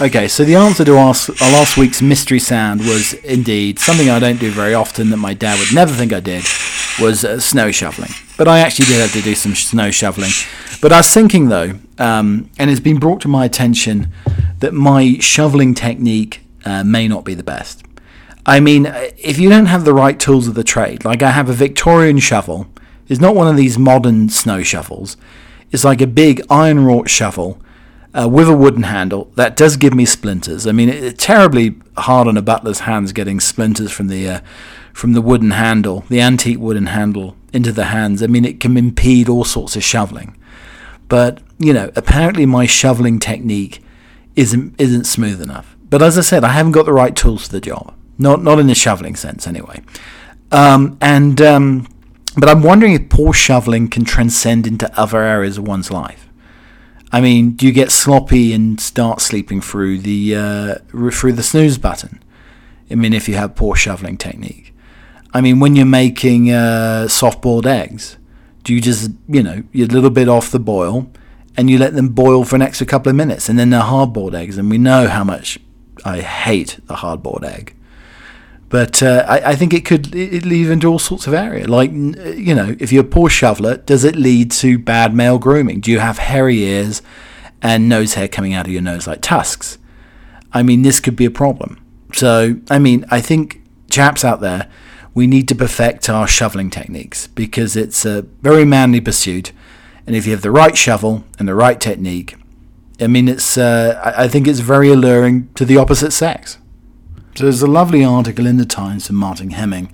Okay, 0.00 0.28
so 0.28 0.44
the 0.44 0.54
answer 0.54 0.84
to 0.84 0.92
our, 0.92 1.12
our 1.42 1.50
last 1.50 1.76
week's 1.76 2.00
mystery 2.00 2.38
sound 2.38 2.82
was 2.82 3.14
indeed 3.24 3.80
something 3.80 4.08
I 4.08 4.20
don't 4.20 4.38
do 4.38 4.52
very 4.52 4.74
often 4.74 5.10
that 5.10 5.16
my 5.16 5.34
dad 5.34 5.58
would 5.58 5.74
never 5.74 5.92
think 5.92 6.12
I 6.12 6.20
did 6.20 6.44
was 7.00 7.24
uh, 7.24 7.40
snow 7.40 7.72
shoveling. 7.72 8.12
But 8.36 8.46
I 8.46 8.60
actually 8.60 8.86
did 8.86 9.00
have 9.00 9.12
to 9.14 9.22
do 9.22 9.34
some 9.34 9.56
snow 9.56 9.90
shoveling. 9.90 10.30
But 10.80 10.92
I 10.92 10.98
was 10.98 11.12
thinking 11.12 11.48
though, 11.48 11.80
um, 11.98 12.48
and 12.60 12.70
it's 12.70 12.78
been 12.78 13.00
brought 13.00 13.20
to 13.22 13.28
my 13.28 13.44
attention 13.44 14.12
that 14.58 14.74
my 14.74 15.18
shoveling 15.20 15.74
technique 15.74 16.42
uh, 16.64 16.84
may 16.84 17.08
not 17.08 17.24
be 17.24 17.34
the 17.34 17.42
best. 17.42 17.84
I 18.46 18.60
mean, 18.60 18.86
if 19.18 19.38
you 19.38 19.48
don't 19.50 19.66
have 19.66 19.84
the 19.84 19.92
right 19.92 20.18
tools 20.18 20.48
of 20.48 20.54
the 20.54 20.64
trade, 20.64 21.04
like 21.04 21.22
I 21.22 21.32
have 21.32 21.50
a 21.50 21.52
Victorian 21.54 22.18
shovel, 22.18 22.66
it's 23.08 23.20
not 23.20 23.34
one 23.34 23.48
of 23.48 23.56
these 23.56 23.78
modern 23.78 24.28
snow 24.28 24.62
shovels. 24.62 25.16
It's 25.70 25.84
like 25.84 26.00
a 26.00 26.06
big 26.06 26.42
iron 26.48 26.84
wrought 26.84 27.10
shovel 27.10 27.60
uh, 28.18 28.28
with 28.28 28.48
a 28.48 28.56
wooden 28.56 28.84
handle. 28.84 29.30
That 29.34 29.56
does 29.56 29.76
give 29.76 29.94
me 29.94 30.04
splinters. 30.04 30.66
I 30.66 30.72
mean, 30.72 30.88
it's 30.88 31.22
terribly 31.22 31.76
hard 31.96 32.26
on 32.26 32.36
a 32.36 32.42
butler's 32.42 32.80
hands 32.80 33.12
getting 33.12 33.40
splinters 33.40 33.92
from 33.92 34.08
the 34.08 34.28
uh, 34.28 34.40
from 34.92 35.12
the 35.12 35.22
wooden 35.22 35.52
handle, 35.52 36.04
the 36.08 36.20
antique 36.20 36.58
wooden 36.58 36.86
handle, 36.86 37.36
into 37.52 37.70
the 37.70 37.84
hands. 37.84 38.22
I 38.22 38.26
mean, 38.26 38.44
it 38.44 38.60
can 38.60 38.76
impede 38.76 39.28
all 39.28 39.44
sorts 39.44 39.76
of 39.76 39.84
shoveling. 39.84 40.36
But 41.08 41.40
you 41.58 41.72
know, 41.72 41.90
apparently 41.96 42.46
my 42.46 42.66
shoveling 42.66 43.18
technique 43.18 43.82
isn't 44.38 44.80
isn't 44.80 45.04
smooth 45.04 45.42
enough. 45.42 45.76
But 45.90 46.00
as 46.00 46.16
I 46.16 46.20
said, 46.20 46.44
I 46.44 46.52
haven't 46.52 46.72
got 46.72 46.86
the 46.86 46.92
right 46.92 47.14
tools 47.14 47.46
for 47.46 47.52
the 47.52 47.60
job. 47.60 47.94
Not 48.16 48.42
not 48.42 48.58
in 48.58 48.68
the 48.68 48.74
shoveling 48.74 49.16
sense, 49.16 49.46
anyway. 49.46 49.82
Um, 50.52 50.96
and 51.00 51.40
um, 51.42 51.88
but 52.36 52.48
I'm 52.48 52.62
wondering 52.62 52.94
if 52.94 53.08
poor 53.08 53.32
shoveling 53.32 53.88
can 53.88 54.04
transcend 54.04 54.66
into 54.66 54.88
other 54.98 55.22
areas 55.22 55.58
of 55.58 55.66
one's 55.66 55.90
life. 55.90 56.28
I 57.10 57.20
mean, 57.20 57.52
do 57.52 57.66
you 57.66 57.72
get 57.72 57.90
sloppy 57.90 58.52
and 58.52 58.80
start 58.80 59.20
sleeping 59.20 59.60
through 59.60 59.98
the 59.98 60.36
uh, 60.36 60.74
through 61.10 61.32
the 61.32 61.42
snooze 61.42 61.78
button? 61.78 62.22
I 62.90 62.94
mean, 62.94 63.12
if 63.12 63.28
you 63.28 63.34
have 63.34 63.56
poor 63.56 63.74
shoveling 63.74 64.16
technique. 64.16 64.72
I 65.34 65.40
mean, 65.42 65.60
when 65.60 65.76
you're 65.76 65.84
making 65.84 66.50
uh, 66.50 67.06
soft-boiled 67.06 67.66
eggs, 67.66 68.16
do 68.62 68.72
you 68.72 68.80
just 68.80 69.10
you 69.28 69.42
know 69.42 69.64
you're 69.72 69.88
a 69.88 69.92
little 69.92 70.10
bit 70.10 70.28
off 70.28 70.50
the 70.50 70.60
boil, 70.60 71.10
and 71.58 71.68
you 71.68 71.76
let 71.76 71.92
them 71.92 72.10
boil 72.10 72.44
for 72.44 72.54
an 72.54 72.62
extra 72.62 72.86
couple 72.86 73.10
of 73.10 73.16
minutes, 73.16 73.48
and 73.48 73.58
then 73.58 73.70
they're 73.70 73.80
hard-boiled 73.80 74.34
eggs, 74.34 74.56
and 74.56 74.70
we 74.70 74.78
know 74.78 75.08
how 75.08 75.24
much 75.24 75.58
I 76.04 76.20
hate 76.20 76.78
the 76.86 76.94
hard-boiled 76.94 77.44
egg. 77.44 77.74
But 78.68 79.02
uh, 79.02 79.24
I, 79.26 79.50
I, 79.50 79.54
think 79.56 79.74
it 79.74 79.84
could 79.84 80.14
it 80.14 80.44
lead 80.44 80.68
into 80.68 80.86
all 80.86 81.00
sorts 81.00 81.26
of 81.26 81.34
area. 81.34 81.66
Like, 81.66 81.90
you 81.90 82.54
know, 82.54 82.76
if 82.78 82.92
you're 82.92 83.04
a 83.04 83.08
poor 83.08 83.28
shoveler, 83.28 83.78
does 83.78 84.04
it 84.04 84.14
lead 84.14 84.52
to 84.52 84.78
bad 84.78 85.14
male 85.14 85.38
grooming? 85.38 85.80
Do 85.80 85.90
you 85.90 85.98
have 85.98 86.18
hairy 86.18 86.58
ears 86.58 87.02
and 87.60 87.88
nose 87.88 88.14
hair 88.14 88.28
coming 88.28 88.52
out 88.54 88.66
of 88.66 88.72
your 88.72 88.82
nose 88.82 89.06
like 89.06 89.20
tusks? 89.20 89.78
I 90.52 90.62
mean, 90.62 90.82
this 90.82 91.00
could 91.00 91.16
be 91.16 91.24
a 91.24 91.30
problem. 91.30 91.82
So, 92.12 92.60
I 92.70 92.78
mean, 92.78 93.04
I 93.10 93.20
think 93.20 93.62
chaps 93.90 94.24
out 94.24 94.40
there, 94.40 94.70
we 95.12 95.26
need 95.26 95.48
to 95.48 95.54
perfect 95.54 96.08
our 96.08 96.28
shoveling 96.28 96.70
techniques 96.70 97.26
because 97.26 97.74
it's 97.74 98.04
a 98.04 98.22
very 98.42 98.64
manly 98.64 99.00
pursuit. 99.00 99.50
And 100.08 100.16
if 100.16 100.24
you 100.24 100.32
have 100.32 100.40
the 100.40 100.50
right 100.50 100.74
shovel 100.74 101.22
and 101.38 101.46
the 101.46 101.54
right 101.54 101.78
technique, 101.78 102.34
I 102.98 103.08
mean, 103.08 103.28
it's 103.28 103.58
uh, 103.58 104.00
I 104.16 104.26
think 104.26 104.48
it's 104.48 104.60
very 104.60 104.88
alluring 104.88 105.50
to 105.52 105.66
the 105.66 105.76
opposite 105.76 106.12
sex. 106.12 106.56
So 107.34 107.44
there's 107.44 107.60
a 107.60 107.66
lovely 107.66 108.02
article 108.02 108.46
in 108.46 108.56
the 108.56 108.64
Times 108.64 109.06
from 109.06 109.16
Martin 109.16 109.50
Hemming. 109.50 109.92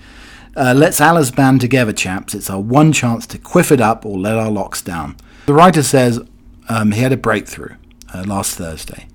Uh, 0.56 0.72
let's 0.76 1.00
Alice 1.00 1.32
band 1.32 1.60
together, 1.60 1.92
chaps. 1.92 2.32
It's 2.32 2.48
our 2.48 2.60
one 2.60 2.92
chance 2.92 3.26
to 3.26 3.38
quiff 3.38 3.72
it 3.72 3.80
up 3.80 4.06
or 4.06 4.16
let 4.16 4.36
our 4.36 4.52
locks 4.52 4.80
down. 4.80 5.16
The 5.46 5.52
writer 5.52 5.82
says 5.82 6.20
um, 6.68 6.92
he 6.92 7.00
had 7.00 7.10
a 7.10 7.16
breakthrough 7.16 7.74
uh, 8.14 8.22
last 8.24 8.54
Thursday. 8.54 9.08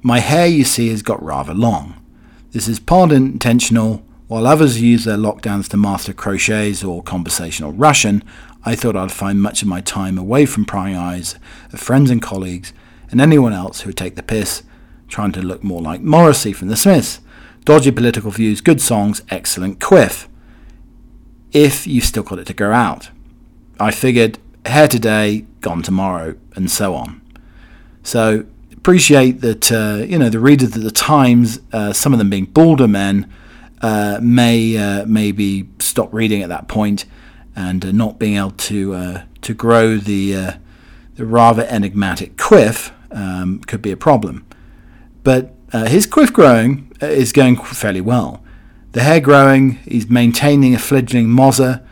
My 0.00 0.20
hair, 0.20 0.46
you 0.46 0.62
see, 0.62 0.90
has 0.90 1.02
got 1.02 1.20
rather 1.20 1.54
long. 1.54 2.00
This 2.52 2.68
is 2.68 2.78
part 2.78 3.10
intentional. 3.10 4.04
While 4.28 4.46
others 4.46 4.80
use 4.80 5.06
their 5.06 5.16
lockdowns 5.16 5.66
to 5.70 5.76
master 5.76 6.12
crochets 6.12 6.84
or 6.84 7.02
conversational 7.02 7.72
Russian, 7.72 8.22
I 8.64 8.74
thought 8.74 8.96
I'd 8.96 9.12
find 9.12 9.40
much 9.40 9.62
of 9.62 9.68
my 9.68 9.80
time 9.80 10.18
away 10.18 10.46
from 10.46 10.64
prying 10.64 10.96
eyes 10.96 11.36
of 11.72 11.80
friends 11.80 12.10
and 12.10 12.20
colleagues 12.20 12.72
and 13.10 13.20
anyone 13.20 13.52
else 13.52 13.80
who 13.80 13.88
would 13.88 13.96
take 13.96 14.16
the 14.16 14.22
piss, 14.22 14.62
trying 15.08 15.32
to 15.32 15.42
look 15.42 15.64
more 15.64 15.80
like 15.80 16.00
Morrissey 16.00 16.52
from 16.52 16.68
The 16.68 16.76
Smiths 16.76 17.20
dodgy 17.64 17.90
political 17.90 18.30
views, 18.30 18.60
good 18.60 18.80
songs, 18.80 19.22
excellent 19.28 19.80
quiff. 19.80 20.28
If 21.52 21.86
you've 21.86 22.04
still 22.04 22.22
got 22.22 22.38
it 22.38 22.46
to 22.46 22.54
go 22.54 22.72
out. 22.72 23.10
I 23.78 23.90
figured 23.90 24.38
hair 24.66 24.88
today, 24.88 25.46
gone 25.60 25.82
tomorrow, 25.82 26.36
and 26.54 26.70
so 26.70 26.94
on. 26.94 27.20
So 28.02 28.44
appreciate 28.72 29.40
that 29.40 29.70
uh, 29.72 30.04
you 30.04 30.18
know 30.18 30.28
the 30.28 30.40
readers 30.40 30.76
of 30.76 30.82
the 30.82 30.90
Times, 30.90 31.60
uh, 31.72 31.92
some 31.92 32.12
of 32.12 32.18
them 32.18 32.30
being 32.30 32.46
balder 32.46 32.88
men, 32.88 33.30
uh, 33.82 34.18
may 34.22 34.76
uh, 34.76 35.06
maybe 35.06 35.68
stop 35.78 36.12
reading 36.12 36.42
at 36.42 36.48
that 36.48 36.68
point 36.68 37.04
and 37.56 37.84
uh, 37.84 37.92
not 37.92 38.18
being 38.18 38.36
able 38.36 38.52
to 38.52 38.94
uh, 38.94 39.22
to 39.42 39.54
grow 39.54 39.96
the 39.96 40.56
the 41.14 41.26
rather 41.26 41.66
enigmatic 41.68 42.36
quiff 42.36 42.92
um, 43.10 43.60
could 43.66 43.82
be 43.82 43.90
a 43.90 43.96
problem. 43.96 44.46
But 45.22 45.54
his 45.72 46.06
quiff 46.06 46.32
growing 46.32 46.90
is 47.00 47.32
going 47.32 47.56
fairly 47.56 48.00
well. 48.00 48.42
The 48.92 49.02
hair 49.02 49.20
growing, 49.20 49.72
he's 49.84 50.10
maintaining 50.10 50.74
a 50.74 50.78
fledgling 50.78 51.28
mozza, 51.28 51.84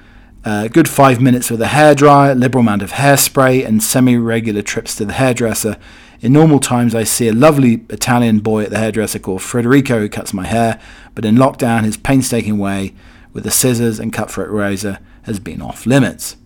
a 0.44 0.48
uh, 0.48 0.68
good 0.68 0.88
five 0.88 1.20
minutes 1.20 1.48
with 1.48 1.62
a 1.62 1.66
hairdryer, 1.66 2.36
liberal 2.36 2.62
amount 2.62 2.82
of 2.82 2.92
hairspray, 2.92 3.64
and 3.64 3.82
semi 3.82 4.16
regular 4.16 4.62
trips 4.62 4.96
to 4.96 5.04
the 5.04 5.12
hairdresser. 5.12 5.76
In 6.20 6.32
normal 6.32 6.58
times, 6.58 6.94
I 6.96 7.04
see 7.04 7.28
a 7.28 7.32
lovely 7.32 7.84
Italian 7.90 8.40
boy 8.40 8.64
at 8.64 8.70
the 8.70 8.78
hairdresser 8.78 9.20
called 9.20 9.42
Federico 9.42 10.00
who 10.00 10.08
cuts 10.08 10.34
my 10.34 10.46
hair, 10.46 10.80
but 11.14 11.24
in 11.24 11.36
lockdown, 11.36 11.84
his 11.84 11.96
painstaking 11.96 12.58
way 12.58 12.94
with 13.32 13.44
the 13.44 13.50
scissors 13.52 14.00
and 14.00 14.12
cutthroat 14.12 14.50
razor 14.50 14.98
has 15.28 15.38
been 15.38 15.62
off 15.62 15.86
limits. 15.86 16.36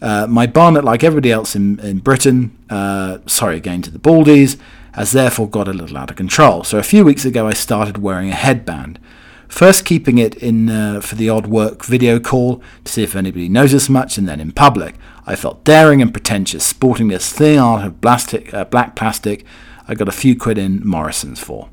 Uh, 0.00 0.26
my 0.26 0.46
barnet, 0.46 0.84
like 0.84 1.04
everybody 1.04 1.30
else 1.30 1.54
in, 1.54 1.78
in 1.80 1.98
Britain, 1.98 2.56
uh, 2.70 3.18
sorry 3.26 3.56
again 3.56 3.82
to 3.82 3.90
the 3.90 3.98
Baldies, 3.98 4.58
has 4.92 5.12
therefore 5.12 5.48
got 5.48 5.68
a 5.68 5.72
little 5.72 5.96
out 5.96 6.10
of 6.10 6.16
control. 6.16 6.64
So 6.64 6.78
a 6.78 6.82
few 6.82 7.04
weeks 7.04 7.24
ago, 7.24 7.46
I 7.46 7.52
started 7.52 7.98
wearing 7.98 8.30
a 8.30 8.34
headband. 8.34 8.98
First, 9.48 9.84
keeping 9.84 10.18
it 10.18 10.34
in 10.36 10.68
uh, 10.68 11.00
for 11.00 11.14
the 11.14 11.28
odd 11.28 11.46
work 11.46 11.84
video 11.84 12.18
call 12.18 12.62
to 12.84 12.92
see 12.92 13.02
if 13.02 13.14
anybody 13.14 13.48
noticed 13.48 13.90
much, 13.90 14.18
and 14.18 14.28
then 14.28 14.40
in 14.40 14.52
public. 14.52 14.94
I 15.26 15.36
felt 15.36 15.64
daring 15.64 16.02
and 16.02 16.12
pretentious, 16.12 16.64
sporting 16.64 17.08
this 17.08 17.32
thin 17.32 17.58
art 17.58 17.86
of 17.86 18.00
plastic, 18.00 18.52
uh, 18.52 18.64
black 18.64 18.94
plastic 18.96 19.44
I 19.86 19.94
got 19.94 20.08
a 20.08 20.12
few 20.12 20.36
quid 20.36 20.58
in 20.58 20.86
Morrison's 20.86 21.40
for. 21.40 21.68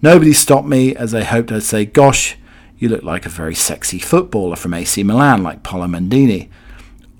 Nobody 0.00 0.32
stopped 0.32 0.68
me, 0.68 0.94
as 0.94 1.14
I 1.14 1.24
hoped 1.24 1.50
I'd 1.50 1.62
say, 1.62 1.84
Gosh, 1.84 2.36
you 2.78 2.88
look 2.88 3.02
like 3.02 3.26
a 3.26 3.30
very 3.30 3.54
sexy 3.54 3.98
footballer 3.98 4.56
from 4.56 4.74
AC 4.74 5.02
Milan, 5.02 5.42
like 5.42 5.62
Paolo 5.62 5.86
Maldini 5.86 6.48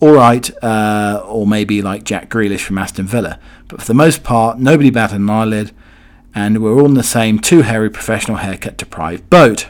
all 0.01 0.13
right, 0.13 0.51
uh, 0.63 1.23
or 1.27 1.47
maybe 1.47 1.81
like 1.81 2.05
Jack 2.05 2.29
Grealish 2.29 2.61
from 2.61 2.79
Aston 2.79 3.07
Villa. 3.07 3.39
But 3.69 3.81
for 3.81 3.87
the 3.87 3.95
most 3.95 4.23
part, 4.23 4.59
nobody 4.59 4.91
batted 4.91 5.21
an 5.21 5.31
eyelid, 5.31 5.73
and 6.35 6.63
we're 6.63 6.75
all 6.75 6.87
in 6.87 6.95
the 6.95 7.03
same 7.03 7.39
too 7.39 7.63
hairy 7.63 7.89
professional 7.89 8.39
haircut 8.39 8.77
deprived 8.77 9.31
boat. 9.31 9.69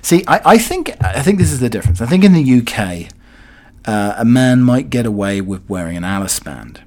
See, 0.00 0.24
I, 0.26 0.40
I 0.44 0.58
think 0.58 0.94
I 1.02 1.22
think 1.22 1.38
this 1.38 1.52
is 1.52 1.60
the 1.60 1.68
difference. 1.68 2.00
I 2.00 2.06
think 2.06 2.24
in 2.24 2.32
the 2.32 2.60
UK, 2.60 3.10
uh, 3.86 4.14
a 4.16 4.24
man 4.24 4.62
might 4.62 4.90
get 4.90 5.06
away 5.06 5.40
with 5.40 5.68
wearing 5.68 5.96
an 5.96 6.04
Alice 6.04 6.40
band. 6.40 6.80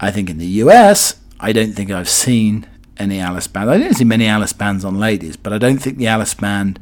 I 0.00 0.10
think 0.10 0.28
in 0.28 0.38
the 0.38 0.46
US, 0.46 1.16
I 1.38 1.52
don't 1.52 1.72
think 1.72 1.90
I've 1.90 2.08
seen 2.08 2.66
any 2.98 3.20
Alice 3.20 3.46
band. 3.46 3.70
I 3.70 3.78
don't 3.78 3.94
see 3.94 4.04
many 4.04 4.26
Alice 4.26 4.52
bands 4.52 4.84
on 4.84 4.98
ladies, 4.98 5.36
but 5.36 5.52
I 5.52 5.58
don't 5.58 5.78
think 5.78 5.98
the 5.98 6.08
Alice 6.08 6.34
band 6.34 6.80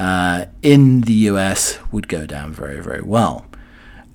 uh, 0.00 0.46
in 0.62 1.02
the 1.02 1.12
US 1.12 1.78
would 1.92 2.08
go 2.08 2.24
down 2.24 2.52
very, 2.52 2.80
very 2.80 3.02
well. 3.02 3.44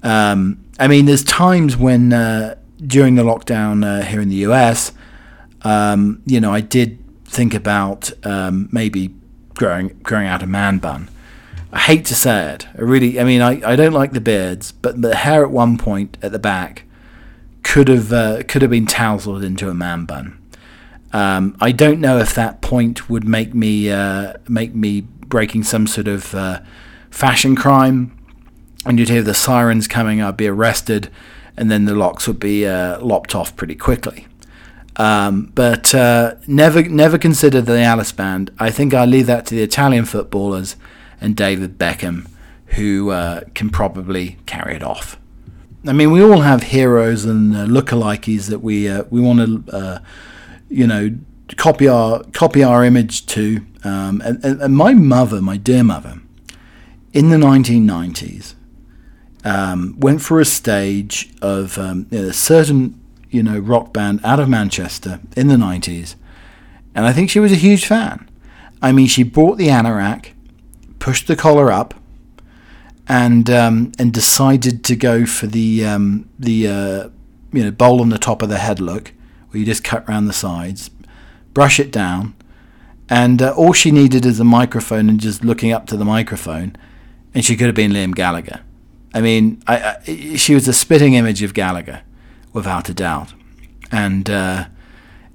Um, 0.01 0.65
I 0.79 0.87
mean, 0.87 1.05
there's 1.05 1.23
times 1.23 1.77
when 1.77 2.11
uh, 2.11 2.55
during 2.85 3.13
the 3.15 3.23
lockdown 3.23 3.85
uh, 3.85 4.03
here 4.03 4.19
in 4.19 4.29
the 4.29 4.47
US, 4.47 4.91
um, 5.61 6.23
you 6.25 6.41
know, 6.41 6.51
I 6.51 6.61
did 6.61 6.97
think 7.25 7.53
about 7.53 8.11
um, 8.25 8.67
maybe 8.71 9.13
growing 9.53 9.89
growing 10.01 10.27
out 10.27 10.41
a 10.41 10.47
man 10.47 10.79
bun. 10.79 11.07
I 11.71 11.79
hate 11.79 12.05
to 12.05 12.15
say 12.15 12.53
it. 12.53 12.67
I 12.75 12.81
really, 12.81 13.19
I 13.19 13.23
mean, 13.23 13.41
I, 13.41 13.61
I 13.73 13.75
don't 13.75 13.93
like 13.93 14.13
the 14.13 14.21
beards, 14.21 14.71
but 14.71 15.01
the 15.01 15.15
hair 15.15 15.43
at 15.43 15.51
one 15.51 15.77
point 15.77 16.17
at 16.23 16.31
the 16.31 16.39
back 16.39 16.83
could 17.61 17.89
have 17.89 18.11
uh, 18.11 18.41
could 18.47 18.63
have 18.63 18.71
been 18.71 18.87
tousled 18.87 19.43
into 19.43 19.69
a 19.69 19.75
man 19.75 20.05
bun. 20.05 20.41
Um, 21.13 21.55
I 21.61 21.71
don't 21.71 22.01
know 22.01 22.17
if 22.17 22.33
that 22.35 22.61
point 22.61 23.09
would 23.09 23.27
make 23.27 23.53
me 23.53 23.91
uh, 23.91 24.33
make 24.47 24.73
me 24.73 25.05
breaking 25.29 25.63
some 25.63 25.87
sort 25.87 26.07
of 26.07 26.33
uh, 26.33 26.61
fashion 27.09 27.55
crime 27.55 28.17
and 28.85 28.99
you'd 28.99 29.09
hear 29.09 29.23
the 29.23 29.33
sirens 29.33 29.87
coming, 29.87 30.21
I'd 30.21 30.37
be 30.37 30.47
arrested, 30.47 31.09
and 31.57 31.71
then 31.71 31.85
the 31.85 31.95
locks 31.95 32.27
would 32.27 32.39
be 32.39 32.65
uh, 32.65 32.99
lopped 33.01 33.33
off 33.33 33.55
pretty 33.55 33.75
quickly. 33.75 34.27
Um, 34.97 35.51
but 35.55 35.93
uh, 35.93 36.35
never, 36.47 36.83
never 36.83 37.17
consider 37.17 37.61
the 37.61 37.79
Alice 37.79 38.11
band. 38.11 38.51
I 38.59 38.69
think 38.69 38.93
I'll 38.93 39.07
leave 39.07 39.27
that 39.27 39.45
to 39.47 39.55
the 39.55 39.63
Italian 39.63 40.05
footballers 40.05 40.75
and 41.19 41.35
David 41.35 41.77
Beckham, 41.77 42.29
who 42.67 43.09
uh, 43.09 43.41
can 43.55 43.69
probably 43.69 44.37
carry 44.45 44.75
it 44.75 44.83
off. 44.83 45.17
I 45.87 45.93
mean, 45.93 46.11
we 46.11 46.23
all 46.23 46.41
have 46.41 46.63
heroes 46.63 47.25
and 47.25 47.55
uh, 47.55 47.65
lookalikes 47.65 48.47
that 48.49 48.59
we 48.59 48.89
uh, 48.89 49.03
we 49.11 49.21
want 49.21 49.67
to, 49.67 49.75
uh, 49.75 49.99
you 50.67 50.87
know, 50.87 51.15
copy 51.57 51.87
our 51.87 52.23
copy 52.33 52.63
our 52.63 52.83
image 52.83 53.25
to. 53.27 53.65
Um, 53.83 54.21
and, 54.25 54.43
and, 54.43 54.75
my 54.75 54.95
mother, 54.95 55.41
my 55.41 55.57
dear 55.57 55.83
mother, 55.83 56.19
in 57.13 57.29
the 57.29 57.37
1990s, 57.37 58.55
um, 59.43 59.95
went 59.99 60.23
for 60.23 60.39
a 60.39 60.45
stage 60.45 61.31
of 61.41 61.77
um, 61.77 62.07
a 62.11 62.33
certain 62.33 62.99
you 63.29 63.43
know 63.43 63.59
rock 63.59 63.93
band 63.93 64.21
out 64.23 64.39
of 64.39 64.49
Manchester 64.49 65.19
in 65.35 65.47
the 65.47 65.55
90s, 65.55 66.15
and 66.95 67.05
I 67.05 67.13
think 67.13 67.29
she 67.29 67.39
was 67.39 67.51
a 67.51 67.55
huge 67.55 67.85
fan. 67.85 68.27
I 68.81 68.91
mean, 68.91 69.07
she 69.07 69.23
bought 69.23 69.57
the 69.57 69.67
anorak, 69.67 70.31
pushed 70.99 71.27
the 71.27 71.35
collar 71.35 71.71
up, 71.71 71.93
and 73.07 73.49
um, 73.49 73.91
and 73.99 74.13
decided 74.13 74.83
to 74.85 74.95
go 74.95 75.25
for 75.25 75.47
the 75.47 75.85
um, 75.85 76.29
the 76.39 76.67
uh, 76.67 77.09
you 77.51 77.63
know 77.63 77.71
bowl 77.71 78.01
on 78.01 78.09
the 78.09 78.17
top 78.17 78.41
of 78.41 78.49
the 78.49 78.57
head 78.57 78.79
look, 78.79 79.13
where 79.49 79.59
you 79.59 79.65
just 79.65 79.83
cut 79.83 80.07
around 80.07 80.25
the 80.25 80.33
sides, 80.33 80.89
brush 81.55 81.79
it 81.79 81.91
down, 81.91 82.35
and 83.09 83.41
uh, 83.41 83.51
all 83.55 83.73
she 83.73 83.89
needed 83.89 84.27
is 84.27 84.39
a 84.39 84.43
microphone 84.43 85.09
and 85.09 85.19
just 85.19 85.43
looking 85.43 85.71
up 85.71 85.87
to 85.87 85.97
the 85.97 86.05
microphone, 86.05 86.75
and 87.33 87.43
she 87.43 87.55
could 87.55 87.65
have 87.65 87.75
been 87.75 87.91
Liam 87.91 88.13
Gallagher. 88.13 88.61
I 89.15 89.21
mean, 89.21 89.63
I, 89.65 89.95
I, 90.07 90.35
she 90.35 90.53
was 90.53 90.67
a 90.67 90.73
spitting 90.73 91.15
image 91.15 91.41
of 91.41 91.55
Gallagher, 91.55 92.03
without 92.53 92.89
a 92.89 92.93
doubt, 92.93 93.33
and 93.91 94.29
uh, 94.29 94.65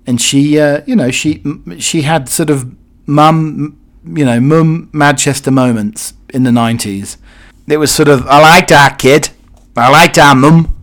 and 0.07 0.21
she 0.21 0.61
uh, 0.61 0.83
you 0.87 0.95
know 0.95 1.11
she 1.11 1.43
she 1.81 2.03
had 2.03 2.29
sort 2.29 2.51
of 2.51 2.73
mum 3.07 3.77
you 4.05 4.25
know 4.25 4.39
mum 4.39 4.89
Manchester 4.93 5.51
moments 5.51 6.14
in 6.29 6.45
the 6.45 6.53
nineties 6.53 7.18
it 7.71 7.77
was 7.77 7.93
sort 7.93 8.09
of, 8.09 8.27
I 8.27 8.41
like 8.41 8.68
that 8.68 8.99
kid. 8.99 9.31
I 9.77 9.91
like 9.91 10.14
that 10.14 10.37
mum. 10.37 10.77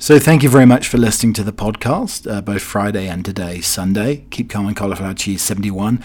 So 0.00 0.20
thank 0.20 0.44
you 0.44 0.48
very 0.48 0.64
much 0.64 0.86
for 0.86 0.96
listening 0.96 1.32
to 1.34 1.42
the 1.42 1.52
podcast, 1.52 2.30
uh, 2.30 2.40
both 2.40 2.62
Friday 2.62 3.08
and 3.08 3.24
today, 3.24 3.60
Sunday. 3.60 4.24
Keep 4.30 4.48
Calm 4.48 4.68
and 4.68 4.76
Cauliflower 4.76 5.12
Cheese 5.12 5.42
71. 5.42 6.00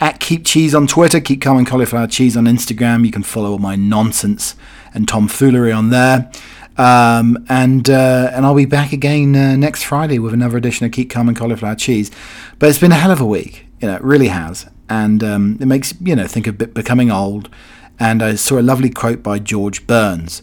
At 0.00 0.20
Keep 0.20 0.44
Cheese 0.44 0.74
on 0.74 0.86
Twitter, 0.86 1.18
Keep 1.18 1.40
Calm 1.40 1.56
and 1.56 1.66
Cauliflower 1.66 2.08
Cheese 2.08 2.36
on 2.36 2.44
Instagram. 2.44 3.06
You 3.06 3.10
can 3.10 3.22
follow 3.22 3.52
all 3.52 3.58
my 3.58 3.74
nonsense 3.74 4.54
and 4.92 5.08
tomfoolery 5.08 5.72
on 5.72 5.88
there. 5.88 6.30
Um, 6.76 7.42
and 7.48 7.88
uh, 7.88 8.30
and 8.34 8.44
I'll 8.44 8.54
be 8.54 8.66
back 8.66 8.92
again 8.92 9.34
uh, 9.34 9.56
next 9.56 9.82
Friday 9.84 10.18
with 10.18 10.34
another 10.34 10.58
edition 10.58 10.84
of 10.84 10.92
Keep 10.92 11.08
Calm 11.08 11.26
and 11.26 11.36
Cauliflower 11.36 11.74
Cheese. 11.74 12.10
But 12.58 12.68
it's 12.68 12.78
been 12.78 12.92
a 12.92 12.96
hell 12.96 13.10
of 13.10 13.20
a 13.20 13.26
week, 13.26 13.66
you 13.80 13.88
know, 13.88 13.94
it 13.94 14.04
really 14.04 14.28
has, 14.28 14.66
and 14.90 15.24
um, 15.24 15.56
it 15.58 15.66
makes 15.66 15.94
you 16.02 16.14
know 16.14 16.26
think 16.26 16.46
of 16.46 16.58
becoming 16.74 17.10
old 17.10 17.48
and 17.98 18.22
I 18.22 18.36
saw 18.36 18.58
a 18.58 18.62
lovely 18.62 18.90
quote 18.90 19.22
by 19.22 19.38
George 19.38 19.86
Burns. 19.86 20.42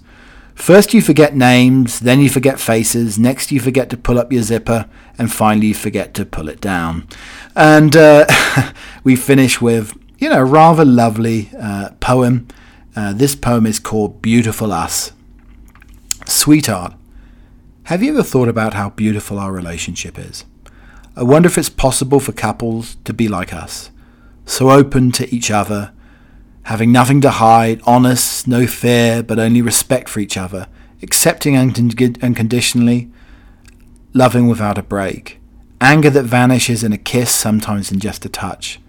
First 0.55 0.93
you 0.93 1.01
forget 1.01 1.35
names, 1.35 1.99
then 1.99 2.21
you 2.21 2.29
forget 2.29 2.59
faces, 2.59 3.19
next 3.19 3.51
you 3.51 3.59
forget 3.59 3.89
to 3.89 3.97
pull 3.97 4.17
up 4.17 4.31
your 4.31 4.41
zipper, 4.41 4.89
and 5.17 5.31
finally 5.31 5.67
you 5.67 5.73
forget 5.73 6.13
to 6.15 6.25
pull 6.25 6.47
it 6.47 6.61
down. 6.61 7.07
And 7.55 7.95
uh, 7.95 8.25
we 9.03 9.15
finish 9.17 9.61
with, 9.61 9.93
you 10.17 10.29
know, 10.29 10.39
a 10.39 10.45
rather 10.45 10.85
lovely 10.85 11.51
uh, 11.59 11.89
poem. 11.99 12.47
Uh, 12.95 13.11
this 13.11 13.35
poem 13.35 13.65
is 13.65 13.79
called 13.79 14.21
Beautiful 14.21 14.71
Us. 14.71 15.11
Sweetheart, 16.25 16.93
have 17.83 18.01
you 18.01 18.13
ever 18.13 18.23
thought 18.23 18.47
about 18.47 18.73
how 18.73 18.89
beautiful 18.89 19.37
our 19.37 19.51
relationship 19.51 20.17
is? 20.17 20.45
I 21.17 21.23
wonder 21.23 21.47
if 21.47 21.57
it's 21.57 21.69
possible 21.69 22.19
for 22.19 22.31
couples 22.31 22.95
to 23.03 23.13
be 23.13 23.27
like 23.27 23.53
us, 23.53 23.91
so 24.45 24.71
open 24.71 25.11
to 25.13 25.33
each 25.35 25.51
other 25.51 25.91
having 26.65 26.91
nothing 26.91 27.21
to 27.21 27.29
hide, 27.29 27.79
honest, 27.85 28.47
no 28.47 28.65
fear, 28.65 29.21
but 29.21 29.37
only 29.37 29.61
respect 29.61 30.09
for 30.09 30.19
each 30.19 30.35
other, 30.35 30.67
accepting 31.03 31.55
unconditionally, 31.55 33.09
loving 34.13 34.47
without 34.47 34.77
a 34.77 34.83
break, 34.83 35.39
anger 35.79 36.09
that 36.09 36.23
vanishes 36.23 36.83
in 36.83 36.91
a 36.91 36.97
kiss, 36.97 37.29
sometimes 37.33 37.91
in 37.91 37.99
just 37.99 38.25
a 38.25 38.29
touch, 38.29 38.79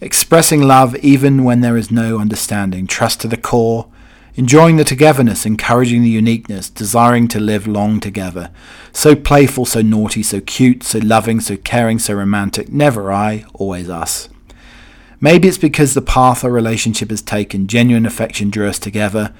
expressing 0.00 0.62
love 0.62 0.96
even 0.96 1.44
when 1.44 1.60
there 1.60 1.76
is 1.76 1.92
no 1.92 2.18
understanding, 2.18 2.88
trust 2.88 3.20
to 3.20 3.28
the 3.28 3.36
core, 3.36 3.88
enjoying 4.34 4.76
the 4.76 4.84
togetherness, 4.84 5.46
encouraging 5.46 6.02
the 6.02 6.08
uniqueness, 6.08 6.68
desiring 6.68 7.28
to 7.28 7.38
live 7.38 7.68
long 7.68 8.00
together. 8.00 8.50
So 8.92 9.14
playful, 9.14 9.64
so 9.64 9.80
naughty, 9.80 10.24
so 10.24 10.40
cute, 10.40 10.82
so 10.82 10.98
loving, 10.98 11.38
so 11.38 11.56
caring, 11.56 12.00
so 12.00 12.14
romantic. 12.14 12.72
Never 12.72 13.12
I, 13.12 13.44
always 13.54 13.88
us. 13.88 14.28
Maybe 15.22 15.46
it's 15.46 15.56
because 15.56 15.94
the 15.94 16.02
path 16.02 16.42
our 16.42 16.50
relationship 16.50 17.10
has 17.10 17.22
taken, 17.22 17.68
genuine 17.68 18.06
affection 18.06 18.50
drew 18.50 18.68
us 18.68 18.80
together. 18.80 19.32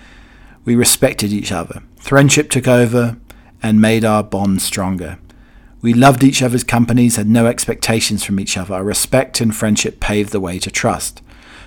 We 0.64 0.76
respected 0.76 1.32
each 1.32 1.50
other. 1.50 1.82
Friendship 1.98 2.50
took 2.50 2.68
over 2.68 3.16
and 3.64 3.80
made 3.80 4.04
our 4.04 4.22
bond 4.22 4.62
stronger. 4.62 5.18
We 5.80 5.92
loved 5.92 6.22
each 6.22 6.40
other's 6.40 6.62
companies, 6.62 7.16
had 7.16 7.28
no 7.28 7.46
expectations 7.46 8.22
from 8.22 8.38
each 8.38 8.56
other. 8.56 8.74
Our 8.74 8.84
respect 8.84 9.40
and 9.40 9.52
friendship 9.52 9.98
paved 9.98 10.30
the 10.30 10.38
way 10.38 10.60
to 10.60 10.70
trust. 10.70 11.20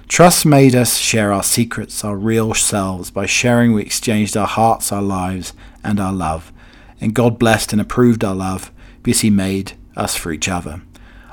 Trust 0.07 0.45
made 0.45 0.75
us 0.75 0.95
share 0.95 1.33
our 1.33 1.43
secrets, 1.43 2.05
our 2.05 2.15
real 2.15 2.53
selves. 2.53 3.11
By 3.11 3.25
sharing, 3.25 3.73
we 3.73 3.81
exchanged 3.81 4.37
our 4.37 4.47
hearts, 4.47 4.93
our 4.93 5.01
lives, 5.01 5.51
and 5.83 5.99
our 5.99 6.13
love. 6.13 6.53
And 7.01 7.13
God 7.13 7.37
blessed 7.37 7.73
and 7.73 7.81
approved 7.81 8.23
our 8.23 8.35
love 8.35 8.71
because 9.03 9.19
He 9.21 9.29
made 9.29 9.73
us 9.97 10.15
for 10.15 10.31
each 10.31 10.47
other. 10.47 10.83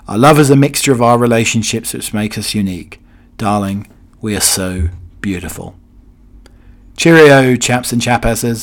Our 0.08 0.18
love 0.18 0.38
is 0.40 0.50
a 0.50 0.56
mixture 0.56 0.92
of 0.92 1.00
our 1.00 1.16
relationships 1.16 1.94
which 1.94 2.12
make 2.12 2.36
us 2.36 2.54
unique. 2.54 3.00
Darling, 3.36 3.86
we 4.20 4.36
are 4.36 4.40
so 4.40 4.88
beautiful. 5.20 5.76
Cheerio, 6.96 7.56
chaps 7.56 7.92
and 7.92 8.02
chapasses. 8.02 8.60